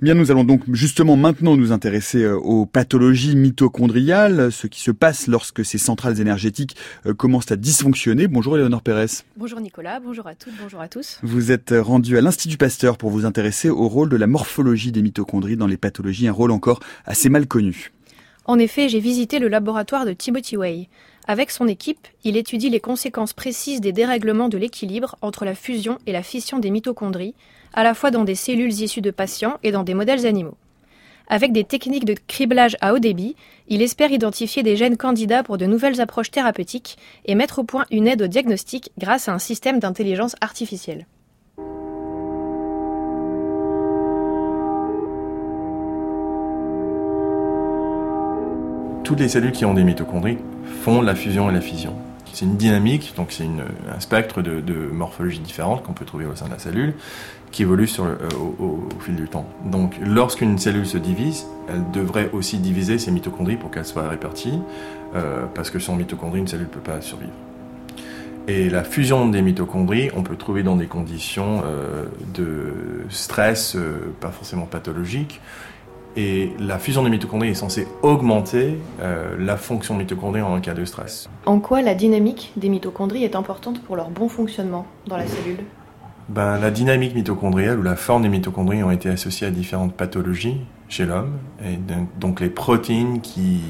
eh 0.00 0.04
bien 0.04 0.14
nous 0.14 0.30
allons 0.30 0.44
donc 0.44 0.62
justement 0.72 1.16
maintenant 1.16 1.56
nous 1.56 1.72
intéresser 1.72 2.22
euh, 2.22 2.36
aux 2.36 2.66
pathologies 2.66 3.36
mitochondriales, 3.36 4.52
ce 4.52 4.66
qui 4.66 4.80
se 4.80 4.90
passe 4.90 5.26
lorsque 5.26 5.64
ces 5.64 5.78
centrales 5.78 6.20
énergétiques 6.20 6.76
euh, 7.06 7.14
commencent 7.14 7.50
à 7.52 7.56
dysfonctionner. 7.56 8.28
Bonjour 8.28 8.56
Léonore 8.56 8.82
Pérez. 8.82 9.06
Bonjour 9.36 9.60
Nicolas, 9.60 10.00
bonjour 10.00 10.26
à 10.26 10.34
toutes, 10.34 10.54
bonjour 10.60 10.80
à 10.80 10.88
tous. 10.88 11.18
Vous 11.22 11.52
êtes 11.52 11.74
rendu 11.76 12.18
à 12.18 12.20
l'Institut 12.20 12.58
Pasteur 12.58 12.98
pour 12.98 13.10
vous 13.10 13.24
intéresser 13.24 13.70
au 13.70 13.88
rôle 13.88 14.08
de 14.08 14.16
la 14.16 14.26
morphologie 14.26 14.92
des 14.92 15.02
mitochondries 15.02 15.56
dans 15.56 15.66
les 15.66 15.76
pathologies, 15.76 16.28
un 16.28 16.32
rôle 16.32 16.50
encore 16.50 16.80
assez 17.06 17.28
mal 17.28 17.46
connu. 17.46 17.92
En 18.52 18.58
effet, 18.58 18.90
j'ai 18.90 19.00
visité 19.00 19.38
le 19.38 19.48
laboratoire 19.48 20.04
de 20.04 20.12
Timothy 20.12 20.58
Way. 20.58 20.90
Avec 21.26 21.50
son 21.50 21.66
équipe, 21.66 22.06
il 22.22 22.36
étudie 22.36 22.68
les 22.68 22.80
conséquences 22.80 23.32
précises 23.32 23.80
des 23.80 23.92
dérèglements 23.92 24.50
de 24.50 24.58
l'équilibre 24.58 25.16
entre 25.22 25.46
la 25.46 25.54
fusion 25.54 25.96
et 26.06 26.12
la 26.12 26.22
fission 26.22 26.58
des 26.58 26.70
mitochondries, 26.70 27.34
à 27.72 27.82
la 27.82 27.94
fois 27.94 28.10
dans 28.10 28.24
des 28.24 28.34
cellules 28.34 28.82
issues 28.82 29.00
de 29.00 29.10
patients 29.10 29.56
et 29.62 29.72
dans 29.72 29.84
des 29.84 29.94
modèles 29.94 30.26
animaux. 30.26 30.58
Avec 31.28 31.52
des 31.52 31.64
techniques 31.64 32.04
de 32.04 32.14
criblage 32.26 32.76
à 32.82 32.92
haut 32.92 32.98
débit, 32.98 33.36
il 33.68 33.80
espère 33.80 34.12
identifier 34.12 34.62
des 34.62 34.76
gènes 34.76 34.98
candidats 34.98 35.42
pour 35.42 35.56
de 35.56 35.64
nouvelles 35.64 36.02
approches 36.02 36.30
thérapeutiques 36.30 36.98
et 37.24 37.34
mettre 37.34 37.60
au 37.60 37.64
point 37.64 37.86
une 37.90 38.06
aide 38.06 38.20
au 38.20 38.26
diagnostic 38.26 38.90
grâce 38.98 39.30
à 39.30 39.32
un 39.32 39.38
système 39.38 39.78
d'intelligence 39.78 40.36
artificielle. 40.42 41.06
Toutes 49.04 49.20
les 49.20 49.28
cellules 49.28 49.52
qui 49.52 49.64
ont 49.64 49.74
des 49.74 49.84
mitochondries 49.84 50.38
font 50.82 51.02
la 51.02 51.14
fusion 51.14 51.50
et 51.50 51.52
la 51.52 51.60
fission. 51.60 51.94
C'est 52.32 52.46
une 52.46 52.56
dynamique, 52.56 53.12
donc 53.16 53.28
c'est 53.30 53.44
un 53.44 54.00
spectre 54.00 54.40
de, 54.40 54.74
morphologie 54.90 55.40
différente 55.40 55.82
qu'on 55.82 55.92
peut 55.92 56.06
trouver 56.06 56.24
au 56.24 56.34
sein 56.34 56.46
de 56.46 56.52
la 56.52 56.58
cellule, 56.58 56.94
qui 57.50 57.62
évolue 57.62 57.86
euh, 57.98 58.16
au, 58.58 58.88
fil 59.00 59.14
du 59.14 59.28
temps. 59.28 59.46
Donc 59.66 59.96
lorsqu'une 60.02 60.56
cellule 60.56 60.86
se 60.86 60.96
divise, 60.96 61.46
elle 61.68 61.84
devrait 61.92 62.30
aussi 62.32 62.58
diviser 62.58 62.98
ses 62.98 63.10
mitochondries 63.10 63.56
pour 63.56 63.70
qu'elles 63.70 63.84
soient 63.84 64.08
réparties, 64.08 64.58
euh, 65.14 65.44
parce 65.54 65.70
que 65.70 65.78
sans 65.78 65.94
mitochondries, 65.94 66.40
une 66.40 66.48
cellule 66.48 66.66
ne 66.66 66.72
peut 66.72 66.80
pas 66.80 67.02
survivre. 67.02 67.32
Et 68.48 68.70
la 68.70 68.82
fusion 68.82 69.28
des 69.28 69.42
mitochondries, 69.42 70.10
on 70.16 70.22
peut 70.22 70.36
trouver 70.36 70.62
dans 70.62 70.74
des 70.74 70.86
conditions 70.86 71.62
euh, 71.64 72.06
de 72.34 73.04
stress, 73.10 73.76
pas 74.20 74.30
forcément 74.30 74.64
pathologiques, 74.64 75.40
et 76.16 76.52
la 76.58 76.78
fusion 76.78 77.02
des 77.02 77.10
mitochondries 77.10 77.50
est 77.50 77.54
censée 77.54 77.86
augmenter 78.02 78.78
euh, 79.00 79.36
la 79.38 79.56
fonction 79.56 79.96
mitochondrienne 79.96 80.46
en 80.46 80.60
cas 80.60 80.74
de 80.74 80.84
stress. 80.84 81.28
En 81.46 81.58
quoi 81.60 81.82
la 81.82 81.94
dynamique 81.94 82.52
des 82.56 82.68
mitochondries 82.68 83.24
est 83.24 83.36
importante 83.36 83.82
pour 83.82 83.96
leur 83.96 84.10
bon 84.10 84.28
fonctionnement 84.28 84.86
dans 85.06 85.16
la 85.16 85.26
cellule? 85.26 85.64
Ben, 86.28 86.58
La 86.58 86.70
dynamique 86.70 87.14
mitochondriale 87.14 87.78
ou 87.78 87.82
la 87.82 87.96
forme 87.96 88.22
des 88.22 88.28
mitochondries 88.28 88.82
ont 88.82 88.90
été 88.90 89.08
associées 89.08 89.46
à 89.46 89.50
différentes 89.50 89.94
pathologies 89.94 90.60
chez 90.88 91.04
l'homme. 91.04 91.38
Et 91.64 91.78
donc 92.20 92.40
les 92.40 92.50
protéines 92.50 93.20
qui 93.20 93.60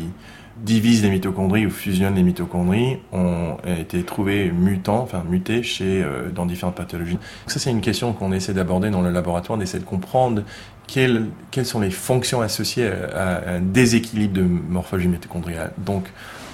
divisent 0.63 1.03
les 1.03 1.11
mitochondries 1.11 1.67
ou 1.67 1.71
fusionnent 1.71 2.15
les 2.15 2.23
mitochondries 2.23 2.99
ont 3.13 3.57
été 3.67 4.03
trouvées 4.05 4.51
mutants, 4.51 5.01
enfin 5.01 5.25
mutées 5.29 5.63
chez, 5.63 6.03
euh, 6.03 6.31
dans 6.31 6.47
différentes 6.47 6.77
pathologies. 6.77 7.19
Ça, 7.47 7.59
c'est 7.59 7.71
une 7.71 7.81
question 7.81 8.13
qu'on 8.13 8.33
essaie 8.33 8.55
d'aborder 8.55 8.91
dans 8.91 9.03
le 9.03 9.11
laboratoire, 9.11 9.59
d'essayer 9.59 9.83
de 9.83 9.89
comprendre 9.89 10.43
quelles, 10.87 11.31
sont 11.65 11.81
les 11.81 11.91
fonctions 11.91 12.41
associées 12.41 12.91
à, 13.15 13.55
un 13.55 13.61
déséquilibre 13.61 14.35
de 14.35 14.43
morphologie 14.43 15.09
mitochondriale. 15.09 15.73
Donc, 15.79 16.07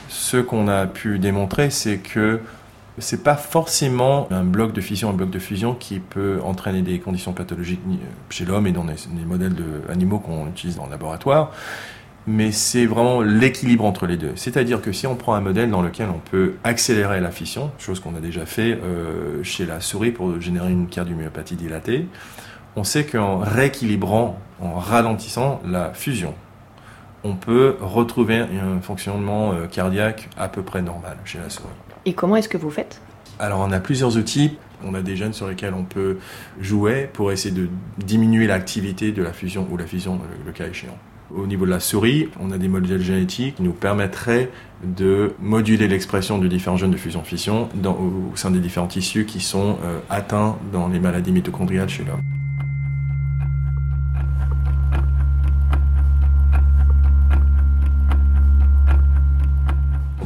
ce 0.09 0.37
qu'on 0.37 0.69
a 0.69 0.87
pu 0.87 1.19
démontrer, 1.19 1.71
c'est 1.71 1.99
que 1.99 2.41
c'est 2.99 3.23
pas 3.23 3.37
forcément 3.37 4.27
un 4.33 4.43
bloc 4.43 4.73
de 4.73 4.81
fission, 4.81 5.11
un 5.11 5.13
bloc 5.13 5.31
de 5.31 5.39
fusion 5.39 5.75
qui 5.75 6.01
peut 6.01 6.41
entraîner 6.45 6.83
des 6.83 6.99
conditions 6.99 7.33
pathologiques 7.33 7.81
chez 8.31 8.45
l'homme 8.45 8.67
et 8.67 8.73
dans 8.73 8.85
les, 8.85 8.95
les 9.17 9.25
modèles 9.25 9.55
de 9.55 9.83
animaux 9.89 10.19
qu'on 10.19 10.49
utilise 10.49 10.77
dans 10.77 10.87
le 10.87 10.91
laboratoire 10.91 11.53
mais 12.29 12.53
c'est 12.53 12.85
vraiment 12.85 13.23
l'équilibre 13.23 13.85
entre 13.85 14.07
les 14.07 14.19
deux. 14.19 14.33
C'est-à-dire 14.37 14.83
que 14.83 14.93
si 14.93 15.07
on 15.07 15.17
prend 15.17 15.35
un 15.35 15.41
modèle 15.41 15.71
dans 15.71 15.81
lequel 15.81 16.09
on 16.11 16.19
peut 16.19 16.55
accélérer 16.63 17.21
la 17.21 17.31
fission, 17.31 17.71
chose 17.79 18.01
qu'on 18.01 18.15
a 18.15 18.21
déjà 18.21 18.45
fait 18.45 18.79
euh, 18.85 19.43
chez 19.43 19.65
la 19.65 19.81
souris 19.81 20.11
pour 20.11 20.39
générer 20.39 20.71
une 20.71 20.89
cardiomyopathie 20.89 21.57
dilatée, 21.57 22.07
on 22.79 22.85
sait 22.85 23.05
qu'en 23.05 23.39
rééquilibrant, 23.39 24.39
en 24.61 24.79
ralentissant 24.79 25.61
la 25.67 25.93
fusion, 25.93 26.35
on 27.25 27.35
peut 27.35 27.77
retrouver 27.81 28.37
un 28.37 28.81
fonctionnement 28.81 29.53
euh, 29.53 29.67
cardiaque 29.67 30.29
à 30.39 30.49
peu 30.49 30.63
près 30.63 30.81
normal 30.81 31.17
chez 31.25 31.39
la 31.39 31.51
souris. 31.51 31.69
Et 32.07 32.13
comment 32.13 32.37
est-ce 32.37 32.49
que 32.49 32.57
vous 32.57 32.71
faites? 32.71 33.01
Alors 33.41 33.61
on 33.61 33.73
a 33.73 33.81
plusieurs 33.81 34.17
outils. 34.17 34.57
On 34.85 34.95
a 34.95 35.03
des 35.03 35.17
gènes 35.17 35.33
sur 35.33 35.49
lesquels 35.49 35.75
on 35.75 35.83
peut 35.83 36.19
jouer 36.61 37.11
pour 37.13 37.33
essayer 37.33 37.53
de 37.53 37.69
diminuer 37.99 38.47
l'activité 38.47 39.11
de 39.11 39.25
la 39.25 39.33
fusion 39.33 39.67
ou 39.73 39.77
la 39.77 39.87
fission, 39.87 40.21
le 40.47 40.53
cas 40.53 40.69
échéant. 40.69 40.97
Au 41.35 41.49
niveau 41.49 41.67
de 41.67 41.71
la 41.71 41.81
souris, 41.81 42.29
on 42.41 42.53
a 42.53 42.59
des 42.59 42.69
modèles 42.69 43.03
génétiques 43.03 43.57
qui 43.57 43.63
nous 43.63 43.73
permettraient 43.73 44.51
de 44.85 45.35
moduler 45.41 45.89
l'expression 45.89 46.39
de 46.39 46.47
différents 46.47 46.77
gènes 46.77 46.93
de 46.93 46.97
fusion-fission 46.97 47.69
au 47.85 48.37
sein 48.37 48.53
des 48.53 48.61
différents 48.61 48.87
tissus 48.87 49.27
qui 49.27 49.41
sont 49.41 49.79
euh, 49.85 49.99
atteints 50.09 50.57
dans 50.73 50.87
les 50.87 51.01
maladies 51.01 51.33
mitochondriales 51.33 51.89
chez 51.89 52.05
l'homme. 52.05 52.23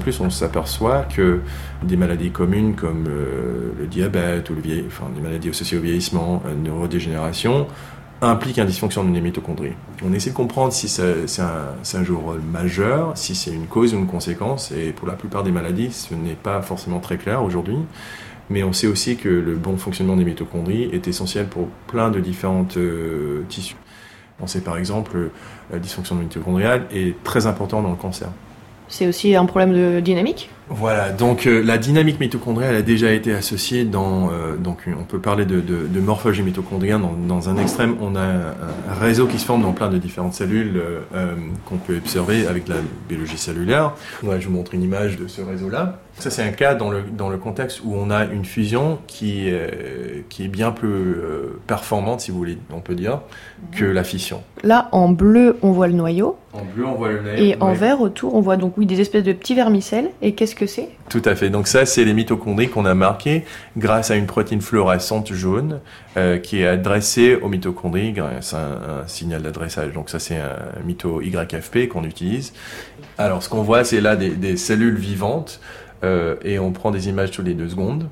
Plus, 0.03 0.21
on 0.21 0.31
s'aperçoit 0.31 1.03
que 1.03 1.41
des 1.83 1.97
maladies 1.97 2.31
communes 2.31 2.75
comme 2.75 3.07
euh, 3.09 3.73
le 3.79 3.87
diabète 3.87 4.51
ou 4.51 4.55
le 4.55 4.61
enfin, 4.87 5.07
des 5.15 5.21
maladies 5.21 5.51
associées 5.51 5.79
au 5.79 5.81
vieillissement, 5.81 6.43
la 6.45 6.51
euh, 6.51 6.55
neurodégénération, 6.55 7.67
implique 8.21 8.59
un 8.59 8.65
dysfonctionnement 8.65 9.12
des 9.12 9.21
mitochondries. 9.21 9.73
On 10.05 10.12
essaie 10.12 10.31
de 10.31 10.35
comprendre 10.35 10.73
si 10.73 10.88
c'est 10.88 11.41
un, 11.41 11.99
un, 11.99 12.15
rôle 12.15 12.41
majeur, 12.41 13.12
si 13.17 13.35
c'est 13.35 13.53
une 13.53 13.67
cause 13.67 13.95
ou 13.95 13.99
une 13.99 14.07
conséquence, 14.07 14.71
et 14.71 14.93
pour 14.93 15.09
la 15.09 15.15
plupart 15.15 15.43
des 15.43 15.51
maladies, 15.51 15.91
ce 15.91 16.15
n'est 16.15 16.35
pas 16.35 16.62
forcément 16.62 17.01
très 17.01 17.17
clair 17.17 17.43
aujourd'hui. 17.43 17.79
Mais 18.49 18.62
on 18.62 18.73
sait 18.73 18.87
aussi 18.87 19.17
que 19.17 19.29
le 19.29 19.55
bon 19.55 19.77
fonctionnement 19.77 20.17
des 20.17 20.25
mitochondries 20.25 20.85
est 20.93 21.09
essentiel 21.09 21.47
pour 21.47 21.69
plein 21.87 22.11
de 22.11 22.21
différents 22.21 22.67
euh, 22.77 23.43
tissus. 23.49 23.77
On 24.41 24.47
sait 24.47 24.61
par 24.61 24.77
exemple 24.77 25.31
la 25.73 25.79
dysfonction 25.79 26.17
mitochondriale 26.17 26.87
est 26.93 27.23
très 27.25 27.47
important 27.47 27.83
dans 27.83 27.91
le 27.91 27.97
cancer. 27.97 28.29
C'est 28.92 29.07
aussi 29.07 29.35
un 29.35 29.46
problème 29.46 29.72
de 29.72 30.00
dynamique 30.00 30.50
voilà, 30.68 31.11
donc 31.11 31.46
euh, 31.46 31.62
la 31.62 31.77
dynamique 31.77 32.20
mitochondriale 32.20 32.77
a 32.77 32.83
déjà 32.83 33.12
été 33.12 33.35
associée 33.35 33.85
dans, 33.85 34.31
euh, 34.31 34.57
donc 34.57 34.88
on 34.98 35.03
peut 35.03 35.18
parler 35.18 35.44
de, 35.44 35.61
de, 35.61 35.87
de 35.87 36.01
morphologie 36.01 36.42
mitochondrienne. 36.42 37.03
Dans, 37.03 37.12
dans, 37.12 37.48
un 37.48 37.57
extrême, 37.57 37.96
on 38.01 38.14
a 38.16 38.22
un 38.22 38.94
réseau 39.01 39.27
qui 39.27 39.38
se 39.38 39.44
forme 39.44 39.62
dans 39.62 39.72
plein 39.72 39.88
de 39.88 39.98
différentes 39.98 40.35
cellules 40.35 40.81
euh, 41.14 41.35
qu'on 41.66 41.77
peut 41.77 41.96
observer 41.96 42.46
avec 42.46 42.68
la 42.68 42.77
biologie 43.09 43.38
cellulaire. 43.38 43.92
je 44.22 44.46
vous 44.46 44.55
montre 44.55 44.75
une 44.75 44.83
image 44.83 45.16
de 45.16 45.27
ce 45.27 45.42
réseau-là. 45.42 45.98
Ça, 46.18 46.31
c'est 46.31 46.42
un 46.42 46.53
cas 46.53 46.75
dans 46.75 46.90
le, 46.90 47.03
dans 47.03 47.31
le 47.31 47.38
contexte 47.38 47.81
où 47.85 47.94
on 47.94 48.11
a 48.11 48.27
une 48.27 48.44
fusion 48.44 48.98
qui, 49.07 49.51
qui 50.29 50.44
est 50.44 50.48
bien 50.48 50.70
plus 50.70 51.16
performante, 51.66 52.20
si 52.20 52.31
vous 52.31 52.37
voulez, 52.37 52.59
on 52.70 52.81
peut 52.81 52.94
dire, 52.94 53.20
que 53.72 53.87
la 53.87 54.05
fission. 54.05 54.42
Là, 54.62 54.88
en 54.92 55.09
bleu, 55.09 55.57
on 55.62 55.72
voit 55.72 55.88
le 55.88 55.94
noyau. 55.94 56.37
En 56.53 56.64
bleu, 56.64 56.87
on 56.87 56.94
voit 56.94 57.11
le 57.11 57.22
noyau. 57.22 57.42
Et 57.42 57.57
en 57.61 57.72
vert, 57.72 58.03
autour, 58.03 58.35
on 58.35 58.40
voit 58.40 58.59
donc 58.59 58.77
oui 58.77 58.85
des 58.85 59.01
espèces 59.01 59.25
de 59.25 59.33
petits 59.33 59.55
vermicelles. 59.55 60.11
Et 60.20 60.35
qu'est-ce 60.35 60.52
que 60.55 60.67
c'est 60.67 60.88
Tout 61.09 61.23
à 61.25 61.35
fait. 61.35 61.51
Donc 61.51 61.69
ça, 61.69 61.87
c'est 61.87 62.05
les 62.05 62.15
mitochondries 62.15 62.69
qu'on 62.69 62.85
a 62.85 62.95
marquées 62.95 63.45
grâce 63.77 64.11
à 64.11 64.17
une 64.17 64.27
protéine 64.27 64.61
fluorescente 64.61 65.33
jaune 65.33 65.81
euh, 66.17 66.38
qui 66.38 66.62
est 66.62 66.67
adressée 66.67 67.37
aux 67.37 67.49
mitochondries 67.49 68.12
grâce 68.12 68.55
à 68.55 68.59
un, 68.59 69.07
signal 69.07 69.43
d'adressage. 69.43 69.93
Donc 69.93 70.11
ça, 70.11 70.18
c'est 70.18 70.37
un 70.37 70.57
mito 70.85 71.20
YFP 71.20 71.89
qu'on 71.89 72.05
utilise. 72.05 72.53
Alors, 73.18 73.43
ce 73.43 73.49
qu'on 73.49 73.62
voit, 73.62 73.85
c'est 73.85 74.01
là 74.01 74.16
des, 74.16 74.57
cellules 74.57 74.97
vivantes 74.97 75.61
euh, 76.05 76.37
et 76.43 76.59
on 76.59 76.72
prend 76.72 76.91
des 76.91 77.09
images 77.09 77.31
tous 77.31 77.43
les 77.43 77.55
deux 77.55 77.68
secondes. 77.68 78.09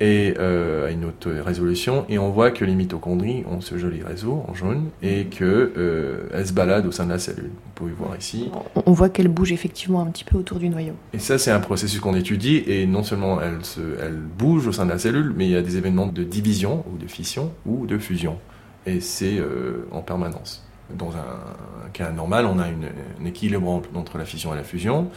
Et 0.00 0.34
euh, 0.38 0.88
à 0.88 0.90
une 0.90 1.04
haute 1.06 1.26
résolution 1.26 2.04
et 2.08 2.18
on 2.18 2.30
voit 2.30 2.50
que 2.50 2.64
les 2.64 2.74
mitochondries 2.74 3.44
ont 3.50 3.60
ce 3.60 3.78
joli 3.78 4.02
réseau 4.02 4.44
en 4.46 4.54
jaune 4.54 4.90
et 5.02 5.26
que 5.26 5.72
euh, 5.76 6.28
elles 6.32 6.46
se 6.46 6.52
baladent 6.52 6.86
au 6.86 6.92
sein 6.92 7.04
de 7.04 7.10
la 7.10 7.18
cellule. 7.18 7.50
Vous 7.64 7.72
pouvez 7.74 7.92
voir 7.92 8.16
ici. 8.16 8.50
On 8.84 8.92
voit 8.92 9.08
qu'elles 9.08 9.28
bougent 9.28 9.52
effectivement 9.52 10.02
un 10.02 10.06
petit 10.06 10.24
peu 10.24 10.36
autour 10.36 10.58
du 10.58 10.68
noyau. 10.68 10.94
Et 11.12 11.18
ça 11.18 11.38
c'est 11.38 11.50
un 11.50 11.60
processus 11.60 12.00
qu'on 12.00 12.14
étudie 12.14 12.62
et 12.66 12.86
non 12.86 13.02
seulement 13.02 13.40
elles, 13.40 13.64
se, 13.64 13.80
elles 14.02 14.20
bougent 14.38 14.68
au 14.68 14.72
sein 14.72 14.84
de 14.84 14.90
la 14.90 14.98
cellule, 14.98 15.32
mais 15.36 15.46
il 15.46 15.52
y 15.52 15.56
a 15.56 15.62
des 15.62 15.76
événements 15.76 16.06
de 16.06 16.24
division 16.24 16.84
ou 16.92 16.98
de 16.98 17.06
fission 17.06 17.52
ou 17.64 17.86
de 17.86 17.98
fusion 17.98 18.38
et 18.86 19.00
c'est 19.00 19.38
euh, 19.38 19.86
en 19.90 20.00
permanence. 20.00 20.62
Dans 20.94 21.10
un, 21.16 21.88
cas 21.92 22.10
normal, 22.10 22.46
on 22.46 22.58
a 22.58 22.64
un 22.64 23.24
équilibre 23.24 23.82
entre 23.94 24.18
la 24.18 24.24
fission 24.24 24.52
et 24.54 24.56
la 24.56 24.64
fusion. 24.64 25.10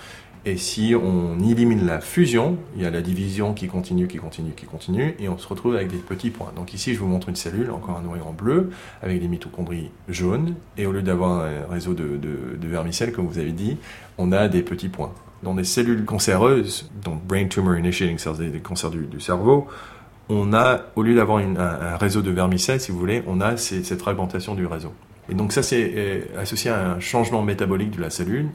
Et 0.45 0.55
si 0.55 0.95
on 0.95 1.37
élimine 1.43 1.85
la 1.85 1.99
fusion, 1.99 2.57
il 2.75 2.81
y 2.81 2.85
a 2.85 2.89
la 2.89 3.01
division 3.01 3.53
qui 3.53 3.67
continue, 3.67 4.07
qui 4.07 4.17
continue, 4.17 4.51
qui 4.51 4.65
continue, 4.65 5.13
et 5.19 5.27
on 5.27 5.37
se 5.37 5.45
retrouve 5.45 5.75
avec 5.75 5.89
des 5.89 5.97
petits 5.97 6.29
points. 6.29 6.53
Donc 6.55 6.73
ici, 6.73 6.93
je 6.93 6.99
vous 6.99 7.07
montre 7.07 7.27
une 7.27 7.35
cellule, 7.35 7.71
encore 7.71 7.97
un 7.97 8.01
noyau 8.01 8.23
en 8.23 8.31
bleu, 8.31 8.69
avec 9.03 9.19
des 9.19 9.27
mitochondries 9.27 9.91
jaunes, 10.07 10.55
et 10.77 10.85
au 10.85 10.93
lieu 10.93 11.01
d'avoir 11.01 11.41
un 11.41 11.69
réseau 11.69 11.93
de, 11.93 12.17
vermicelles, 12.61 13.11
comme 13.11 13.27
vous 13.27 13.37
avez 13.37 13.51
dit, 13.51 13.77
on 14.17 14.31
a 14.31 14.47
des 14.47 14.61
petits 14.61 14.87
points. 14.87 15.11
Dans 15.43 15.55
des 15.55 15.65
cellules 15.65 16.05
cancéreuses, 16.05 16.89
donc 17.03 17.21
brain 17.25 17.47
tumor 17.47 17.75
initiating 17.75 18.17
cells, 18.17 18.37
des 18.37 18.59
cancers 18.59 18.91
du, 18.91 19.19
cerveau, 19.19 19.67
on 20.29 20.53
a, 20.53 20.83
au 20.95 21.03
lieu 21.03 21.15
d'avoir 21.15 21.39
un, 21.39 21.97
réseau 21.97 22.21
de 22.21 22.31
vermicelles, 22.31 22.79
si 22.79 22.93
vous 22.93 22.99
voulez, 22.99 23.23
on 23.27 23.41
a 23.41 23.57
cette 23.57 23.99
fragmentation 23.99 24.55
du 24.55 24.65
réseau. 24.65 24.93
Et 25.29 25.35
donc 25.35 25.53
ça, 25.53 25.61
c'est 25.61 25.91
euh, 25.95 26.21
associé 26.37 26.71
à 26.71 26.93
un 26.93 26.99
changement 26.99 27.43
métabolique 27.43 27.91
de 27.91 28.01
la 28.01 28.09
cellule, 28.09 28.49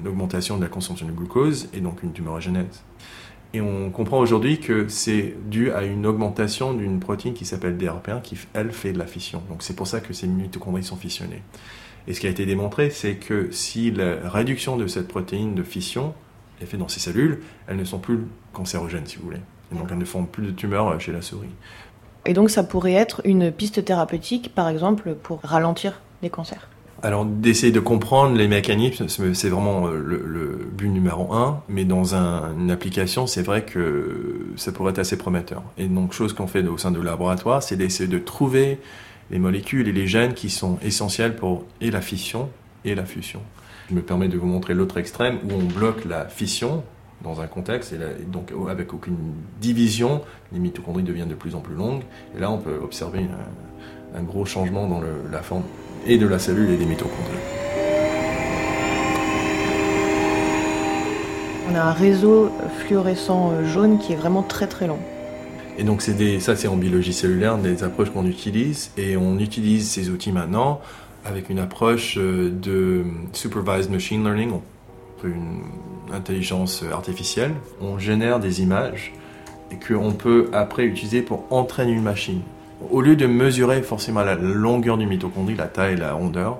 une 0.00 0.08
augmentation 0.08 0.56
de 0.56 0.62
la 0.62 0.68
consommation 0.68 1.06
de 1.06 1.12
glucose 1.12 1.68
et 1.72 1.80
donc 1.80 2.02
une 2.02 2.12
tumorigénèse. 2.12 2.82
Et 3.54 3.60
on 3.60 3.90
comprend 3.90 4.18
aujourd'hui 4.18 4.58
que 4.58 4.88
c'est 4.88 5.36
dû 5.46 5.70
à 5.70 5.84
une 5.84 6.06
augmentation 6.06 6.74
d'une 6.74 6.98
protéine 6.98 7.34
qui 7.34 7.44
s'appelle 7.44 7.76
DRP1 7.76 8.20
qui, 8.20 8.36
elle, 8.52 8.72
fait 8.72 8.92
de 8.92 8.98
la 8.98 9.06
fission. 9.06 9.44
Donc 9.48 9.62
c'est 9.62 9.76
pour 9.76 9.86
ça 9.86 10.00
que 10.00 10.12
ces 10.12 10.26
mitochondries 10.26 10.82
sont 10.82 10.96
fissionnées. 10.96 11.42
Et 12.08 12.14
ce 12.14 12.20
qui 12.20 12.26
a 12.26 12.30
été 12.30 12.46
démontré, 12.46 12.90
c'est 12.90 13.14
que 13.14 13.52
si 13.52 13.92
la 13.92 14.28
réduction 14.28 14.76
de 14.76 14.88
cette 14.88 15.06
protéine 15.06 15.54
de 15.54 15.62
fission 15.62 16.14
est 16.60 16.66
faite 16.66 16.80
dans 16.80 16.88
ces 16.88 16.98
cellules, 16.98 17.42
elles 17.68 17.76
ne 17.76 17.84
sont 17.84 18.00
plus 18.00 18.18
cancérogènes, 18.52 19.06
si 19.06 19.18
vous 19.18 19.26
voulez. 19.26 19.40
Et 19.72 19.76
donc 19.76 19.86
elles 19.88 19.98
ne 19.98 20.04
font 20.04 20.24
plus 20.24 20.46
de 20.46 20.50
tumeurs 20.50 21.00
chez 21.00 21.12
la 21.12 21.22
souris. 21.22 21.54
Et 22.26 22.32
donc 22.32 22.50
ça 22.50 22.62
pourrait 22.64 22.94
être 22.94 23.20
une 23.24 23.52
piste 23.52 23.84
thérapeutique, 23.84 24.54
par 24.54 24.68
exemple, 24.68 25.14
pour 25.14 25.40
ralentir 25.42 26.00
les 26.22 26.30
cancers. 26.30 26.68
Alors 27.02 27.26
d'essayer 27.26 27.70
de 27.70 27.80
comprendre 27.80 28.34
les 28.34 28.48
mécanismes, 28.48 29.08
c'est 29.08 29.50
vraiment 29.50 29.88
euh, 29.88 30.02
le, 30.02 30.70
but 30.72 30.88
numéro 30.88 31.34
un, 31.34 31.60
mais 31.68 31.84
dans 31.84 32.14
un, 32.14 32.56
une 32.58 32.70
application, 32.70 33.26
c'est 33.26 33.42
vrai 33.42 33.62
que 33.62 34.46
ça 34.56 34.72
pourrait 34.72 34.92
être 34.92 35.00
assez 35.00 35.18
prometteur. 35.18 35.62
Et 35.76 35.86
donc 35.86 36.14
chose 36.14 36.32
qu'on 36.32 36.46
fait 36.46 36.66
au 36.66 36.78
sein 36.78 36.90
du 36.90 37.02
laboratoire, 37.02 37.62
c'est 37.62 37.76
d'essayer 37.76 38.08
de 38.08 38.18
trouver 38.18 38.78
les 39.30 39.38
molécules 39.38 39.86
et 39.86 39.92
les 39.92 40.06
gènes 40.06 40.32
qui 40.32 40.48
sont 40.48 40.78
essentiels 40.82 41.36
pour 41.36 41.64
et 41.82 41.90
la 41.90 42.00
fission 42.00 42.48
et 42.86 42.94
la 42.94 43.04
fusion. 43.04 43.40
Je 43.90 43.94
me 43.94 44.00
permets 44.00 44.28
de 44.28 44.38
vous 44.38 44.46
montrer 44.46 44.72
l'autre 44.72 44.96
extrême 44.96 45.40
où 45.44 45.52
on 45.52 45.62
bloque 45.62 46.06
la 46.06 46.24
fission, 46.24 46.84
dans 47.24 47.40
un 47.40 47.46
contexte, 47.46 47.92
et, 47.92 47.98
là, 47.98 48.06
et, 48.20 48.24
donc 48.24 48.52
avec 48.70 48.92
aucune 48.92 49.16
division, 49.60 50.20
les 50.52 50.60
mitochondries 50.60 51.02
deviennent 51.02 51.28
de 51.28 51.34
plus 51.34 51.54
en 51.54 51.60
plus 51.60 51.74
longues, 51.74 52.02
et 52.36 52.40
là 52.40 52.50
on 52.50 52.58
peut 52.58 52.78
observer 52.82 53.20
un, 53.20 54.18
un 54.18 54.22
gros 54.22 54.44
changement 54.44 54.86
dans 54.86 55.00
le, 55.00 55.08
la 55.32 55.42
forme 55.42 55.64
et 56.06 56.18
de 56.18 56.26
la 56.26 56.38
cellule 56.38 56.70
et 56.70 56.76
des 56.76 56.84
mitochondries. 56.84 57.42
On 61.70 61.74
a 61.74 61.82
un 61.82 61.92
réseau 61.92 62.50
fluorescent 62.86 63.64
jaune 63.64 63.98
qui 63.98 64.12
est 64.12 64.16
vraiment 64.16 64.42
très 64.42 64.66
très 64.66 64.86
long. 64.86 64.98
Et 65.78 65.82
donc 65.82 66.02
c'est 66.02 66.14
des, 66.14 66.38
ça 66.38 66.54
c'est 66.54 66.68
en 66.68 66.76
biologie 66.76 67.12
cellulaire, 67.12 67.58
des 67.58 67.82
approches 67.82 68.10
qu'on 68.10 68.26
utilise, 68.26 68.92
et 68.96 69.16
on 69.16 69.38
utilise 69.38 69.90
ces 69.90 70.10
outils 70.10 70.30
maintenant 70.30 70.80
avec 71.24 71.48
une 71.48 71.58
approche 71.58 72.16
de 72.18 73.02
supervised 73.32 73.90
machine 73.90 74.22
learning, 74.22 74.52
une 75.24 75.62
intelligence 76.12 76.84
artificielle, 76.92 77.54
on 77.80 77.98
génère 77.98 78.40
des 78.40 78.62
images 78.62 79.12
et 79.70 79.76
qu'on 79.76 80.12
peut 80.12 80.48
après 80.52 80.84
utiliser 80.84 81.22
pour 81.22 81.44
entraîner 81.50 81.92
une 81.92 82.02
machine. 82.02 82.40
Au 82.90 83.00
lieu 83.00 83.16
de 83.16 83.26
mesurer 83.26 83.82
forcément 83.82 84.22
la 84.22 84.34
longueur 84.34 84.98
du 84.98 85.06
mitochondrie, 85.06 85.54
la 85.54 85.66
taille, 85.66 85.96
la 85.96 86.12
rondeur, 86.12 86.58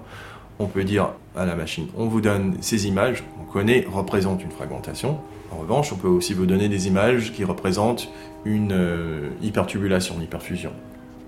on 0.59 0.67
peut 0.67 0.85
dire 0.85 1.11
à 1.37 1.45
la 1.45 1.57
machine, 1.57 1.89
on 1.97 2.07
vous 2.07 2.21
donne 2.21 2.57
ces 2.61 2.87
images, 2.87 3.25
on 3.41 3.45
connaît, 3.45 3.87
représentent 3.93 4.43
une 4.43 4.51
fragmentation. 4.51 5.19
En 5.51 5.57
revanche, 5.57 5.93
on 5.93 5.97
peut 5.97 6.09
aussi 6.09 6.33
vous 6.33 6.47
donner 6.47 6.69
des 6.69 6.87
images 6.87 7.33
qui 7.33 7.45
représentent 7.45 8.09
une 8.45 8.73
euh, 8.73 9.29
hypertubulation, 9.43 10.15
une 10.17 10.23
hyperfusion. 10.23 10.73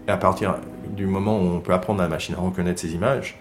Et 0.08 0.10
à 0.10 0.16
partir 0.16 0.56
du 0.96 1.06
moment 1.06 1.38
où 1.38 1.56
on 1.56 1.60
peut 1.60 1.72
apprendre 1.72 2.00
à 2.00 2.04
la 2.04 2.08
machine 2.08 2.34
à 2.36 2.40
reconnaître 2.40 2.80
ces 2.80 2.94
images, 2.94 3.38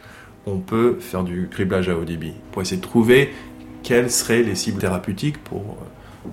on 0.48 0.58
peut 0.58 0.98
faire 1.00 1.24
du 1.24 1.48
criblage 1.50 1.90
à 1.90 1.98
haut 1.98 2.06
débit 2.06 2.34
pour 2.52 2.62
essayer 2.62 2.78
de 2.78 2.86
trouver 2.86 3.34
quelles 3.86 4.12
seraient 4.12 4.44
les 4.44 4.56
cibles 4.56 4.80
thérapeutiques 4.80 5.42
pour 5.44 5.78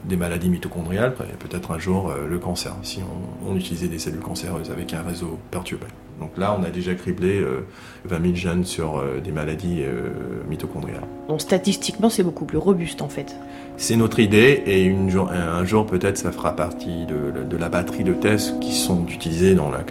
des 0.05 0.17
maladies 0.17 0.49
mitochondriales, 0.49 1.15
peut-être 1.15 1.71
un 1.71 1.79
jour 1.79 2.11
euh, 2.11 2.27
le 2.27 2.39
cancer, 2.39 2.75
si 2.83 3.01
on, 3.03 3.51
on, 3.51 3.57
utilisait 3.57 3.89
des 3.89 3.99
cellules 3.99 4.21
cancéreuses 4.21 4.71
avec 4.71 4.95
un 4.95 5.03
réseau 5.03 5.39
perturbé. 5.51 5.87
Donc 6.19 6.39
là, 6.39 6.57
on 6.59 6.63
a 6.63 6.71
déjà 6.71 6.95
criblé 6.95 7.41
euh, 7.41 7.67
20 8.05 8.23
000 8.23 8.35
jeunes 8.35 8.65
sur 8.65 8.99
euh, 8.99 9.21
des 9.21 9.33
maladies 9.33 9.83
euh, 9.83 10.11
mitochondriales. 10.49 11.03
Donc 11.29 11.41
statistiquement, 11.41 12.11
c'est 12.11 12.23
beaucoup 12.23 12.45
plus 12.45 12.59
robuste 12.59 13.03
en 13.03 13.09
fait. 13.09 13.35
C'est 13.77 13.97
notre 13.97 14.21
idée 14.21 14.63
et 14.67 14.85
une 14.85 15.11
jour, 15.11 15.31
un 15.31 15.65
jour 15.65 15.85
peut-être 15.87 16.19
ça 16.19 16.31
fera 16.31 16.55
partie 16.55 17.07
de, 17.07 17.45
de, 17.45 17.57
la 17.57 17.69
batterie 17.69 18.05
de 18.05 18.13
tests 18.13 18.59
qui 18.61 18.73
sont 18.73 19.07
utilisés 19.09 19.55
dans 19.55 19.71
la, 19.71 19.85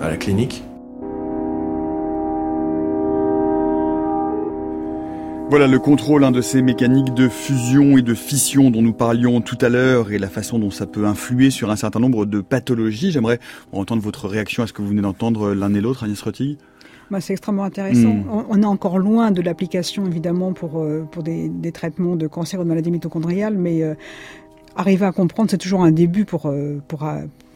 à 0.00 0.08
la 0.08 0.16
clinique. 0.16 0.62
Voilà 5.52 5.66
le 5.66 5.78
contrôle 5.78 6.24
hein, 6.24 6.30
de 6.30 6.40
ces 6.40 6.62
mécaniques 6.62 7.12
de 7.12 7.28
fusion 7.28 7.98
et 7.98 8.00
de 8.00 8.14
fission 8.14 8.70
dont 8.70 8.80
nous 8.80 8.94
parlions 8.94 9.42
tout 9.42 9.58
à 9.60 9.68
l'heure 9.68 10.10
et 10.10 10.16
la 10.18 10.30
façon 10.30 10.58
dont 10.58 10.70
ça 10.70 10.86
peut 10.86 11.04
influer 11.04 11.50
sur 11.50 11.70
un 11.70 11.76
certain 11.76 12.00
nombre 12.00 12.24
de 12.24 12.40
pathologies. 12.40 13.10
J'aimerais 13.10 13.38
entendre 13.70 14.00
votre 14.00 14.28
réaction 14.28 14.62
à 14.62 14.66
ce 14.66 14.72
que 14.72 14.80
vous 14.80 14.88
venez 14.88 15.02
d'entendre 15.02 15.52
l'un 15.52 15.74
et 15.74 15.82
l'autre, 15.82 16.04
Agnès 16.04 16.22
Rotti. 16.22 16.56
Bah, 17.10 17.20
c'est 17.20 17.34
extrêmement 17.34 17.64
intéressant. 17.64 18.14
Mmh. 18.14 18.24
On, 18.30 18.46
on, 18.48 18.62
est 18.62 18.64
encore 18.64 18.98
loin 18.98 19.30
de 19.30 19.42
l'application, 19.42 20.06
évidemment, 20.06 20.54
pour, 20.54 20.78
euh, 20.78 21.06
pour 21.12 21.22
des, 21.22 21.50
des, 21.50 21.70
traitements 21.70 22.16
de 22.16 22.26
cancer 22.26 22.58
ou 22.58 22.62
de 22.62 22.68
maladies 22.70 22.90
mitochondriales, 22.90 23.58
mais 23.58 23.82
euh, 23.82 23.92
arriver 24.74 25.04
à 25.04 25.12
comprendre, 25.12 25.50
c'est 25.50 25.58
toujours 25.58 25.82
un 25.82 25.92
début 25.92 26.24
pour, 26.24 26.46
euh, 26.46 26.80
pour, 26.88 27.04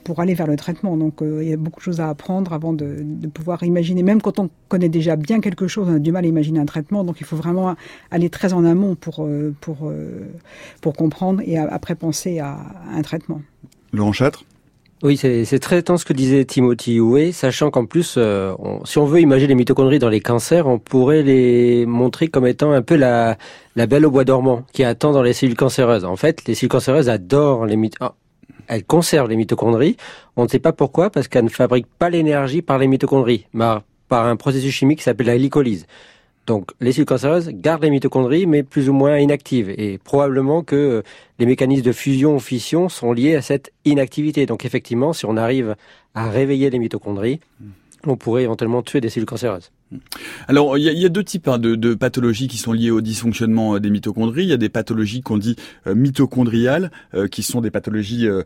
pour 0.07 0.21
aller 0.21 0.35
vers 0.35 0.47
le 0.47 0.55
traitement. 0.55 0.97
Donc 0.97 1.21
euh, 1.21 1.43
il 1.43 1.49
y 1.49 1.53
a 1.53 1.57
beaucoup 1.57 1.81
de 1.81 1.85
choses 1.85 2.01
à 2.01 2.09
apprendre 2.09 2.53
avant 2.53 2.73
de, 2.73 2.99
de, 3.01 3.27
pouvoir 3.27 3.65
imaginer. 3.65 4.05
Même 4.05 4.23
quand 4.23 4.39
on 4.39 4.49
connaît 4.69 4.89
déjà 4.89 5.17
bien 5.17 5.41
quelque 5.41 5.67
chose, 5.67 5.89
on 5.91 5.97
a 5.97 5.99
du 5.99 6.13
mal 6.13 6.25
à 6.25 6.29
imaginer 6.29 6.61
un 6.61 6.65
traitement. 6.65 7.03
Donc 7.03 7.17
il 7.19 7.27
faut 7.27 7.35
vraiment 7.35 7.75
aller 8.13 8.31
très 8.31 8.53
en 8.53 8.65
amont 8.65 8.95
pour, 8.95 9.25
euh, 9.25 9.53
pour, 9.61 9.79
euh, 9.83 10.29
pour 10.81 10.93
comprendre 10.95 11.43
et 11.45 11.59
après 11.59 11.97
penser 11.97 12.39
à, 12.39 12.53
à 12.53 12.97
un 12.97 13.03
traitement. 13.03 13.43
Laurent 13.93 14.13
Châtre? 14.13 14.45
Oui, 15.03 15.17
c'est 15.17 15.59
très 15.59 15.83
temps 15.83 15.99
ce 15.99 16.05
que 16.05 16.15
disait 16.15 16.45
Timothy 16.45 17.01
Houé, 17.01 17.33
sachant 17.33 17.71
qu'en 17.71 17.85
plus, 17.85 18.15
euh, 18.17 18.55
on, 18.59 18.85
si 18.87 18.97
on 18.99 19.05
veut 19.05 19.21
imaginer 19.21 19.49
les 19.49 19.55
mitochondries 19.55 19.99
dans 19.99 20.09
les 20.09 20.21
cancers, 20.21 20.67
on 20.67 20.79
pourrait 20.79 21.23
les 21.23 21.85
montrer 21.85 22.29
comme 22.29 22.47
étant 22.47 22.73
un 22.73 22.81
peu 22.81 22.97
la, 22.97 23.37
la 23.75 23.87
belle 23.87 24.07
au 24.07 24.11
bois 24.11 24.25
dormant 24.25 24.63
qui 24.73 24.85
attend 24.85 25.13
dans 25.13 25.23
les 25.23 25.35
cellules 25.35 25.57
cancéreuses. 25.57 26.05
En 26.05 26.17
fait, 26.17 26.47
les 26.47 26.55
cellules 26.55 26.71
cancéreuses 26.71 27.11
adorent 27.11 27.67
les 27.67 27.77
mitochondries. 27.77 28.17
Oh 28.19 28.26
elle 28.69 28.85
conserve 28.85 29.29
les 29.29 29.37
mitochondries. 29.37 29.97
On 30.37 30.45
ne 30.45 30.49
sait 30.49 30.59
pas 30.59 30.73
pourquoi, 30.73 31.11
parce 31.11 31.29
qu'elle 31.29 31.45
ne 31.45 31.51
fabrique 31.51 31.87
pas 31.99 32.11
l'énergie 32.11 32.63
par 32.63 32.79
les 32.79 32.87
mitochondries, 32.87 33.47
mais 33.53 33.77
par 34.09 34.27
un 34.27 34.37
processus 34.37 34.73
chimique 34.73 34.99
qui 34.99 35.05
s'appelle 35.05 35.27
la 35.27 35.37
glycolyse. 35.37 35.87
Donc, 36.47 36.71
les 36.81 36.93
cellules 36.93 37.07
cancéreuses 37.07 37.49
gardent 37.49 37.83
les 37.83 37.91
mitochondries, 37.91 38.47
mais 38.47 38.63
plus 38.63 38.89
ou 38.89 38.93
moins 38.93 39.19
inactives. 39.19 39.69
Et 39.71 39.99
probablement 39.99 40.63
que 40.63 41.03
les 41.41 41.47
mécanismes 41.47 41.83
de 41.83 41.93
fusion 41.93 42.37
ou 42.37 42.39
fission 42.39 42.89
sont 42.89 43.13
liés 43.13 43.35
à 43.35 43.43
cette 43.43 43.73
inactivité. 43.85 44.47
Donc, 44.47 44.65
effectivement, 44.65 45.13
si 45.13 45.27
on 45.27 45.37
arrive 45.37 45.75
à 46.15 46.31
réveiller 46.31 46.71
les 46.71 46.79
mitochondries, 46.79 47.41
on 48.07 48.17
pourrait 48.17 48.45
éventuellement 48.45 48.83
tuer 48.83 49.01
des 49.01 49.09
cellules 49.09 49.27
cancéreuses. 49.27 49.73
Alors, 50.49 50.77
il 50.79 50.85
y, 50.85 51.05
a 51.05 51.09
deux 51.09 51.23
types 51.23 51.47
hein, 51.47 51.59
de, 51.59 51.95
pathologies 51.95 52.49
qui 52.49 52.59
sont 52.59 52.73
liées 52.73 52.91
au 52.91 53.01
dysfonctionnement 53.01 53.77
euh, 53.77 53.81
des 53.81 53.91
mitochondries. 53.91 54.43
Il 54.43 54.49
y 54.49 54.53
a 54.53 54.57
des 54.57 54.69
pathologies 54.69 55.23
qu'on 55.23 55.39
dit 55.39 55.55
euh, 55.87 55.95
mitochondriales, 55.95 56.91
euh, 57.15 57.29
qui 57.29 57.45
sont 57.45 57.61
des 57.61 57.71
pathologies, 57.71 58.27
euh, 58.27 58.43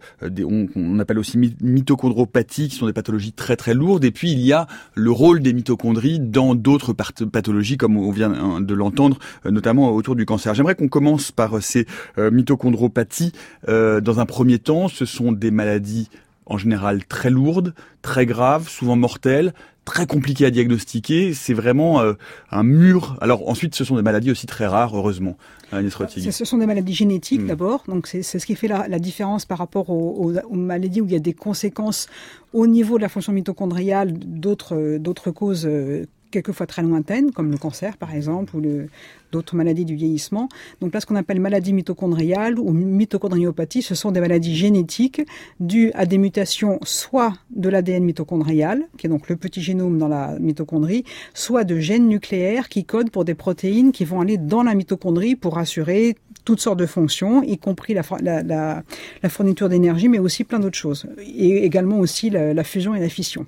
appelle 1.00 1.18
aussi 1.18 1.38
mitochondropathie, 1.62 2.68
qui 2.68 2.76
sont 2.76 2.86
des 2.86 2.92
pathologies 2.92 3.32
très 3.32 3.56
très 3.56 3.72
lourdes. 3.72 4.04
Et 4.04 4.10
puis, 4.10 4.32
il 4.32 4.40
y 4.40 4.52
a 4.52 4.66
le 4.94 5.10
rôle 5.10 5.40
des 5.40 5.54
mitochondries 5.54 6.20
dans 6.20 6.54
d'autres 6.54 6.92
pathologies, 6.92 7.78
comme 7.78 7.96
on 7.96 8.10
vient 8.10 8.60
de 8.60 8.74
l'entendre, 8.74 9.18
notamment 9.44 9.90
autour 9.94 10.16
du 10.16 10.26
cancer. 10.26 10.54
J'aimerais 10.54 10.74
qu'on 10.74 10.88
commence 10.88 11.32
par 11.32 11.62
ces 11.62 11.86
mitochondropathies. 12.18 13.32
dans 13.66 14.20
un 14.20 14.26
premier 14.26 14.58
temps, 14.58 14.88
ce 14.88 15.04
sont 15.04 15.32
des 15.32 15.50
maladies 15.50 16.08
en 16.46 16.58
général 16.58 17.04
très 17.06 17.30
lourdes, 17.30 17.74
très 18.02 18.26
graves, 18.26 18.68
souvent 18.68 18.96
mortelles, 18.96 19.54
très 19.90 20.06
compliqué 20.06 20.46
à 20.46 20.50
diagnostiquer. 20.50 21.34
C'est 21.34 21.52
vraiment 21.52 22.00
euh, 22.00 22.12
un 22.52 22.62
mur. 22.62 23.16
Alors 23.20 23.48
ensuite, 23.48 23.74
ce 23.74 23.82
sont 23.82 23.96
des 23.96 24.02
maladies 24.02 24.30
aussi 24.30 24.46
très 24.46 24.66
rares, 24.66 24.96
heureusement. 24.96 25.36
Ce 26.30 26.44
sont 26.44 26.58
des 26.58 26.66
maladies 26.66 26.94
génétiques 26.94 27.42
hmm. 27.42 27.48
d'abord, 27.48 27.82
donc 27.88 28.06
c'est 28.06 28.22
ce 28.22 28.46
qui 28.46 28.54
fait 28.54 28.68
la, 28.68 28.86
la 28.86 28.98
différence 28.98 29.46
par 29.46 29.58
rapport 29.58 29.90
aux, 29.90 30.32
aux, 30.32 30.54
maladies 30.54 31.00
où 31.00 31.06
il 31.06 31.12
y 31.12 31.16
a 31.16 31.20
des 31.20 31.32
conséquences 31.32 32.08
au 32.52 32.66
niveau 32.66 32.96
de 32.98 33.02
la 33.02 33.08
fonction 33.08 33.32
mitochondriale 33.32 34.12
d'autres 34.12 34.98
d'autres 34.98 35.30
causes 35.30 35.66
euh, 35.66 36.06
quelquefois 36.30 36.66
très 36.66 36.82
lointaines, 36.82 37.32
comme 37.32 37.50
le 37.50 37.58
cancer 37.58 37.96
par 37.96 38.14
exemple, 38.14 38.56
ou 38.56 38.62
d'autres 39.32 39.56
maladies 39.56 39.84
du 39.84 39.94
vieillissement. 39.94 40.48
Donc 40.80 40.92
là, 40.92 41.00
ce 41.00 41.06
qu'on 41.06 41.16
appelle 41.16 41.40
maladie 41.40 41.72
mitochondriale 41.72 42.58
ou 42.58 42.72
mitochondriopathie, 42.72 43.82
ce 43.82 43.94
sont 43.94 44.10
des 44.10 44.20
maladies 44.20 44.56
génétiques 44.56 45.22
dues 45.60 45.92
à 45.94 46.06
des 46.06 46.18
mutations 46.18 46.78
soit 46.82 47.34
de 47.50 47.68
l'ADN 47.68 48.04
mitochondrial, 48.04 48.82
qui 48.98 49.06
est 49.06 49.10
donc 49.10 49.28
le 49.28 49.36
petit 49.36 49.62
génome 49.62 49.98
dans 49.98 50.08
la 50.08 50.38
mitochondrie, 50.38 51.04
soit 51.34 51.64
de 51.64 51.78
gènes 51.78 52.08
nucléaires 52.08 52.68
qui 52.68 52.84
codent 52.84 53.10
pour 53.10 53.24
des 53.24 53.34
protéines 53.34 53.92
qui 53.92 54.04
vont 54.04 54.20
aller 54.20 54.38
dans 54.38 54.62
la 54.62 54.74
mitochondrie 54.74 55.36
pour 55.36 55.58
assurer 55.58 56.16
toutes 56.44 56.60
sortes 56.60 56.78
de 56.78 56.86
fonctions, 56.86 57.42
y 57.42 57.58
compris 57.58 57.94
la, 57.94 58.02
la, 58.42 58.82
fourniture 59.28 59.68
d'énergie, 59.68 60.08
mais 60.08 60.18
aussi 60.18 60.44
plein 60.44 60.58
d'autres 60.58 60.78
choses, 60.78 61.06
et 61.18 61.64
également 61.64 61.98
aussi 61.98 62.30
la 62.30 62.64
fusion 62.64 62.94
et 62.94 63.00
la 63.00 63.08
fission. 63.08 63.46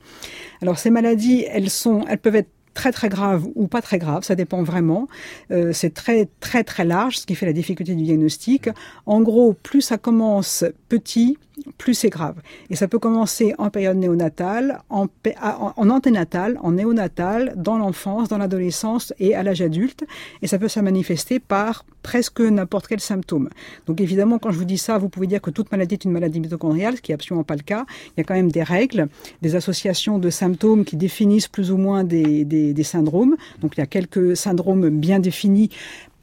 Alors 0.60 0.78
ces 0.78 0.90
maladies, 0.90 1.44
elles 1.48 1.70
sont, 1.70 2.04
elles 2.08 2.18
peuvent 2.18 2.36
être 2.36 2.50
très 2.74 2.92
très 2.92 3.08
grave 3.08 3.46
ou 3.54 3.66
pas 3.66 3.82
très 3.82 3.98
grave, 3.98 4.24
ça 4.24 4.34
dépend 4.34 4.62
vraiment. 4.62 5.08
Euh, 5.50 5.72
c'est 5.72 5.94
très 5.94 6.28
très 6.40 6.64
très 6.64 6.84
large, 6.84 7.18
ce 7.18 7.26
qui 7.26 7.34
fait 7.34 7.46
la 7.46 7.52
difficulté 7.52 7.94
du 7.94 8.04
diagnostic. 8.04 8.68
En 9.06 9.20
gros, 9.20 9.52
plus 9.52 9.82
ça 9.82 9.98
commence 9.98 10.64
petit, 10.88 11.38
plus 11.78 11.94
c'est 11.94 12.10
grave. 12.10 12.36
Et 12.70 12.76
ça 12.76 12.88
peut 12.88 12.98
commencer 12.98 13.54
en 13.58 13.70
période 13.70 13.96
néonatale, 13.96 14.80
en, 14.90 15.06
en 15.40 15.90
anténatale, 15.90 16.58
en 16.62 16.72
néonatale, 16.72 17.52
dans 17.56 17.78
l'enfance, 17.78 18.28
dans 18.28 18.38
l'adolescence 18.38 19.12
et 19.18 19.34
à 19.34 19.42
l'âge 19.42 19.62
adulte. 19.62 20.04
Et 20.42 20.46
ça 20.46 20.58
peut 20.58 20.68
se 20.68 20.80
manifester 20.80 21.38
par 21.38 21.84
presque 22.02 22.40
n'importe 22.40 22.88
quel 22.88 23.00
symptôme. 23.00 23.48
Donc 23.86 24.00
évidemment, 24.00 24.38
quand 24.38 24.50
je 24.50 24.58
vous 24.58 24.64
dis 24.64 24.78
ça, 24.78 24.98
vous 24.98 25.08
pouvez 25.08 25.26
dire 25.26 25.40
que 25.40 25.50
toute 25.50 25.70
maladie 25.70 25.94
est 25.94 26.04
une 26.04 26.12
maladie 26.12 26.40
mitochondriale, 26.40 26.96
ce 26.96 27.02
qui 27.02 27.12
est 27.12 27.14
absolument 27.14 27.44
pas 27.44 27.56
le 27.56 27.62
cas. 27.62 27.86
Il 28.08 28.12
y 28.18 28.20
a 28.20 28.24
quand 28.24 28.34
même 28.34 28.50
des 28.50 28.62
règles, 28.62 29.08
des 29.40 29.54
associations 29.54 30.18
de 30.18 30.30
symptômes 30.30 30.84
qui 30.84 30.96
définissent 30.96 31.48
plus 31.48 31.70
ou 31.70 31.76
moins 31.76 32.04
des 32.04 32.84
syndromes. 32.84 33.36
Donc 33.60 33.76
il 33.76 33.80
y 33.80 33.82
a 33.82 33.86
quelques 33.86 34.36
syndromes 34.36 34.88
bien 34.90 35.20
définis 35.20 35.70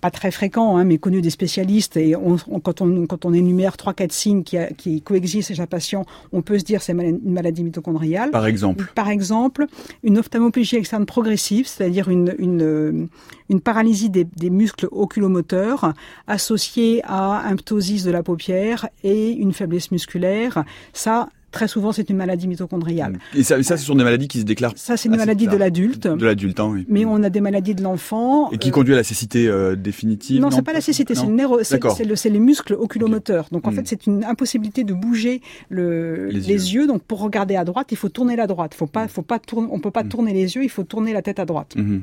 pas 0.02 0.12
très 0.12 0.32
fréquent, 0.32 0.78
hein, 0.78 0.84
mais 0.84 0.98
connu 0.98 1.22
des 1.22 1.30
spécialistes. 1.30 1.98
Et 1.98 2.16
on, 2.16 2.38
quand, 2.38 2.82
on, 2.82 3.06
quand 3.06 3.26
on 3.26 3.34
énumère 3.34 3.78
trois, 3.78 3.94
quatre 3.94 4.12
signes 4.12 4.44
qui, 4.44 4.58
qui 4.78 5.02
coexistent 5.02 5.54
chez 5.54 5.62
un 5.62 5.68
patient, 5.68 6.06
on 6.32 6.42
peut 6.42 6.60
se 6.60 6.64
dire 6.64 6.82
c'est 6.82 6.94
une 6.94 7.20
maladie 7.24 7.64
mitochondriale. 7.64 8.32
Par 8.32 8.48
exemple 8.48 8.92
Par 8.96 9.10
exemple, 9.10 9.66
une 10.04 10.18
ophtalmoplégie 10.18 10.78
externe 10.78 11.06
progressive, 11.06 11.68
c'est-à-dire 11.68 12.10
une, 12.10 12.36
une, 12.38 13.10
une 13.50 13.62
paralysie 13.62 14.10
des, 14.10 14.24
des, 14.24 14.50
muscles 14.50 14.88
oculomoteurs 14.92 15.94
associée 16.28 17.02
à 17.04 17.48
un 17.48 17.56
ptosis 17.56 18.04
de 18.04 18.12
la 18.12 18.24
paupière 18.24 18.88
et 19.04 19.32
une 19.32 19.54
faiblesse 19.54 19.92
musculaire. 19.92 20.64
Ça, 20.94 21.30
Très 21.52 21.68
souvent, 21.68 21.92
c'est 21.92 22.10
une 22.10 22.18
maladie 22.18 22.48
mitochondriale. 22.48 23.20
Et 23.36 23.44
ça, 23.44 23.62
ça, 23.64 23.78
ce 23.78 23.86
sont 23.86 23.96
des 23.96 24.04
maladies 24.04 24.28
qui 24.28 24.40
se 24.40 24.46
déclarent. 24.46 24.74
Ça, 24.76 24.98
c'est 24.98 25.10
une 25.10 25.16
maladie 25.18 25.48
de 25.48 25.58
l'adulte. 25.58 26.08
De 26.08 26.26
l'adulte, 26.26 26.60
hein, 26.60 26.70
oui. 26.72 26.86
Mais 26.88 27.06
on 27.06 27.24
a 27.24 27.30
des 27.30 27.42
maladies 27.42 27.76
de 27.76 27.84
l'enfant. 27.84 28.52
Et 28.52 28.58
qui 28.58 28.72
conduit 28.72 28.94
à 28.94 28.98
la 28.98 29.04
cécité 29.04 29.48
euh, 29.48 29.76
définitive. 29.76 30.42
Non, 30.42 30.52
c'est 30.52 30.62
pas 30.62 30.74
la 30.74 30.82
cécité, 30.82 31.16
c'est 31.16 31.26
le 32.06 32.16
c'est 32.16 32.30
les 32.30 32.40
muscles 32.40 32.74
oculomoteurs. 32.74 33.48
Donc 33.52 33.68
en 33.68 33.72
hmm. 33.72 33.76
fait, 33.76 33.88
c'est 33.88 34.06
une 34.06 34.24
impossibilité 34.24 34.84
de 34.84 34.94
bouger 34.94 35.42
le, 35.70 36.28
les, 36.28 36.74
yeux. 36.74 36.88
Donc 36.88 37.02
pour 37.04 37.22
regarder 37.22 37.56
à 37.56 37.64
droite, 37.64 37.88
il 37.92 37.98
faut 37.98 38.10
tourner 38.10 38.36
la 38.36 38.48
droite. 38.48 38.74
Faut 38.74 38.88
pas, 38.88 39.08
faut 39.08 39.22
pas 39.22 39.40
tourner, 39.40 39.68
on 39.72 39.80
peut 39.80 39.92
pas 39.92 40.04
tourner 40.04 40.34
les 40.34 40.56
yeux, 40.56 40.64
il 40.64 40.70
faut 40.70 40.84
tourner 40.84 41.14
la 41.14 41.22
tête 41.22 41.40
à 41.40 41.46
droite. 41.46 41.76
Hmm. 41.76 42.00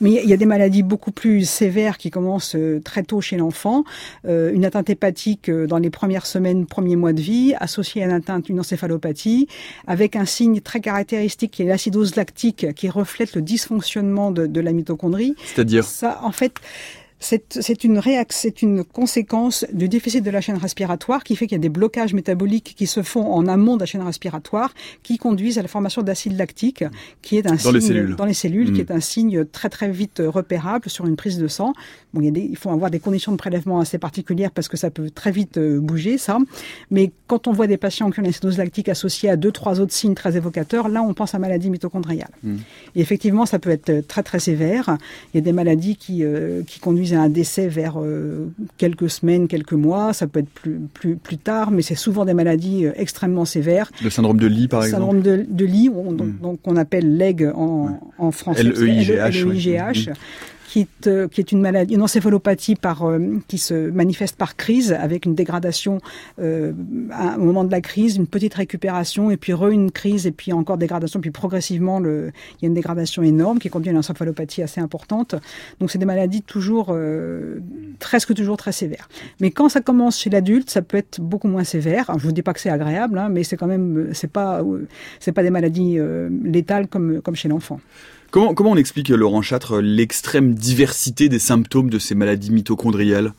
Mais 0.00 0.20
il 0.22 0.28
y 0.28 0.32
a 0.32 0.36
des 0.36 0.46
maladies 0.46 0.82
beaucoup 0.82 1.12
plus 1.12 1.48
sévères 1.48 1.98
qui 1.98 2.10
commencent 2.10 2.56
euh, 2.56 2.80
très 2.84 3.02
tôt 3.02 3.20
chez 3.20 3.36
l'enfant. 3.36 3.84
Euh, 4.26 4.52
une 4.52 4.64
atteinte 4.64 4.90
hépatique 4.90 5.48
euh, 5.48 5.66
dans 5.66 5.78
les 5.78 5.90
premières 5.90 6.26
semaines, 6.26 6.66
premiers 6.66 6.96
mois 6.96 7.12
de 7.12 7.20
vie, 7.20 7.54
associée 7.58 8.02
à 8.02 8.06
une 8.06 8.12
atteinte, 8.12 8.48
une 8.48 8.60
encéphalopathie, 8.60 9.48
avec 9.86 10.16
un 10.16 10.24
signe 10.24 10.60
très 10.60 10.80
caractéristique 10.80 11.50
qui 11.50 11.62
est 11.62 11.66
l'acidose 11.66 12.16
lactique, 12.16 12.74
qui 12.74 12.88
reflète 12.88 13.34
le 13.34 13.42
dysfonctionnement 13.42 14.30
de, 14.30 14.46
de 14.46 14.60
la 14.60 14.72
mitochondrie. 14.72 15.34
C'est-à-dire? 15.44 15.84
Ça, 15.84 16.20
en 16.22 16.32
fait, 16.32 16.54
c'est 17.20 17.84
une 17.84 18.00
c'est 18.30 18.62
une 18.62 18.82
conséquence 18.82 19.66
du 19.72 19.88
déficit 19.90 20.24
de 20.24 20.30
la 20.30 20.40
chaîne 20.40 20.56
respiratoire 20.56 21.22
qui 21.22 21.36
fait 21.36 21.46
qu'il 21.46 21.56
y 21.56 21.60
a 21.60 21.62
des 21.62 21.68
blocages 21.68 22.14
métaboliques 22.14 22.74
qui 22.76 22.86
se 22.86 23.02
font 23.02 23.30
en 23.32 23.46
amont 23.46 23.76
de 23.76 23.80
la 23.80 23.86
chaîne 23.86 24.02
respiratoire 24.02 24.72
qui 25.02 25.18
conduisent 25.18 25.58
à 25.58 25.62
la 25.62 25.68
formation 25.68 26.00
d'acide 26.02 26.36
lactique 26.38 26.82
qui 27.20 27.36
est 27.36 27.46
un 27.46 27.52
dans 27.52 27.58
signe 27.58 27.72
les 27.74 27.80
cellules. 27.82 28.16
dans 28.16 28.24
les 28.24 28.34
cellules 28.34 28.72
qui 28.72 28.80
hmm. 28.80 28.86
est 28.86 28.90
un 28.90 29.00
signe 29.00 29.44
très 29.44 29.68
très 29.68 29.90
vite 29.90 30.22
repérable 30.24 30.88
sur 30.88 31.06
une 31.06 31.16
prise 31.16 31.36
de 31.36 31.46
sang. 31.46 31.74
Bon, 32.14 32.22
il, 32.22 32.24
y 32.24 32.28
a 32.28 32.32
des, 32.32 32.40
il 32.40 32.56
faut 32.56 32.70
avoir 32.70 32.90
des 32.90 33.00
conditions 33.00 33.32
de 33.32 33.36
prélèvement 33.36 33.80
assez 33.80 33.98
particulières 33.98 34.50
parce 34.50 34.68
que 34.68 34.78
ça 34.78 34.90
peut 34.90 35.10
très 35.10 35.30
vite 35.30 35.58
euh, 35.58 35.78
bouger 35.78 36.16
ça. 36.16 36.38
Mais 36.90 37.12
quand 37.26 37.46
on 37.46 37.52
voit 37.52 37.66
des 37.66 37.76
patients 37.76 38.10
qui 38.10 38.18
ont 38.18 38.22
une 38.22 38.30
acidose 38.30 38.56
lactique 38.56 38.88
associée 38.88 39.28
à 39.28 39.36
deux 39.36 39.52
trois 39.52 39.80
autres 39.80 39.92
signes 39.92 40.14
très 40.14 40.36
évocateurs, 40.38 40.88
là 40.88 41.02
on 41.02 41.12
pense 41.12 41.34
à 41.34 41.38
maladie 41.38 41.68
mitochondriale. 41.68 42.30
Hmm. 42.42 42.56
Et 42.96 43.00
effectivement, 43.00 43.44
ça 43.44 43.58
peut 43.58 43.70
être 43.70 44.06
très 44.06 44.22
très 44.22 44.40
sévère. 44.40 44.96
Il 45.34 45.36
y 45.36 45.38
a 45.38 45.42
des 45.42 45.52
maladies 45.52 45.96
qui 45.96 46.24
euh, 46.24 46.62
qui 46.62 46.80
conduisent 46.80 47.09
un 47.16 47.28
décès 47.28 47.68
vers 47.68 48.00
euh, 48.00 48.50
quelques 48.76 49.10
semaines, 49.10 49.48
quelques 49.48 49.72
mois. 49.72 50.12
Ça 50.12 50.26
peut 50.26 50.40
être 50.40 50.50
plus, 50.50 50.80
plus, 50.92 51.16
plus 51.16 51.38
tard, 51.38 51.70
mais 51.70 51.82
c'est 51.82 51.94
souvent 51.94 52.24
des 52.24 52.34
maladies 52.34 52.86
euh, 52.86 52.92
extrêmement 52.96 53.44
sévères. 53.44 53.90
Le 54.02 54.10
syndrome 54.10 54.38
de 54.38 54.46
Lee, 54.46 54.68
par 54.68 54.84
exemple. 54.84 55.02
Le 55.02 55.22
syndrome 55.22 55.22
de, 55.22 55.46
de 55.48 55.64
Lee, 55.64 55.88
on, 55.88 56.12
donc, 56.12 56.28
hmm. 56.28 56.56
on 56.64 56.76
appelle 56.76 57.16
LEG 57.16 57.50
en, 57.54 58.00
en 58.18 58.30
français. 58.30 58.60
L-E-I-G-H 58.60 60.12
qui 60.70 60.82
est, 60.82 61.28
qui 61.30 61.40
est 61.40 61.50
une 61.50 61.60
maladie, 61.60 61.94
une 61.94 62.02
encéphalopathie 62.02 62.76
par, 62.76 63.02
euh, 63.02 63.18
qui 63.48 63.58
se 63.58 63.90
manifeste 63.90 64.36
par 64.36 64.54
crise, 64.54 64.92
avec 64.92 65.26
une 65.26 65.34
dégradation 65.34 66.00
euh, 66.38 66.72
à 67.10 67.34
un 67.34 67.38
moment 67.38 67.64
de 67.64 67.72
la 67.72 67.80
crise, 67.80 68.14
une 68.14 68.28
petite 68.28 68.54
récupération, 68.54 69.32
et 69.32 69.36
puis 69.36 69.52
re 69.52 69.70
une 69.70 69.90
crise, 69.90 70.28
et 70.28 70.30
puis 70.30 70.52
encore 70.52 70.78
dégradation, 70.78 71.20
puis 71.20 71.32
progressivement, 71.32 71.98
le, 71.98 72.30
il 72.52 72.62
y 72.62 72.66
a 72.66 72.68
une 72.68 72.74
dégradation 72.74 73.24
énorme 73.24 73.58
qui 73.58 73.68
conduit 73.68 73.88
à 73.88 73.92
une 73.92 73.98
encéphalopathie 73.98 74.62
assez 74.62 74.80
importante. 74.80 75.34
Donc 75.80 75.90
c'est 75.90 75.98
des 75.98 76.04
maladies 76.04 76.42
toujours, 76.42 76.90
euh, 76.90 77.58
presque 77.98 78.32
toujours 78.32 78.56
très 78.56 78.70
sévères. 78.72 79.08
Mais 79.40 79.50
quand 79.50 79.68
ça 79.68 79.80
commence 79.80 80.20
chez 80.20 80.30
l'adulte, 80.30 80.70
ça 80.70 80.82
peut 80.82 80.98
être 80.98 81.20
beaucoup 81.20 81.48
moins 81.48 81.64
sévère. 81.64 82.08
Alors, 82.10 82.20
je 82.20 82.26
vous 82.26 82.32
dis 82.32 82.42
pas 82.42 82.52
que 82.52 82.60
c'est 82.60 82.70
agréable, 82.70 83.18
hein, 83.18 83.28
mais 83.28 83.42
c'est 83.42 83.56
quand 83.56 83.66
même, 83.66 84.10
c'est 84.12 84.30
pas, 84.30 84.62
c'est 85.18 85.32
pas 85.32 85.42
des 85.42 85.50
maladies 85.50 85.98
euh, 85.98 86.28
létales 86.44 86.86
comme, 86.86 87.20
comme 87.22 87.34
chez 87.34 87.48
l'enfant. 87.48 87.80
Comment, 88.30 88.54
comment 88.54 88.70
on 88.70 88.76
explique, 88.76 89.08
Laurent 89.08 89.42
Châtre, 89.42 89.80
l'extrême 89.80 90.54
diversité 90.54 91.28
des 91.28 91.40
symptômes 91.40 91.90
de 91.90 91.98
ces 91.98 92.14
maladies 92.14 92.52
mitochondriales 92.52 93.32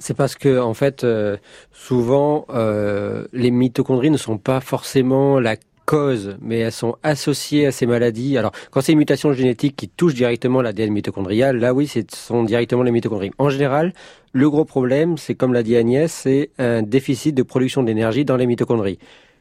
c'est 0.00 0.14
parce 0.14 0.34
que 0.34 0.58
en 0.58 0.74
fait, 0.74 1.04
euh, 1.04 1.38
souvent, 1.72 2.46
euh, 2.50 3.26
les 3.32 3.50
mitochondries 3.50 4.10
ne 4.10 4.16
sont 4.18 4.36
pas 4.36 4.60
forcément 4.60 5.40
la 5.40 5.56
cause, 5.86 6.36
mais 6.42 6.58
elles 6.58 6.72
sont 6.72 6.96
associées 7.02 7.66
à 7.66 7.72
ces 7.72 7.86
maladies. 7.86 8.36
Alors, 8.36 8.52
quand 8.70 8.80
c'est 8.80 8.92
une 8.92 8.98
mutation 8.98 9.32
génétique 9.32 9.76
qui 9.76 9.88
touche 9.88 10.14
directement 10.14 10.60
l'ADN 10.60 10.90
mitochondrial, 10.92 11.56
là 11.56 11.72
oui, 11.72 11.86
ce 11.86 12.00
sont 12.14 12.42
directement 12.42 12.82
les 12.82 12.90
mitochondries. 12.90 13.30
En 13.38 13.48
général, 13.48 13.94
le 14.32 14.50
gros 14.50 14.64
problème, 14.64 15.16
c'est 15.16 15.34
comme 15.34 15.54
l'a 15.54 15.62
dit 15.62 15.76
Agnès, 15.76 16.12
c'est 16.12 16.50
un 16.58 16.82
déficit 16.82 17.34
de 17.34 17.42
production 17.42 17.82
d'énergie 17.82 18.24
dans 18.24 18.36
les 18.36 18.46
mitochondries. 18.46 18.98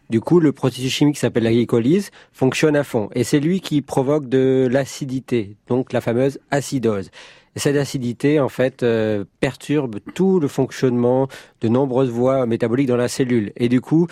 Du 0.09 0.21
coup, 0.21 0.39
le 0.39 0.51
processus 0.51 0.91
chimique 0.91 1.17
s'appelle 1.17 1.43
la 1.43 1.51
glycolyse 1.51 2.11
fonctionne 2.31 2.75
à 2.75 2.83
fond. 2.83 3.09
Et 3.15 3.23
c'est 3.23 3.39
lui 3.39 3.61
qui 3.61 3.81
provoque 3.81 4.27
de 4.27 4.67
l'acidité, 4.69 5.55
donc 5.67 5.93
la 5.93 6.01
fameuse 6.01 6.39
acidose. 6.51 7.09
Et 7.55 7.59
cette 7.59 7.75
acidité, 7.75 8.39
en 8.39 8.49
fait, 8.49 8.83
euh, 8.83 9.25
perturbe 9.39 9.99
tout 10.13 10.39
le 10.39 10.47
fonctionnement 10.47 11.27
de 11.61 11.67
nombreuses 11.67 12.09
voies 12.09 12.45
métaboliques 12.45 12.87
dans 12.87 12.97
la 12.97 13.07
cellule. 13.07 13.53
Et 13.55 13.69
du 13.69 13.79
coup, 13.79 14.07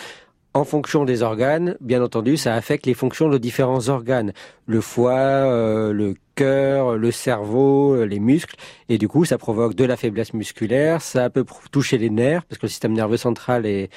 en 0.54 0.64
fonction 0.64 1.06
des 1.06 1.24
organes, 1.24 1.78
bien 1.80 2.04
entendu, 2.04 2.38
ça 2.38 2.56
affecte 2.56 2.86
les 2.86 2.94
fonctions 2.94 3.30
de 3.30 3.38
différents 3.38 3.90
organes. 3.90 4.34
Le 4.68 4.82
foie, 4.82 5.14
euh, 5.14 5.94
le 5.94 6.16
cœur, 6.36 6.98
le 6.98 7.12
cerveau, 7.12 7.96
euh, 7.96 8.06
les 8.06 8.20
muscles. 8.20 8.56
Et 8.90 8.98
du 8.98 9.08
coup, 9.08 9.26
ça 9.26 9.38
provoque 9.38 9.76
de 9.76 9.86
la 9.86 9.96
faiblesse 9.98 10.34
musculaire, 10.34 11.02
ça 11.02 11.30
peut 11.30 11.46
toucher 11.72 11.98
les 11.98 12.10
nerfs, 12.10 12.44
parce 12.44 12.60
que 12.60 12.66
le 12.66 12.70
système 12.70 12.94
nerveux 12.94 13.18
central 13.18 13.66
est 13.66 13.90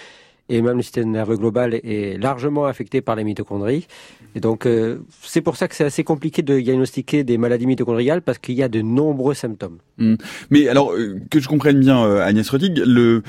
et 0.49 0.61
même 0.61 0.77
le 0.77 0.83
système 0.83 1.11
nerveux 1.11 1.37
global 1.37 1.75
est 1.75 2.21
largement 2.21 2.67
affecté 2.67 3.01
par 3.01 3.17
les 3.17 3.25
mitochondries. 3.25 3.87
Et 4.35 4.41
donc, 4.41 4.67
euh, 4.67 4.99
c'est 5.23 5.41
pour 5.41 5.57
ça 5.57 5.69
que 5.69 5.75
c'est 5.75 5.85
assez 5.85 6.05
compliqué 6.05 6.43
de 6.43 6.61
diagnostiquer 6.61 7.25
des 7.25 7.39
maladies 7.39 7.67
mitochondriales 7.67 8.21
parce 8.21 8.39
qu'il 8.39 8.55
y 8.55 8.63
a 8.63 8.69
de 8.69 8.83
nombreux 8.83 9.35
symptômes. 9.35 9.79
Hmm. 9.97 10.17
Mais 10.51 10.69
alors, 10.69 10.93
euh, 10.93 11.21
que 11.31 11.41
je 11.41 11.49
comprenne 11.49 11.79
bien, 11.79 12.05
euh, 12.05 12.21
Agnès 12.21 12.49
Rotig, 12.51 12.83
le, 12.85 13.23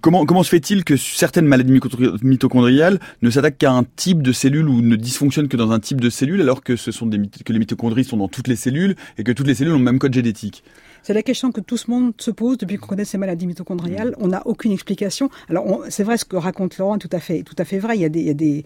comment, 0.00 0.42
se 0.42 0.48
fait-il 0.48 0.84
que 0.84 0.96
certaines 0.96 1.46
maladies 1.46 1.78
mitochondriales 2.22 2.98
ne 3.20 3.30
s'attaquent 3.30 3.58
qu'à 3.58 3.72
un 3.72 3.84
type 3.84 4.22
de 4.22 4.32
cellule 4.32 4.68
ou 4.68 4.80
ne 4.80 4.96
dysfonctionnent 4.96 5.48
que 5.48 5.56
dans 5.56 5.70
un 5.70 5.80
type 5.80 6.00
de 6.00 6.10
cellule 6.10 6.40
alors 6.40 6.62
que 6.62 6.72
les 6.72 7.58
mitochondries 7.58 8.04
sont 8.04 8.16
dans 8.16 8.28
toutes 8.28 8.48
les 8.48 8.56
cellules 8.56 8.96
et 9.18 9.24
que 9.24 9.32
toutes 9.32 9.46
les 9.46 9.54
cellules 9.54 9.74
ont 9.74 9.78
le 9.78 9.84
même 9.84 9.98
code 9.98 10.14
génétique? 10.14 10.64
C'est 11.02 11.14
la 11.14 11.22
question 11.22 11.52
que 11.52 11.60
tout 11.60 11.76
ce 11.76 11.90
monde 11.90 12.12
se 12.18 12.30
pose 12.30 12.58
depuis 12.58 12.76
qu'on 12.76 12.86
connaît 12.86 13.04
ces 13.04 13.18
maladies 13.18 13.46
mitochondriales. 13.46 14.10
Mm. 14.10 14.22
On 14.22 14.28
n'a 14.28 14.46
aucune 14.46 14.72
explication. 14.72 15.30
Alors, 15.48 15.84
c'est 15.88 16.04
vrai 16.04 16.16
ce 16.16 16.24
que 16.24 16.36
raconte 16.36 16.78
Laurent, 16.78 16.98
tout 16.98 17.10
à 17.12 17.18
fait, 17.18 17.42
tout 17.42 17.56
à 17.58 17.64
fait 17.64 17.78
vrai. 17.78 17.96
Il 17.96 18.02
y 18.02 18.04
a 18.04 18.08
des, 18.08 18.20
il, 18.20 18.26
y 18.26 18.30
a 18.30 18.34
des, 18.34 18.64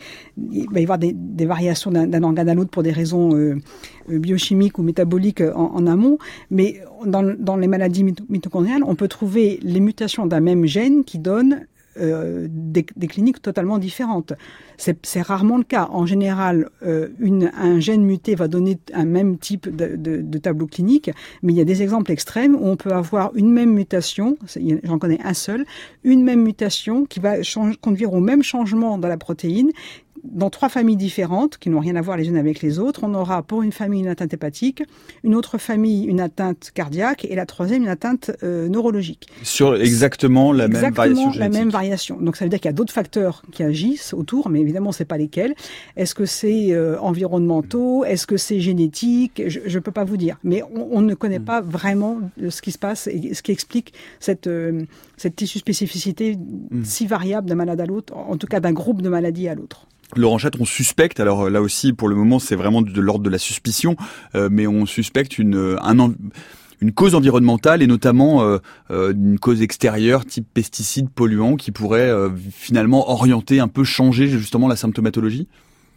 il 0.53 0.66
va 0.70 0.80
y 0.80 0.82
avoir 0.82 0.99
des, 0.99 1.12
des 1.14 1.47
variations 1.47 1.91
d'un 1.91 2.22
organe 2.22 2.49
à 2.49 2.55
l'autre 2.55 2.70
pour 2.70 2.82
des 2.82 2.93
raisons 2.93 3.34
euh, 3.34 3.57
euh, 4.11 4.18
biochimiques 4.18 4.78
ou 4.78 4.82
métaboliques 4.82 5.41
en, 5.41 5.74
en 5.74 5.87
amont, 5.87 6.18
mais 6.51 6.80
dans, 7.05 7.22
dans, 7.22 7.57
les 7.57 7.66
maladies 7.66 8.05
mitochondriales, 8.28 8.82
on 8.84 8.95
peut 8.95 9.09
trouver 9.09 9.59
les 9.62 9.80
mutations 9.80 10.26
d'un 10.26 10.41
même 10.41 10.66
gène 10.66 11.05
qui 11.05 11.18
donnent 11.18 11.66
euh, 11.99 12.47
des, 12.51 12.84
cliniques 12.84 13.40
totalement 13.40 13.78
différentes. 13.78 14.32
C'est 14.76 15.22
rarement 15.22 15.57
le 15.57 15.64
cas. 15.64 15.88
En 15.90 16.07
général, 16.07 16.68
euh, 16.82 17.09
un 17.55 17.80
gène 17.80 18.05
muté 18.05 18.34
va 18.34 18.49
donner 18.49 18.78
un 18.92 19.05
même 19.05 19.38
type 19.38 19.74
de, 19.74 20.38
tableau 20.38 20.66
clinique, 20.66 21.11
mais 21.42 21.53
il 21.53 21.57
y 21.57 21.61
a 21.61 21.64
des 21.64 21.82
exemples 21.82 22.12
extrêmes 22.12 22.55
où 22.55 22.66
on 22.66 22.76
peut 22.76 22.92
avoir 22.92 23.34
une 23.34 23.51
même 23.51 23.72
mutation, 23.72 24.36
j'en 24.84 24.99
connais 24.99 25.20
un 25.24 25.34
seul, 25.34 25.64
une 26.05 26.22
même 26.22 26.42
mutation 26.42 27.07
qui 27.07 27.20
va 27.20 27.36
conduire 27.80 28.12
au 28.12 28.20
même 28.20 28.42
changement 28.42 28.99
dans 28.99 29.09
la 29.09 29.16
protéine 29.16 29.70
dans 30.32 30.50
trois 30.50 30.68
familles 30.68 30.96
différentes 30.96 31.58
qui 31.58 31.70
n'ont 31.70 31.80
rien 31.80 31.96
à 31.96 32.02
voir 32.02 32.16
les 32.16 32.28
unes 32.28 32.36
avec 32.36 32.60
les 32.60 32.78
autres. 32.78 33.00
On 33.04 33.14
aura 33.14 33.42
pour 33.42 33.62
une 33.62 33.72
famille 33.72 34.00
une 34.00 34.08
atteinte 34.08 34.32
hépatique, 34.34 34.82
une 35.24 35.34
autre 35.34 35.58
famille 35.58 36.04
une 36.04 36.20
atteinte 36.20 36.70
cardiaque 36.74 37.24
et 37.24 37.34
la 37.34 37.46
troisième 37.46 37.82
une 37.82 37.88
atteinte 37.88 38.30
euh, 38.42 38.68
neurologique. 38.68 39.28
Sur 39.42 39.76
exactement 39.76 40.52
la 40.52 40.68
même 40.68 40.92
variation 40.92 41.32
la 41.36 41.48
même 41.48 41.70
variation. 41.70 42.18
Donc 42.20 42.36
ça 42.36 42.44
veut 42.44 42.48
dire 42.48 42.60
qu'il 42.60 42.68
y 42.68 42.70
a 42.70 42.74
d'autres 42.74 42.92
facteurs 42.92 43.42
qui 43.52 43.62
agissent 43.62 44.14
autour, 44.14 44.48
mais 44.48 44.60
évidemment 44.60 44.86
on 44.86 44.90
ne 44.90 44.94
sait 44.94 45.04
pas 45.04 45.18
lesquels. 45.18 45.54
Est-ce 45.96 46.14
que 46.14 46.26
c'est 46.26 46.72
euh, 46.72 46.98
environnementaux? 47.00 48.04
Est-ce 48.04 48.26
que 48.26 48.36
c'est 48.36 48.60
génétique? 48.60 49.42
Je 49.46 49.60
ne 49.74 49.82
peux 49.82 49.92
pas 49.92 50.04
vous 50.04 50.16
dire. 50.16 50.38
Mais 50.44 50.62
on, 50.62 50.88
on 50.92 51.00
ne 51.02 51.14
connaît 51.14 51.38
mm. 51.38 51.44
pas 51.44 51.60
vraiment 51.60 52.20
ce 52.48 52.62
qui 52.62 52.72
se 52.72 52.78
passe 52.78 53.06
et 53.06 53.34
ce 53.34 53.42
qui 53.42 53.52
explique 53.52 53.92
cette, 54.20 54.46
euh, 54.46 54.84
cette 55.16 55.36
tissu 55.36 55.58
spécificité 55.58 56.36
mm. 56.36 56.84
si 56.84 57.06
variable 57.06 57.48
d'un 57.48 57.54
malade 57.54 57.80
à 57.80 57.86
l'autre, 57.86 58.14
en 58.16 58.36
tout 58.36 58.46
cas 58.46 58.60
d'un 58.60 58.72
groupe 58.72 59.02
de 59.02 59.08
maladies 59.08 59.48
à 59.48 59.54
l'autre. 59.54 59.86
Laurent 60.14 60.38
Chat, 60.38 60.52
on 60.61 60.64
suspecte, 60.64 61.18
alors 61.20 61.50
là 61.50 61.61
aussi 61.61 61.92
pour 61.92 62.09
le 62.09 62.14
moment 62.14 62.38
c'est 62.38 62.54
vraiment 62.54 62.82
de 62.82 63.00
l'ordre 63.00 63.24
de 63.24 63.30
la 63.30 63.38
suspicion, 63.38 63.96
euh, 64.34 64.48
mais 64.50 64.66
on 64.66 64.86
suspecte 64.86 65.38
une, 65.38 65.57
euh, 65.57 65.76
cause 66.94 67.14
environnementale 67.14 67.82
et 67.82 67.86
notamment 67.86 68.42
euh, 68.42 69.12
une 69.12 69.38
cause 69.38 69.62
extérieure 69.62 70.24
type 70.24 70.46
pesticides, 70.52 71.11
polluants 71.11 71.57
qui 71.57 71.72
pourrait 71.72 72.12
finalement 72.52 73.11
orienter 73.11 73.61
un 73.61 73.68
peu, 73.68 73.82
changer 73.82 74.28
justement 74.28 74.68
la 74.68 74.76
symptomatologie? 74.76 75.48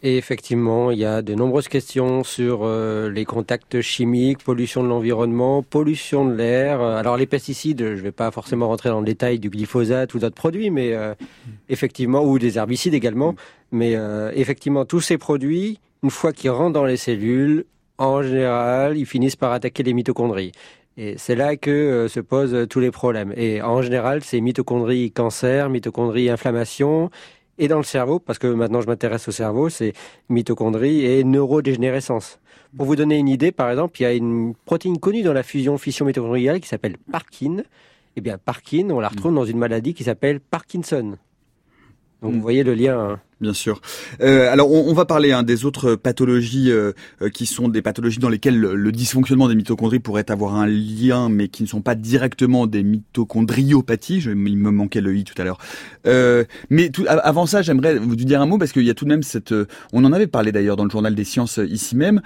Et 0.02 0.16
effectivement, 0.16 0.90
il 0.90 0.98
y 0.98 1.04
a 1.04 1.22
de 1.22 1.34
nombreuses 1.34 1.68
questions 1.68 2.24
sur 2.24 2.66
les 2.66 3.24
contacts 3.24 3.80
chimiques, 3.80 4.42
pollution 4.42 4.82
de 4.82 4.88
l'environnement, 4.88 5.62
pollution 5.62 6.24
de 6.24 6.34
l'air. 6.34 6.80
Alors 6.80 7.16
les 7.16 7.26
pesticides, 7.26 7.80
je 7.80 7.92
ne 7.92 8.00
vais 8.00 8.12
pas 8.12 8.30
forcément 8.30 8.68
rentrer 8.68 8.88
dans 8.88 9.00
le 9.00 9.06
détail 9.06 9.38
du 9.38 9.50
glyphosate 9.50 10.14
ou 10.14 10.18
d'autres 10.18 10.34
produits, 10.34 10.70
mais 10.70 10.96
effectivement, 11.68 12.22
ou 12.22 12.38
des 12.38 12.58
herbicides 12.58 12.94
également. 12.94 13.34
Mais 13.72 13.94
euh, 13.94 14.32
effectivement, 14.34 14.84
tous 14.84 15.00
ces 15.00 15.18
produits, 15.18 15.78
une 16.02 16.10
fois 16.10 16.32
qu'ils 16.32 16.50
rentrent 16.50 16.72
dans 16.72 16.84
les 16.84 16.96
cellules, 16.96 17.64
en 17.98 18.22
général, 18.22 18.96
ils 18.96 19.06
finissent 19.06 19.36
par 19.36 19.52
attaquer 19.52 19.82
les 19.82 19.92
mitochondries. 19.92 20.52
Et 20.96 21.14
c'est 21.18 21.36
là 21.36 21.56
que 21.56 21.70
euh, 21.70 22.08
se 22.08 22.20
posent 22.20 22.66
tous 22.68 22.80
les 22.80 22.90
problèmes. 22.90 23.32
Et 23.36 23.62
en 23.62 23.80
général, 23.82 24.22
c'est 24.24 24.40
mitochondries 24.40 25.12
cancer, 25.12 25.70
mitochondries 25.70 26.30
inflammation, 26.30 27.10
et 27.60 27.68
dans 27.68 27.76
le 27.76 27.84
cerveau, 27.84 28.18
parce 28.18 28.38
que 28.38 28.46
maintenant 28.46 28.80
je 28.80 28.86
m'intéresse 28.86 29.28
au 29.28 29.32
cerveau, 29.32 29.68
c'est 29.68 29.92
mitochondries 30.30 31.04
et 31.04 31.22
neurodégénérescence. 31.24 32.40
Pour 32.74 32.86
vous 32.86 32.96
donner 32.96 33.18
une 33.18 33.28
idée, 33.28 33.52
par 33.52 33.70
exemple, 33.70 34.00
il 34.00 34.04
y 34.04 34.06
a 34.06 34.14
une 34.14 34.54
protéine 34.64 34.98
connue 34.98 35.22
dans 35.22 35.34
la 35.34 35.42
fusion 35.42 35.76
fission 35.76 36.06
mitochondriale 36.06 36.60
qui 36.60 36.68
s'appelle 36.68 36.96
Parkin. 37.12 37.58
Eh 38.16 38.20
bien, 38.22 38.38
Parkin, 38.38 38.88
on 38.90 38.98
la 38.98 39.08
retrouve 39.08 39.34
dans 39.34 39.44
une 39.44 39.58
maladie 39.58 39.92
qui 39.92 40.04
s'appelle 40.04 40.40
Parkinson. 40.40 41.18
Donc 42.22 42.32
vous 42.32 42.38
mm. 42.38 42.40
voyez 42.40 42.64
le 42.64 42.74
lien. 42.74 43.20
Bien 43.40 43.54
sûr. 43.54 43.80
Euh, 44.20 44.52
alors 44.52 44.70
on, 44.70 44.90
on, 44.90 44.92
va 44.92 45.06
parler 45.06 45.32
hein, 45.32 45.42
des 45.42 45.64
autres 45.64 45.94
pathologies 45.94 46.70
euh, 46.70 46.92
euh, 47.22 47.30
qui 47.30 47.46
sont 47.46 47.68
des 47.68 47.80
pathologies 47.80 48.18
dans 48.18 48.28
lesquelles 48.28 48.60
le, 48.60 48.92
dysfonctionnement 48.92 49.48
des 49.48 49.54
mitochondries 49.54 49.98
pourrait 49.98 50.30
avoir 50.30 50.56
un 50.56 50.66
lien, 50.66 51.30
mais 51.30 51.48
qui 51.48 51.62
ne 51.62 51.68
sont 51.68 51.80
pas 51.80 51.94
directement 51.94 52.66
des 52.66 52.82
mitochondriopathies. 52.82 54.20
Je, 54.20 54.30
il 54.30 54.36
me 54.58 54.70
manquait 54.70 55.00
le 55.00 55.16
i 55.16 55.24
tout 55.24 55.40
à 55.40 55.44
l'heure. 55.44 55.56
Euh, 56.06 56.44
mais 56.68 56.90
tout, 56.90 57.06
avant 57.08 57.46
ça, 57.46 57.62
j'aimerais 57.62 57.98
vous 57.98 58.14
dire 58.14 58.42
un 58.42 58.46
mot 58.46 58.58
parce 58.58 58.72
qu'il 58.72 58.82
y 58.82 58.90
a 58.90 58.94
tout 58.94 59.06
de 59.06 59.10
même 59.10 59.22
cette. 59.22 59.54
on 59.94 60.04
en 60.04 60.12
avait 60.12 60.26
parlé 60.26 60.52
d'ailleurs 60.52 60.76
dans 60.76 60.84
le 60.84 60.90
journal 60.90 61.14
des 61.14 61.24
sciences 61.24 61.58
ici 61.66 61.96
même, 61.96 62.20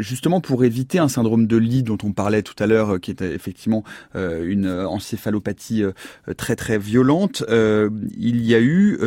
justement 0.00 0.40
pour 0.40 0.64
éviter 0.64 0.98
un 0.98 1.08
syndrome 1.08 1.46
de 1.46 1.56
Lee 1.56 1.84
dont 1.84 1.98
on 2.02 2.10
parlait 2.10 2.42
tout 2.42 2.56
à 2.58 2.66
l'heure, 2.66 3.00
qui 3.00 3.12
était 3.12 3.32
effectivement 3.32 3.84
une 4.14 4.68
encéphalopathie 4.68 5.84
très 6.36 6.56
très 6.56 6.78
violente. 6.78 7.44
il 7.48 8.44
y 8.44 8.54
a 8.56 8.60
eu 8.60 8.98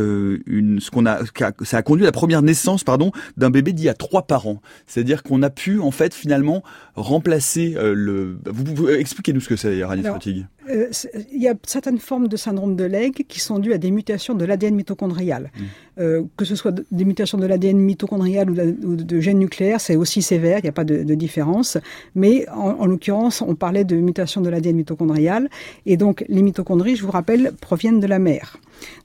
une 0.45 0.80
ce 0.80 0.91
qu'on 0.91 1.06
a 1.06 1.20
ça 1.63 1.77
a 1.77 1.81
conduit 1.81 2.05
à 2.05 2.07
la 2.07 2.11
première 2.11 2.41
naissance, 2.41 2.83
pardon, 2.83 3.11
d'un 3.37 3.49
bébé 3.49 3.73
d'il 3.73 3.85
y 3.85 3.89
a 3.89 3.93
trois 3.93 4.23
parents. 4.23 4.61
C'est-à-dire 4.87 5.23
qu'on 5.23 5.41
a 5.43 5.49
pu 5.49 5.79
en 5.79 5.91
fait 5.91 6.13
finalement 6.13 6.63
remplacer 6.95 7.75
euh, 7.77 7.93
le. 7.95 8.37
Vous, 8.45 8.89
expliquez-nous 8.89 9.41
ce 9.41 9.49
que 9.49 9.55
c'est, 9.55 9.83
Rani 9.83 10.03
Fatigue. 10.03 10.45
Euh, 10.70 10.89
il 11.32 11.41
y 11.41 11.47
a 11.47 11.55
certaines 11.66 11.97
formes 11.97 12.28
de 12.28 12.38
syndrome 12.38 12.76
de 12.76 12.84
Legg 12.84 13.26
qui 13.28 13.39
sont 13.39 13.59
dues 13.59 13.74
à 13.74 13.78
des 13.78 13.91
mutations 13.91 14.36
de 14.36 14.45
l'ADN 14.45 14.76
mitochondrial. 14.76 15.51
Mmh. 15.55 15.64
Euh, 15.99 16.24
que 16.38 16.45
ce 16.45 16.55
soit 16.55 16.74
des 16.91 17.05
mutations 17.05 17.38
de 17.38 17.45
l'ADN 17.45 17.78
mitochondrial 17.78 18.49
ou 18.49 18.95
de, 18.95 19.20
gènes 19.20 19.39
nucléaires, 19.39 19.82
c'est 19.82 19.95
aussi 19.95 20.22
sévère, 20.22 20.59
il 20.59 20.64
n'y 20.64 20.70
a 20.70 20.74
pas 20.74 20.84
de, 20.84 21.14
différence. 21.16 21.78
Mais 22.16 22.47
en, 22.49 22.78
en 22.80 22.86
l'occurrence, 22.86 23.41
on 23.41 23.55
parlait 23.55 23.84
de 23.84 23.95
mutations 23.95 24.41
de 24.41 24.49
l'ADN 24.49 24.76
mitochondrial. 24.76 25.49
Et 25.86 25.97
donc, 25.97 26.24
les 26.28 26.41
mitochondries, 26.41 26.95
je 26.95 27.03
vous 27.03 27.12
rappelle, 27.12 27.53
proviennent 27.59 27.99
de 27.99 28.07
la 28.07 28.20
mère. 28.20 28.57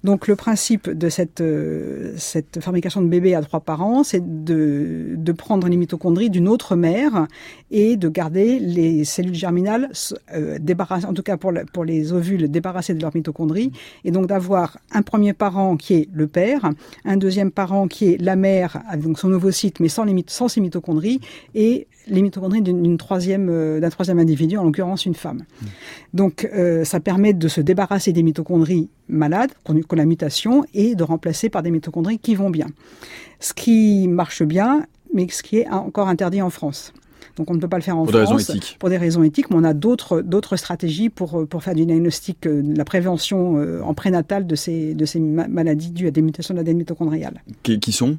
Donc 0.05 0.29
le 0.29 0.37
principe 0.37 0.91
de 0.91 1.09
cette, 1.09 1.41
euh, 1.41 2.15
cette 2.17 2.63
fabrication 2.63 3.03
de 3.03 3.09
bébés 3.09 3.35
à 3.35 3.43
trois 3.43 3.61
parents, 3.61 4.05
c'est 4.05 4.45
de, 4.45 5.15
de 5.17 5.33
prendre 5.33 5.69
les 5.69 5.77
mitochondries 5.77 6.31
d'une 6.31 6.49
autre 6.49 6.77
mère 6.77 7.27
et 7.71 7.97
de 7.97 8.09
garder 8.09 8.59
les 8.59 9.05
cellules 9.05 9.35
germinales 9.35 9.91
euh, 10.35 10.59
débarrassées, 10.61 11.07
en 11.07 11.15
tout 11.15 11.23
cas 11.23 11.37
pour, 11.37 11.53
pour 11.73 11.85
les 11.85 12.13
ovules, 12.13 12.51
débarrassées 12.51 12.95
de 12.95 13.01
leurs 13.01 13.15
mitochondries, 13.15 13.73
et 14.05 14.11
donc 14.11 14.27
d'avoir 14.27 14.79
un 14.93 15.03
premier 15.03 15.33
parent 15.33 15.77
qui 15.77 15.95
est 15.95 16.09
le 16.13 16.27
père, 16.27 16.71
un 17.05 17.17
deuxième 17.17 17.51
parent 17.51 17.89
qui 17.89 18.13
est 18.13 18.23
la 18.23 18.37
mère, 18.37 18.83
avec 18.89 19.05
donc 19.05 19.19
son 19.19 19.33
ovocyte, 19.33 19.81
mais 19.81 19.89
sans, 19.89 20.05
ses 20.49 20.61
mitochondries, 20.61 21.21
et 21.55 21.87
les 22.09 22.23
mitochondries 22.23 22.63
troisième 22.97 23.49
euh, 23.51 23.81
d'un 23.81 23.91
troisième 23.91 24.19
individu, 24.19 24.57
en 24.57 24.65
l'occurrence 24.65 25.07
une 25.07 25.15
femme. 25.15 25.43
Donc 26.15 26.49
euh, 26.55 26.85
ça 26.85 27.01
permet 27.01 27.33
de 27.33 27.49
se 27.49 27.61
débarrasser 27.61 28.13
des 28.13 28.23
mitochondries 28.23 28.89
malades, 29.09 29.51
qu'on 29.65 29.97
la 29.97 30.05
mutation, 30.05 30.65
et 30.75 30.95
de 30.95 31.03
remplacer 31.03 31.49
par 31.49 31.63
des 31.63 31.71
mitochondries 31.71 32.19
qui 32.19 32.35
vont 32.35 32.51
bien. 32.51 32.67
Ce 33.41 33.53
qui 33.53 34.09
marche 34.09 34.43
bien, 34.43 34.87
mais 35.15 35.29
ce 35.29 35.43
qui 35.43 35.59
est 35.59 35.69
encore 35.69 36.09
interdit 36.09 36.43
en 36.43 36.51
France. 36.51 36.93
Donc 37.37 37.51
on 37.51 37.55
ne 37.55 37.61
peut 37.61 37.69
pas 37.69 37.77
le 37.77 37.83
faire 37.83 37.97
en 37.97 38.05
pour 38.05 38.13
France 38.13 38.47
des 38.51 38.61
pour 38.79 38.89
des 38.89 38.97
raisons 38.97 39.23
éthiques, 39.23 39.51
mais 39.51 39.57
on 39.57 39.65
a 39.65 39.75
d'autres 39.75 40.23
d'autres 40.23 40.57
stratégies 40.57 41.09
pour 41.09 41.47
pour 41.49 41.63
faire 41.63 41.75
du 41.75 41.87
diagnostic, 41.87 42.47
euh, 42.47 42.63
de 42.63 42.77
la 42.77 42.85
prévention 42.85 43.57
en 43.83 43.95
prénatal 43.95 44.47
de 44.47 44.55
ces 44.55 44.95
de 44.95 45.05
ces 45.05 45.21
maladies 45.21 45.91
dues 45.91 46.09
à 46.09 46.11
des 46.11 46.23
mutations 46.23 46.55
de 46.55 46.59
l'ADN 46.59 46.77
mitochondrial. 46.77 47.43
Qui, 47.63 47.81
qui 47.81 47.93
sont? 47.93 48.19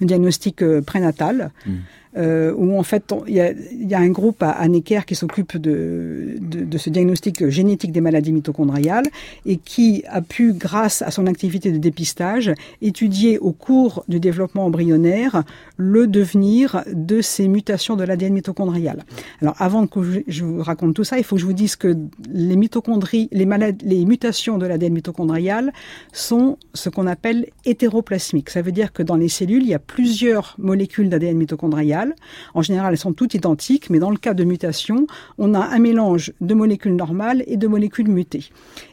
Le 0.00 0.06
diagnostic 0.06 0.64
prénatal. 0.84 1.50
Mmh 1.66 1.72
euh, 2.16 2.54
où 2.56 2.78
en 2.78 2.82
fait 2.82 3.12
il 3.26 3.34
y 3.34 3.40
a, 3.40 3.52
y 3.72 3.94
a, 3.94 3.98
un 3.98 4.10
groupe 4.10 4.42
à, 4.42 4.50
à 4.50 4.68
Necker 4.68 5.00
qui 5.04 5.16
s'occupe 5.16 5.56
de, 5.56 6.36
de, 6.40 6.64
de, 6.64 6.78
ce 6.78 6.88
diagnostic 6.88 7.48
génétique 7.48 7.90
des 7.90 8.00
maladies 8.00 8.32
mitochondriales 8.32 9.06
et 9.46 9.56
qui 9.56 10.04
a 10.08 10.22
pu, 10.22 10.52
grâce 10.52 11.02
à 11.02 11.10
son 11.10 11.26
activité 11.26 11.72
de 11.72 11.78
dépistage, 11.78 12.52
étudier 12.82 13.38
au 13.38 13.50
cours 13.50 14.04
du 14.06 14.20
développement 14.20 14.66
embryonnaire 14.66 15.42
le 15.76 16.06
devenir 16.06 16.84
de 16.92 17.20
ces 17.20 17.48
mutations 17.48 17.96
de 17.96 18.04
l'ADN 18.04 18.32
mitochondrial. 18.32 19.04
Alors 19.42 19.56
avant 19.58 19.86
que 19.88 20.22
je, 20.28 20.44
vous 20.44 20.62
raconte 20.62 20.94
tout 20.94 21.04
ça, 21.04 21.18
il 21.18 21.24
faut 21.24 21.34
que 21.34 21.40
je 21.40 21.46
vous 21.46 21.52
dise 21.52 21.74
que 21.74 21.96
les 22.32 22.56
mitochondries, 22.56 23.28
les, 23.32 23.46
malades, 23.46 23.82
les 23.84 24.04
mutations 24.04 24.58
de 24.58 24.66
l'ADN 24.66 24.92
mitochondrial 24.92 25.72
sont 26.12 26.58
ce 26.74 26.90
qu'on 26.90 27.08
appelle 27.08 27.46
hétéroplasmiques. 27.64 28.50
Ça 28.50 28.62
veut 28.62 28.72
dire 28.72 28.92
que 28.92 29.02
dans 29.02 29.16
les 29.16 29.28
cellules, 29.28 29.62
il 29.62 29.68
y 29.68 29.74
a 29.74 29.80
plusieurs 29.86 30.54
molécules 30.58 31.08
d'ADN 31.08 31.36
mitochondrial 31.36 32.14
en 32.54 32.62
général, 32.62 32.92
elles 32.92 32.98
sont 32.98 33.12
toutes 33.12 33.34
identiques, 33.34 33.90
mais 33.90 33.98
dans 33.98 34.10
le 34.10 34.16
cas 34.16 34.34
de 34.34 34.44
mutation, 34.44 35.06
on 35.38 35.54
a 35.54 35.60
un 35.60 35.78
mélange 35.78 36.32
de 36.40 36.54
molécules 36.54 36.96
normales 36.96 37.44
et 37.46 37.56
de 37.56 37.66
molécules 37.66 38.08
mutées. 38.08 38.50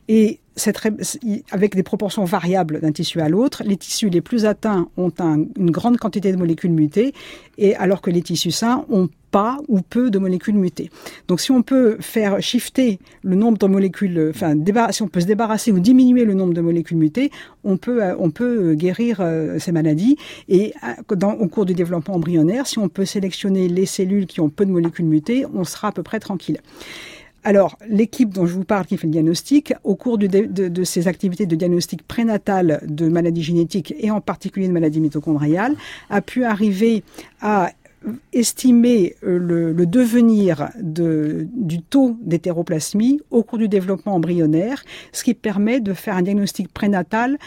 Et 0.08 0.40
avec 1.52 1.76
des 1.76 1.84
proportions 1.84 2.26
variables 2.26 2.82
d'un 2.82 2.92
tissu 2.92 3.22
à 3.22 3.30
l'autre. 3.30 3.64
Les 3.66 3.78
tissus 3.78 4.10
les 4.10 4.22
plus 4.22 4.46
atteints 4.46 4.88
ont 4.98 5.12
une 5.58 5.72
grande 5.72 5.98
quantité 5.98 6.32
de 6.32 6.38
molécules 6.38 6.72
mutées, 6.72 7.14
et 7.58 7.76
alors 7.76 8.02
que 8.02 8.12
les 8.12 8.22
tissus 8.22 8.52
sains 8.52 8.86
ont 8.90 9.10
pas 9.32 9.60
ou 9.70 9.80
peu 9.80 10.12
de 10.12 10.20
molécules 10.20 10.56
mutées. 10.56 10.90
Donc 11.30 11.40
si 11.40 11.52
on 11.52 11.62
peut 11.62 11.96
faire 12.02 12.42
shifter 12.42 13.00
le 13.24 13.36
nombre 13.36 13.58
de 13.58 13.66
molécules, 13.66 14.30
enfin 14.30 14.56
si 14.92 15.02
on 15.02 15.08
peut 15.08 15.22
se 15.22 15.26
débarrasser 15.26 15.72
ou 15.72 15.80
diminuer 15.80 16.26
le 16.26 16.34
nombre 16.34 16.54
de 16.54 16.60
molécules 16.60 16.98
mutées, 16.98 17.32
on 17.64 17.78
peut 17.78 18.02
on 18.20 18.30
peut 18.30 18.74
guérir 18.74 19.18
euh, 19.22 19.58
ces 19.58 19.72
maladies. 19.72 20.18
Et 20.50 20.74
euh, 20.84 21.32
au 21.40 21.48
cours 21.48 21.66
du 21.66 21.74
développement 21.74 22.16
embryonnaire, 22.16 22.68
si 22.68 22.78
on 22.78 22.90
peut 22.90 23.06
sélectionner 23.06 23.70
les 23.70 23.86
cellules 23.86 24.26
qui 24.26 24.42
ont 24.42 24.50
peu 24.50 24.66
de 24.66 24.72
molécules 24.72 25.06
mutées, 25.06 25.46
on 25.54 25.64
sera 25.64 25.90
à 25.90 25.92
peu 25.94 26.04
près 26.04 26.20
tranquille. 26.20 26.60
Alors, 27.44 27.78
l'équipe 27.88 28.30
dont 28.30 28.46
je 28.46 28.54
vous 28.54 28.64
parle 28.64 28.86
qui 28.86 28.98
fait 28.98 29.08
le 29.08 29.14
diagnostic, 29.14 29.74
au 29.84 29.96
cours 29.96 30.18
de, 30.18 30.28
de, 30.28 30.84
ces 30.84 31.08
activités 31.08 31.46
de 31.46 31.56
diagnostic 31.56 32.04
prénatal 32.04 32.82
de 32.88 33.08
maladies 33.08 33.42
génétiques 33.42 33.96
et 33.98 34.12
en 34.12 34.22
particulier 34.22 34.68
de 34.68 34.74
maladies 34.74 35.00
mitochondriales, 35.00 35.76
a 36.10 36.22
pu 36.22 36.44
arriver 36.44 37.04
à 37.42 37.72
estimer 38.34 39.16
euh, 39.24 39.74
le, 39.74 39.86
devenir 39.86 40.70
de, 40.82 41.48
du 41.54 41.82
taux 41.82 42.18
d'hétéroplasmie 42.22 43.22
au 43.30 43.44
cours 43.44 43.60
du 43.60 43.68
développement 43.68 44.16
embryonnaire, 44.16 44.84
ce 45.12 45.24
qui 45.24 45.34
permet 45.34 45.80
de 45.80 45.94
faire 45.94 46.16
un 46.16 46.24
diagnostic 46.24 46.72
prénatal 46.72 47.38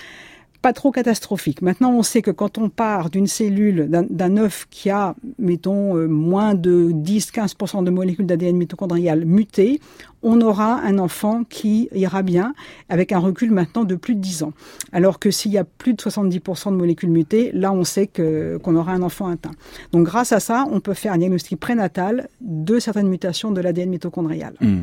pas 0.64 0.72
trop 0.72 0.92
catastrophique. 0.92 1.60
Maintenant, 1.60 1.92
on 1.92 2.02
sait 2.02 2.22
que 2.22 2.30
quand 2.30 2.56
on 2.56 2.70
part 2.70 3.10
d'une 3.10 3.26
cellule, 3.26 3.86
d'un 3.90 4.36
œuf 4.38 4.66
qui 4.70 4.88
a, 4.88 5.14
mettons, 5.38 5.94
euh, 5.94 6.06
moins 6.08 6.54
de 6.54 6.90
10-15% 6.90 7.84
de 7.84 7.90
molécules 7.90 8.24
d'ADN 8.24 8.56
mitochondrial 8.56 9.26
mutées, 9.26 9.82
on 10.24 10.40
aura 10.40 10.80
un 10.80 10.98
enfant 10.98 11.44
qui 11.44 11.88
ira 11.94 12.22
bien 12.22 12.54
avec 12.88 13.12
un 13.12 13.18
recul 13.18 13.52
maintenant 13.52 13.84
de 13.84 13.94
plus 13.94 14.14
de 14.14 14.20
10 14.20 14.42
ans. 14.42 14.52
Alors 14.92 15.18
que 15.18 15.30
s'il 15.30 15.52
y 15.52 15.58
a 15.58 15.64
plus 15.64 15.94
de 15.94 16.02
70% 16.02 16.70
de 16.70 16.76
molécules 16.76 17.10
mutées, 17.10 17.52
là 17.52 17.72
on 17.72 17.84
sait 17.84 18.08
qu'on 18.08 18.74
aura 18.74 18.92
un 18.92 19.02
enfant 19.02 19.28
atteint. 19.28 19.52
Donc 19.92 20.04
grâce 20.04 20.32
à 20.32 20.40
ça, 20.40 20.64
on 20.70 20.80
peut 20.80 20.94
faire 20.94 21.12
un 21.12 21.18
diagnostic 21.18 21.60
prénatal 21.60 22.28
de 22.40 22.78
certaines 22.78 23.08
mutations 23.08 23.52
de 23.52 23.60
l'ADN 23.60 23.90
mitochondrial. 23.90 24.54
Hmm. 24.60 24.82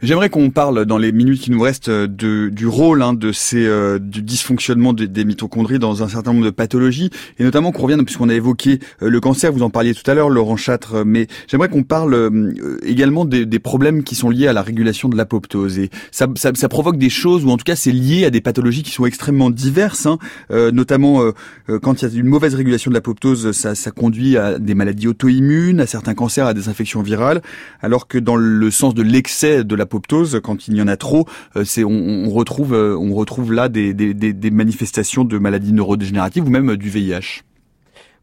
J'aimerais 0.00 0.30
qu'on 0.30 0.50
parle 0.50 0.86
dans 0.86 0.96
les 0.96 1.10
minutes 1.10 1.40
qui 1.40 1.50
nous 1.50 1.60
restent 1.60 1.90
du 1.90 2.66
rôle 2.68 3.02
hein, 3.02 3.14
de 3.14 3.32
ces 3.32 3.66
euh, 3.66 3.98
du 3.98 4.22
dysfonctionnement 4.22 4.92
des, 4.92 5.24
mitochondries 5.24 5.80
dans 5.80 6.04
un 6.04 6.08
certain 6.08 6.32
nombre 6.32 6.44
de 6.44 6.50
pathologies 6.50 7.10
et 7.40 7.42
notamment 7.42 7.72
qu'on 7.72 7.82
revienne 7.82 8.04
puisqu'on 8.04 8.28
a 8.28 8.34
évoqué 8.34 8.78
euh, 9.02 9.08
le 9.08 9.20
cancer, 9.20 9.52
vous 9.52 9.64
en 9.64 9.70
parliez 9.70 9.94
tout 9.94 10.08
à 10.08 10.14
l'heure, 10.14 10.30
Laurent 10.30 10.56
Châtre, 10.56 11.04
mais 11.04 11.26
j'aimerais 11.48 11.68
qu'on 11.68 11.82
parle 11.82 12.14
euh, 12.14 12.78
également 12.84 13.24
des, 13.24 13.44
des, 13.44 13.58
problèmes 13.58 14.04
qui 14.04 14.14
sont 14.14 14.30
liés 14.30 14.46
à 14.46 14.52
la 14.52 14.57
régulation 14.62 15.08
de 15.08 15.16
l'apoptose 15.16 15.78
et 15.78 15.90
ça, 16.10 16.28
provoque 16.68 16.98
des 16.98 17.10
choses 17.10 17.44
ou 17.44 17.50
en 17.50 17.56
tout 17.56 17.64
cas 17.64 17.76
c'est 17.76 17.92
lié 17.92 18.24
à 18.24 18.30
des 18.30 18.40
pathologies 18.40 18.82
qui 18.82 18.90
sont 18.90 19.06
extrêmement 19.06 19.50
diverses, 19.50 20.06
hein, 20.06 20.18
euh, 20.50 20.70
notamment 20.70 21.22
euh, 21.22 21.32
euh, 21.68 21.78
quand 21.78 22.02
il 22.02 22.08
y 22.08 22.16
a 22.16 22.20
une 22.20 22.26
mauvaise 22.26 22.54
régulation 22.54 22.90
de 22.90 22.94
l'apoptose, 22.94 23.52
ça, 23.52 23.74
ça 23.74 23.90
conduit 23.90 24.36
à 24.36 24.58
des 24.58 24.74
maladies 24.74 25.08
auto-immunes, 25.08 25.80
à 25.80 25.86
certains 25.86 26.14
cancers, 26.14 26.46
à 26.46 26.54
des 26.54 26.68
infections 26.68 27.02
virales, 27.02 27.42
alors 27.80 28.08
que 28.08 28.18
dans 28.18 28.36
le 28.36 28.70
sens 28.70 28.94
de 28.94 29.02
l'excès 29.02 29.64
de 29.64 29.74
l'apoptose, 29.74 30.40
quand 30.42 30.68
il 30.68 30.76
y 30.76 30.82
en 30.82 30.88
a 30.88 30.96
trop, 30.96 31.26
on, 31.54 32.30
retrouve 32.30 32.72
on 32.72 33.14
retrouve 33.14 33.52
là 33.52 33.68
des, 33.68 33.94
des 33.94 34.50
manifestations 34.50 35.24
de 35.24 35.38
maladies 35.38 35.72
neurodégénératives 35.72 36.46
ou 36.46 36.50
même 36.50 36.76
du 36.76 36.90
VIH. 36.90 37.42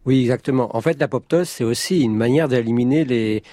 Oui, 0.05 0.21
exactement. 0.21 0.75
En 0.75 0.81
fait, 0.81 0.99
l'apoptose, 0.99 1.49
c'est 1.49 1.63
aussi 1.63 2.01
une 2.01 2.15
manière 2.15 2.47
d'éliminer 2.47 3.05
les, 3.05 3.43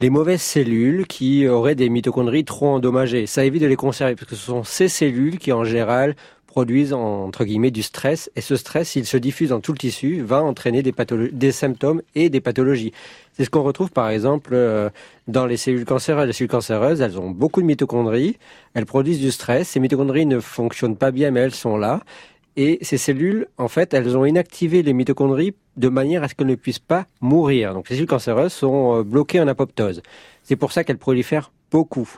les 0.00 0.10
mauvaises 0.10 0.40
cellules 0.40 1.06
qui 1.06 1.46
auraient 1.46 1.74
des 1.74 1.90
mitochondries 1.90 2.44
trop 2.44 2.68
endommagées. 2.68 3.26
Ça 3.26 3.44
évite 3.44 3.62
de 3.62 3.66
les 3.66 3.76
conserver 3.76 4.14
parce 4.14 4.30
que 4.30 4.36
ce 4.36 4.46
sont 4.46 4.64
ces 4.64 4.88
cellules 4.88 5.38
qui 5.38 5.52
en 5.52 5.64
général 5.64 6.16
produisent 6.46 6.94
entre 6.94 7.44
guillemets 7.44 7.70
du 7.70 7.82
stress 7.82 8.30
et 8.34 8.40
ce 8.40 8.56
stress, 8.56 8.88
s'il 8.88 9.06
se 9.06 9.16
diffuse 9.16 9.50
dans 9.50 9.60
tout 9.60 9.72
le 9.72 9.78
tissu, 9.78 10.20
va 10.22 10.42
entraîner 10.42 10.82
des, 10.82 11.52
symptômes 11.52 12.02
et 12.14 12.28
des 12.28 12.40
pathologies. 12.40 12.92
C'est 13.34 13.44
ce 13.44 13.50
qu'on 13.50 13.62
retrouve 13.62 13.90
par 13.90 14.08
exemple 14.08 14.50
euh, 14.54 14.90
dans 15.28 15.46
les 15.46 15.56
cellules 15.56 15.84
cancéreuses. 15.84 16.26
Les 16.26 16.32
cellules 16.32 16.50
cancéreuses, 16.50 17.02
elles 17.02 17.18
ont 17.20 17.30
beaucoup 17.30 17.60
de 17.60 17.66
mitochondries, 17.66 18.36
elles 18.74 18.86
produisent 18.86 19.20
du 19.20 19.30
stress, 19.30 19.68
ces 19.68 19.80
mitochondries 19.80 20.26
ne 20.26 20.40
fonctionnent 20.40 20.96
pas 20.96 21.12
bien 21.12 21.30
mais 21.30 21.40
elles 21.40 21.54
sont 21.54 21.76
là 21.76 22.00
et 22.56 22.78
ces 22.82 22.98
cellules, 22.98 23.46
en 23.58 23.68
fait, 23.68 23.94
elles 23.94 24.16
ont 24.16 24.24
inactivé 24.24 24.82
les 24.82 24.92
mitochondries 24.92 25.54
de 25.76 25.88
manière 25.88 26.22
à 26.22 26.28
ce 26.28 26.34
qu'elles 26.34 26.48
ne 26.48 26.56
puissent 26.56 26.78
pas 26.78 27.06
mourir. 27.20 27.74
Donc, 27.74 27.86
ces 27.88 27.94
cellules 27.94 28.08
cancéreuses 28.08 28.52
sont 28.52 28.98
euh, 28.98 29.02
bloquées 29.02 29.40
en 29.40 29.48
apoptose. 29.48 30.02
C'est 30.42 30.56
pour 30.56 30.72
ça 30.72 30.84
qu'elles 30.84 30.98
prolifèrent 30.98 31.52
beaucoup. 31.70 32.08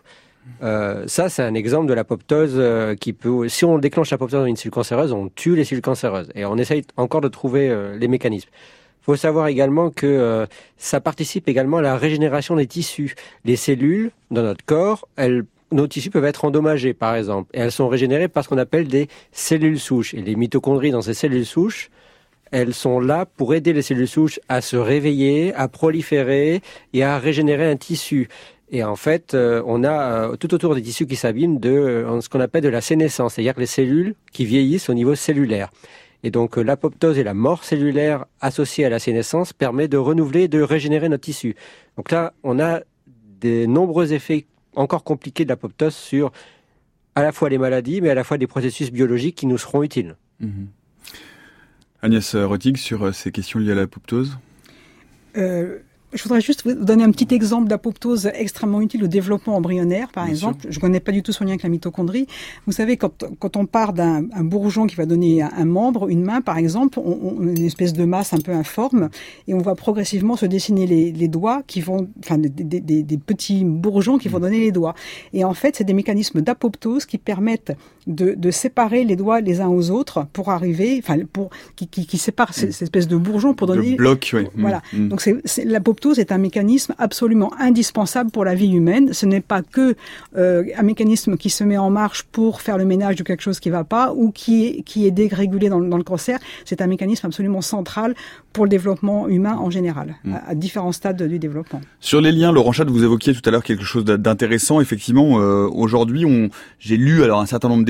Euh, 0.63 1.05
ça, 1.07 1.29
c'est 1.29 1.43
un 1.43 1.55
exemple 1.55 1.87
de 1.87 1.95
l'apoptose 1.95 2.55
euh, 2.57 2.95
qui 2.95 3.13
peut. 3.13 3.49
Si 3.49 3.65
on 3.65 3.79
déclenche 3.79 4.11
l'apoptose 4.11 4.41
dans 4.41 4.47
une 4.47 4.57
cellule 4.57 4.73
cancéreuse, 4.73 5.13
on 5.13 5.29
tue 5.29 5.55
les 5.55 5.65
cellules 5.65 5.83
cancéreuses. 5.83 6.31
Et 6.35 6.45
on 6.45 6.57
essaye 6.57 6.83
encore 6.97 7.21
de 7.21 7.29
trouver 7.29 7.95
les 7.99 8.09
mécanismes. 8.09 8.49
Il 9.03 9.05
faut 9.05 9.17
savoir 9.17 9.49
également 9.49 9.91
que 9.91 10.47
ça 10.77 11.01
participe 11.01 11.49
également 11.49 11.79
à 11.79 11.83
la 11.83 11.97
régénération 11.97 12.57
des 12.57 12.67
tissus. 12.67 13.15
Les 13.45 13.57
cellules 13.57 14.13
dans 14.31 14.43
notre 14.43 14.65
corps, 14.65 15.09
elles 15.17 15.45
nos 15.73 15.87
tissus 15.87 16.11
peuvent 16.11 16.25
être 16.25 16.45
endommagés, 16.45 16.95
par 16.95 17.15
exemple, 17.15 17.51
et 17.55 17.61
elles 17.61 17.73
sont 17.73 17.89
régénérées 17.89 18.29
par 18.29 18.45
ce 18.45 18.49
qu'on 18.49 18.59
appelle 18.59 18.89
des 18.89 19.09
cellules 19.33 19.81
souches. 19.81 20.15
Et 20.15 20.23
les 20.23 20.37
mitochondries 20.37 20.91
dans 20.91 21.03
ces 21.03 21.15
cellules 21.15 21.47
souches, 21.47 21.91
elles 22.51 22.75
sont 22.75 23.01
là 23.01 23.27
pour 23.27 23.55
aider 23.55 23.73
les 23.73 23.83
cellules 23.83 24.09
souches 24.09 24.39
à 24.49 24.61
se 24.61 24.77
réveiller, 24.77 25.55
à 25.55 25.69
proliférer 25.69 26.61
et 26.93 27.03
à 27.03 27.19
régénérer 27.19 27.69
un 27.69 27.77
tissu. 27.77 28.29
Et 28.71 28.85
en 28.85 28.97
fait, 28.97 29.35
euh, 29.35 29.63
on 29.67 29.85
a 29.85 29.91
euh, 30.31 30.37
tout 30.37 30.55
autour 30.55 30.75
des 30.75 30.83
tissus 30.83 31.07
qui 31.07 31.17
s'abîment 31.17 31.59
de 31.59 31.71
euh, 31.71 32.21
ce 32.21 32.29
qu'on 32.29 32.41
appelle 32.41 32.63
de 32.63 32.69
la 32.69 32.81
sénescence, 32.81 33.35
c'est-à-dire 33.35 33.55
les 33.59 33.67
cellules 33.67 34.15
qui 34.33 34.45
vieillissent 34.45 34.89
au 34.89 34.95
niveau 34.95 35.15
cellulaire. 35.15 35.71
Et 36.25 36.31
donc 36.31 36.57
l'apoptose 36.57 37.19
et 37.19 37.25
la 37.25 37.35
mort 37.35 37.65
cellulaire 37.65 38.27
associée 38.41 38.85
à 38.85 38.89
la 38.89 38.99
sénescence 38.99 39.53
permet 39.53 39.89
de 39.89 39.97
renouveler, 39.97 40.47
de 40.49 40.63
régénérer 40.63 41.09
notre 41.09 41.25
tissu. 41.25 41.57
Donc 41.97 42.11
là, 42.11 42.33
on 42.45 42.61
a 42.61 42.81
des 43.41 43.67
nombreux 43.67 44.13
effets 44.13 44.47
encore 44.75 45.05
compliqué 45.05 45.45
de 45.45 45.49
l'apoptose 45.49 45.95
sur 45.95 46.33
à 47.15 47.23
la 47.23 47.33
fois 47.33 47.49
les 47.49 47.59
maladies, 47.59 48.01
mais 48.01 48.11
à 48.11 48.15
la 48.15 48.25
fois 48.25 48.39
des 48.39 48.47
processus 48.47 48.91
biologiques 48.91 49.37
qui 49.37 49.47
nous 49.47 49.59
seront 49.59 49.83
utiles. 49.83 50.17
Mhm. 50.41 50.69
Agnès 52.01 52.35
Rotig, 52.35 52.77
sur 52.77 53.05
euh, 53.05 53.13
ces 53.13 53.31
questions 53.31 53.59
liées 53.59 53.73
à 53.73 53.77
l'apoptose? 53.77 54.39
Euh, 55.37 55.79
je 56.13 56.23
voudrais 56.23 56.41
juste 56.41 56.65
vous 56.65 56.75
donner 56.75 57.05
un 57.05 57.11
petit 57.11 57.35
exemple 57.35 57.69
d'apoptose 57.69 58.31
extrêmement 58.35 58.81
utile 58.81 59.05
au 59.05 59.07
développement 59.07 59.57
embryonnaire, 59.57 60.09
par 60.13 60.29
exemple. 60.29 60.67
Je 60.69 60.77
ne 60.77 60.81
connais 60.81 61.01
pas 61.01 61.13
du 61.13 61.23
tout 61.23 61.33
son 61.33 61.45
lien 61.45 61.51
avec 61.51 61.63
la 61.63 61.69
mitochondrie. 61.69 62.27
Vous 62.67 62.73
savez, 62.73 62.97
quand, 62.97 63.25
quand 63.39 63.57
on 63.57 63.67
part 63.67 63.93
d'un 63.93 64.23
bourgeon 64.41 64.87
qui 64.87 64.97
va 64.97 65.07
donner 65.07 65.43
un, 65.43 65.65
membre, 65.65 66.09
une 66.09 66.23
main, 66.23 66.41
par 66.41 66.59
exemple, 66.59 66.99
on, 66.99 67.19
on, 67.23 67.43
une 67.43 67.65
espèce 67.65 67.93
de 67.93 68.05
masse 68.05 68.33
un 68.33 68.39
peu 68.39 68.53
informe, 68.53 69.09
et 69.49 69.55
on 69.55 69.59
va 69.59 69.75
progressivement 69.75 70.37
se 70.37 70.47
dessiner 70.47 70.87
les, 70.87 71.13
les 71.13 71.29
doigts 71.29 71.63
qui 71.67 71.81
vont, 71.81 72.09
enfin, 72.21 72.39
des, 72.39 72.49
des, 72.49 73.03
des, 73.03 73.19
petits 73.19 73.65
bourgeons 73.65 74.19
qui 74.19 74.29
vont 74.29 74.39
mm. 74.39 74.43
donner 74.43 74.61
les 74.61 74.73
doigts. 74.73 74.95
Et 75.33 75.45
en 75.45 75.55
fait, 75.55 75.77
c'est 75.77 75.85
des 75.85 75.95
mécanismes 75.95 76.41
d'apoptose 76.41 77.07
qui 77.07 77.19
permettent 77.19 77.73
de, 78.07 78.35
de, 78.37 78.51
séparer 78.51 79.05
les 79.05 79.17
doigts 79.17 79.41
les 79.41 79.61
uns 79.61 79.69
aux 79.69 79.91
autres 79.91 80.27
pour 80.33 80.51
arriver, 80.51 81.01
enfin, 81.03 81.19
pour 81.33 81.51
qui, 81.77 81.87
qui, 81.87 82.07
qui 82.07 82.19
séparent 82.19 82.55
ces, 82.55 82.67
mm. 82.67 82.83
espèces 82.83 83.09
de 83.09 83.17
bourgeons 83.17 83.55
pour 83.55 83.67
donner. 83.67 83.93
Le 83.93 83.97
bloc, 83.97 84.31
oui. 84.35 84.47
Voilà. 84.57 84.83
Mm. 84.93 85.09
Donc 85.09 85.21
c'est 85.21 85.65
l'apoptose 85.65 86.19
est 86.19 86.33
un 86.33 86.39
mécanisme 86.39 86.95
absolument 86.99 87.53
indispensable 87.59 88.31
pour 88.31 88.45
la 88.45 88.55
vie 88.55 88.73
humaine. 88.73 89.13
Ce 89.13 89.27
n'est 89.27 89.41
pas 89.41 89.63
que 89.63 89.95
euh, 90.37 90.65
un 90.77 90.83
mécanisme 90.83 91.37
qui 91.37 91.51
se 91.51 91.65
met 91.65 91.79
en 91.79 91.91
marche 91.91 92.25
pour 92.25 92.61
faire 92.61 92.79
le 92.79 92.85
ménage 92.85 93.17
de 93.17 93.23
quelque 93.23 93.43
chose 93.43 93.61
qui 93.61 93.69
ne 93.69 93.75
va 93.75 93.85
pas 93.85 94.13
ou 94.15 94.31
qui 94.31 94.67
est, 94.67 94.83
qui 94.83 95.07
est 95.07 95.11
dérégulé 95.11 95.69
dans, 95.69 95.81
dans 95.81 95.97
le 95.97 96.03
cancer. 96.05 96.39
C'est 96.65 96.81
un 96.81 96.87
mécanisme 96.87 97.27
absolument 97.27 97.61
central 97.61 98.15
pour 98.53 98.65
le 98.65 98.71
développement 98.71 99.29
humain 99.29 99.57
en 99.57 99.71
général, 99.71 100.17
mm. 100.25 100.35
à, 100.47 100.55
différents 100.55 100.93
stades 100.93 101.23
du 101.23 101.39
développement. 101.39 101.81
Sur 102.01 102.21
les 102.21 102.33
liens, 102.33 102.53
Laurent 102.53 102.73
Chad, 102.73 102.89
vous 102.89 103.05
évoquiez 103.05 103.35
tout 103.35 103.43
à 103.45 103.51
l'heure 103.51 103.63
quelque 103.63 103.85
chose 103.85 104.05
d'intéressant. 104.05 104.81
Effectivement, 104.81 105.41
euh, 105.41 105.69
aujourd'hui, 105.73 106.25
on, 106.25 106.51
j'ai 106.79 106.97
lu 106.97 107.23
alors 107.23 107.41
un 107.41 107.47
certain 107.47 107.69
nombre 107.69 107.85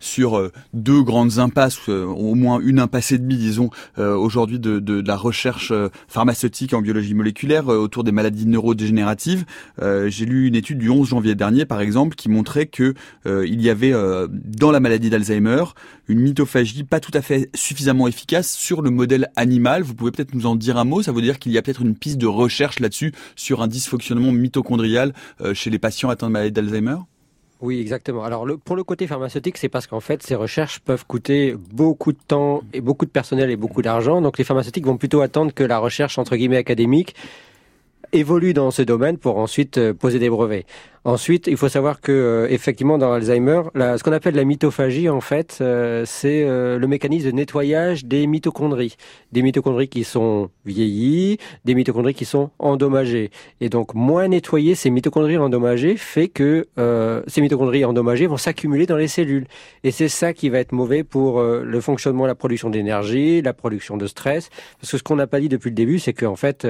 sur 0.00 0.38
euh, 0.38 0.52
deux 0.72 1.02
grandes 1.02 1.38
impasses, 1.38 1.88
euh, 1.88 2.04
au 2.04 2.34
moins 2.34 2.60
une 2.60 2.78
impasse 2.78 3.12
et 3.12 3.18
demie, 3.18 3.36
disons, 3.36 3.70
aujourd'hui 3.96 4.58
de, 4.58 4.78
de, 4.78 5.02
la 5.06 5.16
recherche 5.16 5.72
pharmaceutique 6.08 6.74
en 6.74 6.82
biologie 6.82 7.14
moléculaire 7.14 7.68
euh, 7.68 7.78
autour 7.78 8.04
des 8.04 8.12
maladies 8.12 8.46
neurodégénératives. 8.46 9.44
Euh, 9.80 10.08
j'ai 10.08 10.26
lu 10.26 10.46
une 10.46 10.54
étude 10.54 10.78
du 10.78 10.90
11 10.90 11.08
janvier 11.08 11.34
dernier, 11.34 11.64
par 11.64 11.80
exemple, 11.80 12.16
qui 12.16 12.28
montrait 12.28 12.66
que 12.66 12.94
euh, 13.26 13.46
il 13.46 13.60
y 13.62 13.70
avait 13.70 13.92
dans 14.28 14.70
la 14.70 14.80
maladie 14.80 15.10
d'Alzheimer 15.10 15.64
une 16.08 16.20
mitophagie 16.20 16.84
pas 16.84 17.00
tout 17.00 17.10
à 17.14 17.22
fait 17.22 17.50
suffisamment 17.54 18.08
efficace 18.08 18.52
sur 18.52 18.82
le 18.82 18.90
modèle 18.90 19.28
animal. 19.36 19.82
Vous 19.82 19.94
pouvez 19.94 20.10
peut-être 20.10 20.34
nous 20.34 20.46
en 20.46 20.56
dire 20.56 20.76
un 20.76 20.84
mot? 20.84 21.02
Ça 21.02 21.12
veut 21.12 21.22
dire 21.22 21.38
qu'il 21.38 21.52
y 21.52 21.58
a 21.58 21.62
peut-être 21.62 21.82
une 21.82 21.94
piste 21.94 22.18
de 22.18 22.26
recherche 22.26 22.80
là-dessus 22.80 23.12
sur 23.36 23.62
un 23.62 23.68
dysfonctionnement 23.68 24.32
mitochondrial 24.32 25.12
chez 25.52 25.70
les 25.70 25.78
patients 25.78 26.10
atteints 26.10 26.28
de 26.28 26.32
maladie 26.32 26.52
d'Alzheimer? 26.52 26.96
Oui, 27.60 27.80
exactement. 27.80 28.22
Alors 28.22 28.46
le, 28.46 28.56
pour 28.56 28.76
le 28.76 28.84
côté 28.84 29.06
pharmaceutique, 29.08 29.58
c'est 29.58 29.68
parce 29.68 29.88
qu'en 29.88 30.00
fait, 30.00 30.22
ces 30.22 30.36
recherches 30.36 30.78
peuvent 30.78 31.04
coûter 31.04 31.56
beaucoup 31.72 32.12
de 32.12 32.18
temps 32.26 32.62
et 32.72 32.80
beaucoup 32.80 33.04
de 33.04 33.10
personnel 33.10 33.50
et 33.50 33.56
beaucoup 33.56 33.82
d'argent. 33.82 34.20
Donc 34.20 34.38
les 34.38 34.44
pharmaceutiques 34.44 34.86
vont 34.86 34.96
plutôt 34.96 35.22
attendre 35.22 35.52
que 35.52 35.64
la 35.64 35.78
recherche 35.78 36.18
entre 36.18 36.36
guillemets 36.36 36.56
académique 36.56 37.16
évolue 38.12 38.54
dans 38.54 38.70
ce 38.70 38.82
domaine 38.82 39.18
pour 39.18 39.38
ensuite 39.38 39.78
euh, 39.78 39.92
poser 39.92 40.18
des 40.18 40.30
brevets. 40.30 40.66
Ensuite, 41.04 41.46
il 41.46 41.56
faut 41.56 41.68
savoir 41.68 42.00
que 42.00 42.12
euh, 42.12 42.48
effectivement 42.50 42.98
dans 42.98 43.12
Alzheimer, 43.12 43.62
ce 43.74 44.02
qu'on 44.02 44.12
appelle 44.12 44.34
la 44.34 44.44
mitophagie 44.44 45.08
en 45.08 45.20
fait, 45.20 45.58
euh, 45.60 46.04
c'est 46.06 46.44
euh, 46.44 46.78
le 46.78 46.86
mécanisme 46.86 47.26
de 47.26 47.32
nettoyage 47.32 48.04
des 48.04 48.26
mitochondries, 48.26 48.96
des 49.32 49.42
mitochondries 49.42 49.88
qui 49.88 50.04
sont 50.04 50.50
vieillies, 50.64 51.38
des 51.64 51.74
mitochondries 51.74 52.14
qui 52.14 52.24
sont 52.24 52.50
endommagées. 52.58 53.30
Et 53.60 53.68
donc 53.68 53.94
moins 53.94 54.28
nettoyer 54.28 54.74
ces 54.74 54.90
mitochondries 54.90 55.38
endommagées 55.38 55.96
fait 55.96 56.28
que 56.28 56.66
ces 57.26 57.40
mitochondries 57.40 57.84
endommagées 57.84 58.26
vont 58.26 58.36
s'accumuler 58.36 58.86
dans 58.86 58.96
les 58.96 59.08
cellules. 59.08 59.46
Et 59.84 59.90
c'est 59.90 60.08
ça 60.08 60.32
qui 60.32 60.48
va 60.48 60.58
être 60.58 60.72
mauvais 60.72 61.04
pour 61.04 61.42
le 61.42 61.80
fonctionnement, 61.80 62.26
la 62.26 62.34
production 62.34 62.70
d'énergie, 62.70 63.42
la 63.42 63.52
production 63.52 63.96
de 63.96 64.06
stress. 64.06 64.50
Parce 64.80 64.92
que 64.92 64.98
ce 64.98 65.02
qu'on 65.02 65.16
n'a 65.16 65.26
pas 65.26 65.40
dit 65.40 65.48
depuis 65.48 65.70
le 65.70 65.74
début, 65.74 65.98
c'est 65.98 66.12
qu'en 66.12 66.36
fait, 66.36 66.66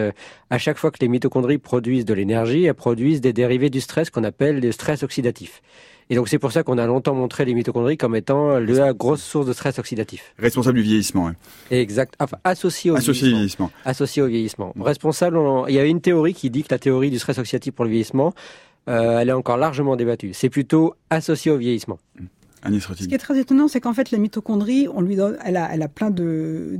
à 0.50 0.58
chaque 0.58 0.78
fois 0.78 0.90
que 0.90 0.98
les 1.00 1.08
mitochondries 1.08 1.58
produisent 1.58 2.04
de 2.04 2.14
l'énergie, 2.14 2.64
elles 2.64 2.74
produisent 2.74 3.20
des 3.20 3.32
dérivés 3.32 3.70
du 3.70 3.80
stress 3.80 4.10
qu'on 4.18 4.24
appelle 4.24 4.60
le 4.60 4.72
stress 4.72 5.02
oxydatif. 5.02 5.62
Et 6.10 6.16
donc 6.16 6.28
c'est 6.28 6.38
pour 6.38 6.52
ça 6.52 6.62
qu'on 6.62 6.78
a 6.78 6.86
longtemps 6.86 7.14
montré 7.14 7.44
les 7.44 7.54
mitochondries 7.54 7.98
comme 7.98 8.16
étant 8.16 8.58
la 8.58 8.92
grosse 8.94 9.22
source 9.22 9.46
de 9.46 9.52
stress 9.52 9.78
oxydatif. 9.78 10.34
Responsable 10.38 10.78
du 10.78 10.82
vieillissement. 10.82 11.30
Exact. 11.70 12.14
Enfin, 12.18 12.38
associé 12.44 12.90
au 12.90 12.96
associé 12.96 13.28
vieillissement. 13.28 13.66
vieillissement. 13.66 13.70
Associé 13.84 14.22
au 14.22 14.26
vieillissement. 14.26 14.74
Responsable. 14.80 15.38
Il 15.68 15.74
y 15.74 15.78
a 15.78 15.84
une 15.84 16.00
théorie 16.00 16.34
qui 16.34 16.50
dit 16.50 16.62
que 16.62 16.68
la 16.70 16.78
théorie 16.78 17.10
du 17.10 17.18
stress 17.18 17.38
oxydatif 17.38 17.74
pour 17.74 17.84
le 17.84 17.90
vieillissement, 17.90 18.32
euh, 18.88 19.18
elle 19.18 19.28
est 19.28 19.32
encore 19.32 19.58
largement 19.58 19.96
débattue. 19.96 20.32
C'est 20.32 20.48
plutôt 20.48 20.94
associé 21.10 21.52
au 21.52 21.58
vieillissement. 21.58 21.98
Ce 22.64 23.06
qui 23.06 23.14
est 23.14 23.18
très 23.18 23.38
étonnant, 23.38 23.68
c'est 23.68 23.80
qu'en 23.80 23.94
fait, 23.94 24.10
la 24.10 24.18
mitochondrie, 24.18 24.88
elle 25.44 25.56
a, 25.56 25.88
plein 25.88 26.10
de, 26.10 26.78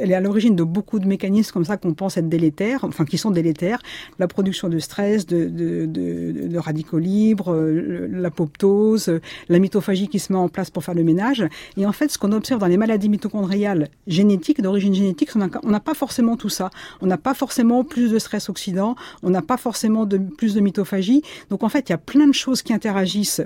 elle 0.00 0.10
est 0.10 0.14
à 0.14 0.20
l'origine 0.20 0.56
de 0.56 0.64
beaucoup 0.64 0.98
de 0.98 1.06
mécanismes 1.06 1.52
comme 1.52 1.64
ça 1.64 1.76
qu'on 1.76 1.94
pense 1.94 2.16
être 2.16 2.28
délétères, 2.28 2.84
enfin 2.84 3.04
qui 3.04 3.18
sont 3.18 3.30
délétères. 3.30 3.80
La 4.18 4.26
production 4.26 4.68
de 4.68 4.78
stress, 4.78 5.26
de, 5.26 6.58
radicaux 6.58 6.98
libres, 6.98 7.52
euh, 7.52 8.08
l'apoptose, 8.10 9.20
la 9.48 9.58
mitophagie 9.58 10.08
qui 10.08 10.18
se 10.18 10.32
met 10.32 10.38
en 10.38 10.48
place 10.48 10.70
pour 10.70 10.82
faire 10.82 10.94
le 10.94 11.04
ménage. 11.04 11.46
Et 11.76 11.86
en 11.86 11.92
fait, 11.92 12.10
ce 12.10 12.18
qu'on 12.18 12.32
observe 12.32 12.60
dans 12.60 12.66
les 12.66 12.76
maladies 12.76 13.08
mitochondriales 13.08 13.88
génétiques, 14.06 14.60
d'origine 14.60 14.94
génétique, 14.94 15.30
on 15.36 15.70
n'a 15.70 15.80
pas 15.80 15.94
forcément 15.94 16.36
tout 16.36 16.48
ça. 16.48 16.70
On 17.00 17.06
n'a 17.06 17.18
pas 17.18 17.34
forcément 17.34 17.84
plus 17.84 18.10
de 18.10 18.18
stress 18.18 18.48
oxydant, 18.48 18.96
on 19.22 19.30
n'a 19.30 19.42
pas 19.42 19.56
forcément 19.56 20.06
de, 20.06 20.18
plus 20.18 20.54
de 20.54 20.60
mitophagie. 20.60 21.22
Donc 21.50 21.62
en 21.62 21.68
fait, 21.68 21.88
il 21.88 21.92
y 21.92 21.94
a 21.94 21.98
plein 21.98 22.26
de 22.26 22.34
choses 22.34 22.62
qui 22.62 22.72
interagissent 22.72 23.42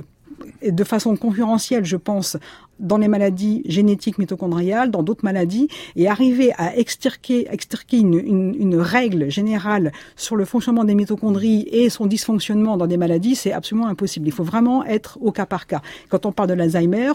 de 0.63 0.85
façon 0.85 1.17
concurrentielle, 1.17 1.85
je 1.85 1.97
pense, 1.97 2.37
dans 2.81 2.99
les 2.99 3.09
maladies 3.09 3.63
génétiques 3.67 4.19
mitochondriales, 4.19 4.91
dans 4.91 5.03
d'autres 5.03 5.25
maladies, 5.25 5.69
et 5.97 6.09
arriver 6.09 6.53
à 6.59 6.77
extirquer, 6.77 7.47
extirquer 7.51 7.99
une, 7.99 8.15
une, 8.15 8.55
une, 8.59 8.77
règle 8.77 9.31
générale 9.31 9.93
sur 10.17 10.37
le 10.37 10.45
fonctionnement 10.45 10.85
des 10.85 10.95
mitochondries 10.95 11.69
et 11.71 11.91
son 11.91 12.07
dysfonctionnement 12.07 12.77
dans 12.77 12.87
des 12.87 12.97
maladies, 12.97 13.35
c'est 13.35 13.53
absolument 13.53 13.89
impossible. 13.89 14.27
Il 14.27 14.33
faut 14.33 14.45
vraiment 14.45 14.85
être 14.85 15.19
au 15.21 15.33
cas 15.33 15.47
par 15.47 15.67
cas. 15.67 15.83
Quand 16.09 16.27
on 16.27 16.33
parle 16.33 16.49
de 16.49 16.55
l'Alzheimer, 16.55 17.13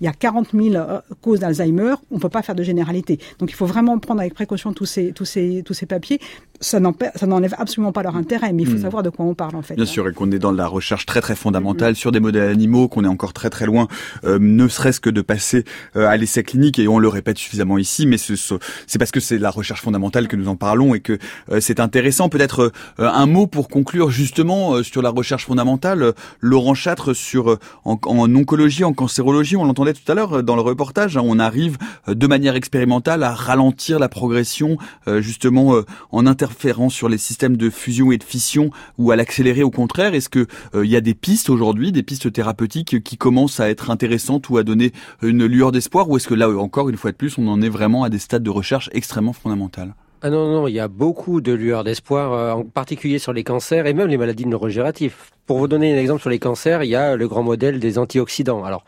il 0.00 0.04
y 0.04 0.08
a 0.08 0.12
40 0.12 0.48
000 0.52 0.74
euh, 0.74 1.00
causes 1.20 1.40
d'Alzheimer, 1.40 1.94
on 2.10 2.16
ne 2.16 2.20
peut 2.20 2.28
pas 2.28 2.42
faire 2.42 2.54
de 2.54 2.62
généralité. 2.62 3.18
Donc 3.38 3.50
il 3.50 3.54
faut 3.54 3.66
vraiment 3.66 3.98
prendre 3.98 4.20
avec 4.20 4.34
précaution 4.34 4.72
tous 4.72 4.86
ces, 4.86 5.12
tous 5.12 5.24
ces, 5.24 5.62
tous 5.64 5.74
ces 5.74 5.86
papiers. 5.86 6.20
Ça 6.60 6.80
n'enlève 6.80 7.54
absolument 7.56 7.92
pas 7.92 8.02
leur 8.02 8.16
intérêt, 8.16 8.52
mais 8.52 8.62
il 8.62 8.68
faut 8.68 8.76
hmm. 8.76 8.82
savoir 8.82 9.02
de 9.02 9.10
quoi 9.10 9.24
on 9.24 9.34
parle 9.34 9.54
en 9.54 9.62
fait. 9.62 9.74
Bien 9.74 9.84
sûr, 9.84 10.08
et 10.08 10.12
qu'on 10.12 10.30
est 10.32 10.38
dans 10.38 10.50
la 10.50 10.66
recherche 10.66 11.06
très 11.06 11.20
très 11.20 11.36
fondamentale 11.36 11.94
sur 11.94 12.10
des 12.10 12.20
modèles 12.20 12.50
animaux, 12.50 12.88
qu'on 12.88 13.04
est 13.04 13.08
encore 13.08 13.32
très 13.32 13.50
très 13.50 13.66
loin, 13.66 13.86
euh, 14.24 14.38
ne 14.40 14.66
serait-ce 14.66 15.00
que 15.00 15.07
de 15.10 15.20
passer 15.20 15.64
euh, 15.96 16.06
à 16.06 16.16
l'essai 16.16 16.42
clinique, 16.42 16.78
et 16.78 16.88
on 16.88 16.98
le 16.98 17.08
répète 17.08 17.38
suffisamment 17.38 17.78
ici, 17.78 18.06
mais 18.06 18.16
c'est 18.18 18.98
parce 18.98 19.10
que 19.10 19.20
c'est 19.20 19.38
la 19.38 19.50
recherche 19.50 19.82
fondamentale 19.82 20.28
que 20.28 20.36
nous 20.36 20.48
en 20.48 20.56
parlons 20.56 20.94
et 20.94 21.00
que 21.00 21.18
c'est 21.60 21.80
intéressant. 21.80 22.28
Peut-être 22.28 22.72
un 22.98 23.26
mot 23.26 23.46
pour 23.46 23.68
conclure 23.68 24.10
justement 24.10 24.82
sur 24.82 25.02
la 25.02 25.10
recherche 25.10 25.46
fondamentale. 25.46 26.12
Laurent 26.40 26.74
Châtre, 26.74 27.14
sur 27.14 27.58
en, 27.84 27.98
en 28.04 28.34
oncologie, 28.34 28.84
en 28.84 28.92
cancérologie, 28.92 29.56
on 29.56 29.64
l'entendait 29.64 29.94
tout 29.94 30.10
à 30.10 30.14
l'heure 30.14 30.38
euh, 30.38 30.42
dans 30.42 30.56
le 30.56 30.62
reportage, 30.62 31.16
hein, 31.16 31.22
on 31.24 31.38
arrive 31.38 31.78
euh, 32.08 32.14
de 32.14 32.26
manière 32.26 32.56
expérimentale 32.56 33.22
à 33.22 33.34
ralentir 33.34 33.98
la 33.98 34.08
progression 34.08 34.78
euh, 35.06 35.20
justement 35.20 35.74
en 36.10 36.26
interférant 36.26 36.88
sur 36.88 37.08
les 37.08 37.18
systèmes 37.18 37.56
de 37.56 37.70
fusion 37.70 38.12
et 38.12 38.18
de 38.18 38.24
fission 38.24 38.70
ou 38.96 39.10
à 39.10 39.16
l'accélérer 39.16 39.62
au 39.62 39.70
contraire. 39.70 40.14
Est-ce 40.14 40.28
que 40.28 40.46
il 40.74 40.88
y 40.88 40.96
a 40.96 41.00
des 41.00 41.14
pistes 41.14 41.50
aujourd'hui, 41.50 41.92
des 41.92 42.02
pistes 42.02 42.32
thérapeutiques 42.32 43.02
qui 43.02 43.16
commencent 43.16 43.60
à 43.60 43.68
être 43.68 43.90
intéressantes 43.90 44.48
ou 44.48 44.56
à 44.56 44.62
donner 44.62 44.92
une 45.22 45.44
lueur 45.44 45.72
d'espoir 45.72 46.08
ou 46.08 46.16
est-ce 46.16 46.28
que 46.28 46.34
là 46.34 46.48
encore 46.50 46.88
une 46.88 46.96
fois 46.96 47.12
de 47.12 47.16
plus 47.16 47.38
on 47.38 47.48
en 47.48 47.60
est 47.62 47.68
vraiment 47.68 48.04
à 48.04 48.08
des 48.08 48.18
stades 48.18 48.42
de 48.42 48.50
recherche 48.50 48.90
extrêmement 48.92 49.32
fondamentales? 49.32 49.94
Ah 50.20 50.30
non, 50.30 50.50
non, 50.50 50.66
il 50.66 50.74
y 50.74 50.80
a 50.80 50.88
beaucoup 50.88 51.40
de 51.40 51.52
lueurs 51.52 51.84
d'espoir, 51.84 52.56
en 52.56 52.64
particulier 52.64 53.20
sur 53.20 53.32
les 53.32 53.44
cancers 53.44 53.86
et 53.86 53.94
même 53.94 54.08
les 54.08 54.16
maladies 54.16 54.46
neurodégénératives. 54.46 55.14
Pour 55.46 55.58
vous 55.58 55.68
donner 55.68 55.94
un 55.94 56.00
exemple 56.00 56.20
sur 56.20 56.30
les 56.30 56.40
cancers, 56.40 56.82
il 56.82 56.90
y 56.90 56.96
a 56.96 57.14
le 57.14 57.28
grand 57.28 57.44
modèle 57.44 57.78
des 57.78 57.98
antioxydants. 57.98 58.64
Alors, 58.64 58.84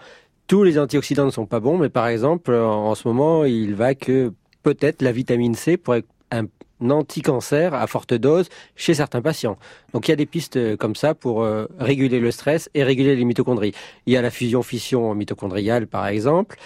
tous 0.49 0.65
les 0.65 0.77
antioxydants 0.77 1.27
ne 1.27 1.31
sont 1.31 1.47
pas 1.47 1.61
bons, 1.61 1.79
mais 1.79 1.89
par 1.89 2.09
exemple, 2.09 2.53
en 2.53 2.97
ce 2.97 3.07
moment, 3.07 3.45
il 3.45 3.77
va 3.77 3.95
que 3.95 4.33
peut-être 4.65 5.03
la 5.03 5.13
vitamine 5.13 5.55
C 5.55 5.77
pourrait 5.77 6.03
anti-cancer 6.89 7.75
à 7.75 7.87
forte 7.87 8.15
dose 8.15 8.49
chez 8.77 8.95
certains 8.95 9.23
patients. 9.23 9.59
Donc 9.93 10.09
il 10.09 10.11
y 10.11 10.15
a 10.15 10.17
des 10.17 10.27
pistes 10.27 10.57
euh, 10.57 10.77
comme 10.77 10.95
ça 10.95 11.15
pour 11.15 11.43
euh, 11.43 11.67
réguler 11.79 12.21
le 12.21 12.31
stress 12.31 12.71
et 12.75 12.83
réguler 12.83 13.17
les 13.17 13.25
mitochondries. 13.25 13.73
Il 14.07 14.13
y 14.13 14.17
a 14.17 14.23
la 14.23 14.31
fusion-fission 14.31 15.15
mitochondriale 15.15 15.87
par 15.87 16.07
exemple. 16.07 16.57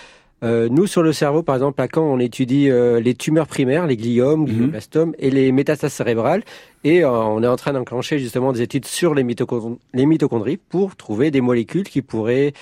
Euh, 0.43 0.69
nous, 0.71 0.87
sur 0.87 1.03
le 1.03 1.15
cerveau, 1.15 1.43
par 1.43 1.55
exemple, 1.55 1.81
à 1.81 1.89
Caen, 1.93 2.03
on 2.03 2.19
étudie 2.19 2.69
les 2.69 3.15
tumeurs 3.15 3.47
primaires, 3.47 3.87
les 3.87 3.97
gliomes, 3.97 4.43
mhm. 4.43 4.47
glioblastomes 4.47 5.15
et 5.19 5.31
les 5.31 5.53
métastases 5.53 5.95
cérébrales. 5.95 6.43
Et 6.83 7.03
on 7.03 7.43
est 7.43 7.47
en 7.47 7.57
train 7.57 7.73
d'enclencher 7.73 8.19
justement 8.19 8.53
des 8.53 8.61
études 8.61 8.85
sur 8.85 9.15
les, 9.15 9.25
les 9.95 10.07
mitochondries 10.07 10.59
pour 10.59 10.97
trouver 10.97 11.31
des 11.31 11.41
molécules 11.41 11.85
qui 11.85 12.03
pourraient 12.03 12.53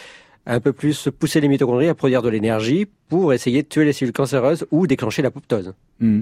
un 0.46 0.60
peu 0.60 0.72
plus 0.72 1.08
pousser 1.18 1.40
les 1.40 1.48
mitochondries 1.48 1.88
à 1.88 1.94
produire 1.94 2.22
de 2.22 2.28
l'énergie 2.28 2.86
pour 3.08 3.32
essayer 3.32 3.62
de 3.62 3.68
tuer 3.68 3.84
les 3.84 3.92
cellules 3.92 4.12
cancéreuses 4.12 4.66
ou 4.70 4.86
déclencher 4.86 5.22
l'apoptose. 5.22 5.74
Mmh. 6.00 6.20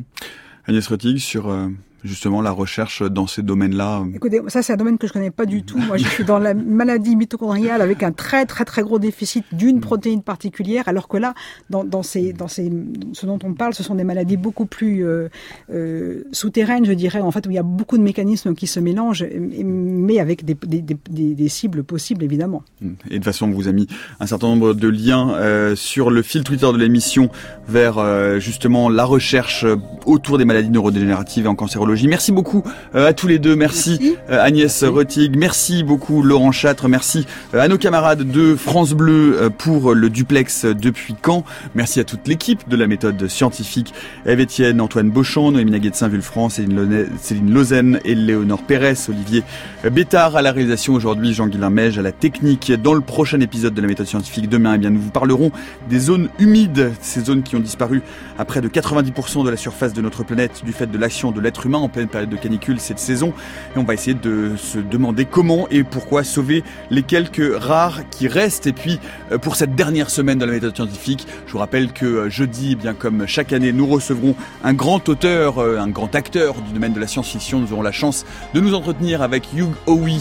Agnès 0.71 0.87
Rettig, 0.87 1.19
sur 1.19 1.51
euh, 1.51 1.67
justement 2.05 2.43
la 2.43 2.51
recherche 2.51 3.03
dans 3.03 3.27
ces 3.27 3.43
domaines-là 3.43 4.05
Écoutez, 4.15 4.41
ça 4.49 4.63
c'est 4.63 4.73
un 4.73 4.77
domaine 4.77 4.99
que 4.99 5.07
je 5.07 5.13
connais 5.13 5.31
pas 5.31 5.47
du 5.47 5.63
tout. 5.63 5.79
Moi, 5.79 5.97
je 5.97 6.07
suis 6.09 6.25
dans 6.25 6.39
la 6.39 6.55
maladie 6.55 7.17
mitochondriale 7.17 7.83
avec 7.83 8.03
un 8.03 8.13
très 8.13 8.47
très 8.47 8.65
très 8.65 8.83
gros 8.83 8.99
déficit 8.99 9.45
d'une 9.53 9.79
mm. 9.79 9.81
protéine 9.81 10.23
particulière, 10.23 10.89
alors 10.89 11.09
que 11.09 11.17
là, 11.17 11.35
dans, 11.69 11.85
dans, 11.85 12.03
ces, 12.03 12.33
dans 12.33 12.49
ces, 12.49 12.73
ce 13.13 13.27
dont 13.27 13.39
on 13.45 13.55
parle, 13.55 13.75
ce 13.75 13.83
sont 13.83 13.95
des 13.95 14.05
maladies 14.05 14.37
beaucoup 14.37 14.67
plus 14.67 15.07
euh, 15.07 15.29
euh, 15.73 16.25
souterraines, 16.33 16.85
je 16.85 16.93
dirais, 16.93 17.21
en 17.21 17.31
fait, 17.31 17.47
où 17.47 17.51
il 17.51 17.55
y 17.55 17.59
a 17.59 17.63
beaucoup 17.63 17.99
de 17.99 18.03
mécanismes 18.03 18.55
qui 18.55 18.67
se 18.67 18.81
mélangent, 18.81 19.27
mais 19.65 20.19
avec 20.19 20.45
des, 20.45 20.55
des, 20.55 20.83
des, 20.83 21.35
des 21.35 21.49
cibles 21.49 21.85
possibles, 21.85 22.25
évidemment. 22.25 22.63
Mm. 22.81 22.89
Et 23.11 23.19
de 23.19 23.25
façon, 23.25 23.47
on 23.49 23.53
vous 23.53 23.69
a 23.69 23.73
mis 23.73 23.87
un 24.21 24.27
certain 24.27 24.49
nombre 24.49 24.75
de 24.75 24.89
liens 24.89 25.31
euh, 25.35 25.77
sur 25.77 26.11
le 26.11 26.23
fil 26.23 26.45
Twitter 26.45 26.71
de 26.73 26.79
l'émission 26.79 27.31
vers 27.69 28.41
justement 28.41 28.89
la 28.89 29.05
recherche 29.05 29.65
autour 30.07 30.39
des 30.39 30.45
maladies 30.45 30.71
neurodégénératives 30.71 31.45
et 31.45 31.49
en 31.49 31.55
cancérologie 31.55 31.90
Merci 31.91 32.33
beaucoup 32.33 32.63
euh, 32.95 33.09
à 33.09 33.13
tous 33.13 33.27
les 33.27 33.39
deux. 33.39 33.57
Merci, 33.57 34.17
euh, 34.31 34.41
Agnès 34.41 34.85
Rettig. 34.85 35.37
Merci 35.37 35.83
beaucoup 35.83 36.23
Laurent 36.23 36.53
Châtre. 36.53 36.89
Merci 36.89 37.27
euh, 37.55 37.61
à 37.61 37.69
nos 37.69 37.79
camarades 37.79 38.23
de 38.23 38.55
France 38.55 38.93
Bleu 38.93 39.51
pour 39.59 39.95
le 39.95 40.09
duplex 40.09 40.67
depuis 40.67 41.17
Caen. 41.25 41.45
Merci 41.75 42.01
à 42.01 42.05
toute 42.05 42.29
l'équipe 42.29 42.69
de 42.69 42.77
la 42.77 42.87
méthode 42.87 43.27
scientifique. 43.29 43.93
Eve 44.25 44.41
Etienne, 44.41 44.81
Antoine 44.81 45.11
Beauchamp, 45.11 45.51
Noémie 45.51 45.73
Naguet 45.73 45.91
de 45.91 45.95
Saint-Vulfranc, 45.97 46.49
Céline 46.49 47.53
Lausanne 47.53 48.01
et 48.05 48.15
Léonore 48.15 48.63
Pérez, 48.63 48.95
Olivier 49.09 49.43
Bétard 49.91 50.37
à 50.37 50.43
la 50.43 50.53
réalisation 50.53 50.95
aujourd'hui, 50.95 51.33
Jean-Guilain 51.35 51.71
Mège 51.71 51.99
à 51.99 52.03
la 52.03 52.13
technique. 52.13 52.73
Dans 52.73 52.95
le 52.95 53.01
prochain 53.01 53.41
épisode 53.41 53.75
de 53.75 53.81
la 53.81 53.89
méthode 53.89 54.07
scientifique 54.07 54.49
demain, 54.49 54.75
eh 54.75 54.79
bien, 54.79 54.91
nous 54.91 55.01
vous 55.01 55.11
parlerons 55.11 55.51
des 55.89 55.99
zones 55.99 56.29
humides, 56.39 56.93
ces 57.01 57.21
zones 57.21 57.43
qui 57.43 57.57
ont 57.57 57.61
disparu 57.61 58.03
à 58.39 58.45
près 58.45 58.61
de 58.61 58.69
90% 58.69 59.45
de 59.45 59.51
la 59.51 59.57
surface 59.57 59.93
de 59.93 60.01
notre 60.01 60.23
planète 60.23 60.63
du 60.65 60.73
fait 60.73 60.87
de 60.87 60.99
l'action 60.99 61.33
de 61.33 61.41
l'être 61.41 61.67
humain 61.67 61.79
en 61.81 61.89
pleine 61.89 62.09
période 62.09 62.31
de 62.31 62.37
canicule 62.37 62.81
cette 62.81 62.99
saison. 62.99 63.33
Et 63.75 63.79
on 63.79 63.85
va 63.85 63.95
essayer 63.95 64.15
de 64.15 64.57
se 64.57 64.79
demander 64.79 65.25
comment 65.25 65.69
et 65.71 65.85
pourquoi 65.85 66.25
sauver 66.25 66.63
les 66.91 67.03
quelques 67.03 67.53
rares 67.57 68.09
qui 68.11 68.29
restent. 68.29 68.67
Et 68.67 68.73
puis, 68.73 68.99
euh, 69.33 69.39
pour 69.39 69.57
cette 69.57 69.75
dernière 69.75 70.11
semaine 70.11 70.39
de 70.39 70.45
la 70.45 70.53
méthode 70.53 70.75
scientifique, 70.75 71.27
je 71.47 71.53
vous 71.53 71.59
rappelle 71.59 71.93
que 71.93 72.07
euh, 72.07 72.31
jeudi, 72.31 72.71
eh 72.73 72.75
bien 72.75 72.95
comme 72.95 73.27
chaque 73.27 73.53
année, 73.53 73.73
nous 73.73 73.87
recevrons 73.87 74.35
un 74.65 74.75
grand 74.75 75.09
auteur, 75.09 75.59
euh, 75.59 75.79
un 75.79 75.89
grand 75.89 76.15
acteur 76.15 76.55
du 76.61 76.73
domaine 76.73 76.93
de 76.93 77.01
la 77.01 77.07
science-fiction. 77.07 77.61
Nous 77.61 77.73
aurons 77.73 77.83
la 77.83 77.93
chance 77.93 78.25
de 78.55 78.61
nous 78.61 78.75
entretenir 78.75 79.23
avec 79.23 79.49
Hugh 79.55 79.73
Howey, 79.87 80.19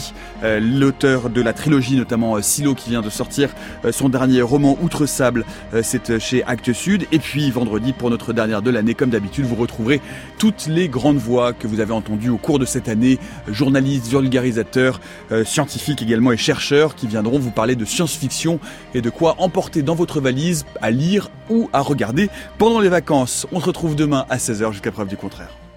l'auteur 0.62 1.30
de 1.30 1.42
la 1.42 1.54
trilogie, 1.54 1.96
notamment 1.96 2.42
Silo, 2.42 2.74
qui 2.74 2.90
vient 2.90 3.02
de 3.02 3.10
sortir 3.10 3.50
son 3.92 4.10
dernier 4.10 4.42
roman 4.42 4.78
Outre 4.82 5.06
Sable. 5.06 5.46
C'est 5.82 6.20
chez 6.20 6.44
Actes 6.46 6.74
Sud. 6.74 7.06
Et 7.12 7.20
puis, 7.20 7.52
vendredi, 7.52 7.94
pour 7.94 8.10
notre 8.10 8.34
dernière 8.34 8.62
de 8.62 8.70
l'année, 8.70 8.94
comme 8.94 9.10
d'habitude, 9.10 9.46
vous 9.46 9.56
retrouverez 9.56 10.02
toutes 10.38 10.68
les 10.68 10.88
grandes 10.88 11.18
voix 11.18 11.49
que 11.54 11.68
vous 11.68 11.80
avez 11.80 11.94
entendu 11.94 12.30
au 12.30 12.38
cours 12.38 12.60
de 12.60 12.66
cette 12.66 12.90
année, 12.90 13.20
journalistes, 13.48 14.08
vulgarisateurs, 14.08 15.00
euh, 15.32 15.44
scientifiques 15.46 16.02
également 16.02 16.32
et 16.32 16.38
chercheurs 16.38 16.96
qui 16.96 17.08
viendront 17.08 17.40
vous 17.40 17.52
parler 17.52 17.76
de 17.76 17.86
science-fiction 17.86 18.60
et 18.94 19.02
de 19.02 19.10
quoi 19.10 19.36
emporter 19.40 19.82
dans 19.82 19.96
votre 19.96 20.20
valise 20.22 20.66
à 20.82 20.92
lire 20.92 21.30
ou 21.50 21.70
à 21.74 21.82
regarder 21.82 22.30
pendant 22.58 22.80
les 22.80 22.90
vacances. 22.90 23.48
On 23.52 23.60
se 23.60 23.66
retrouve 23.66 23.96
demain 23.96 24.26
à 24.30 24.38
16h 24.38 24.72
jusqu'à 24.72 24.92
preuve 24.92 25.08
du 25.08 25.18
contraire. 25.18 25.69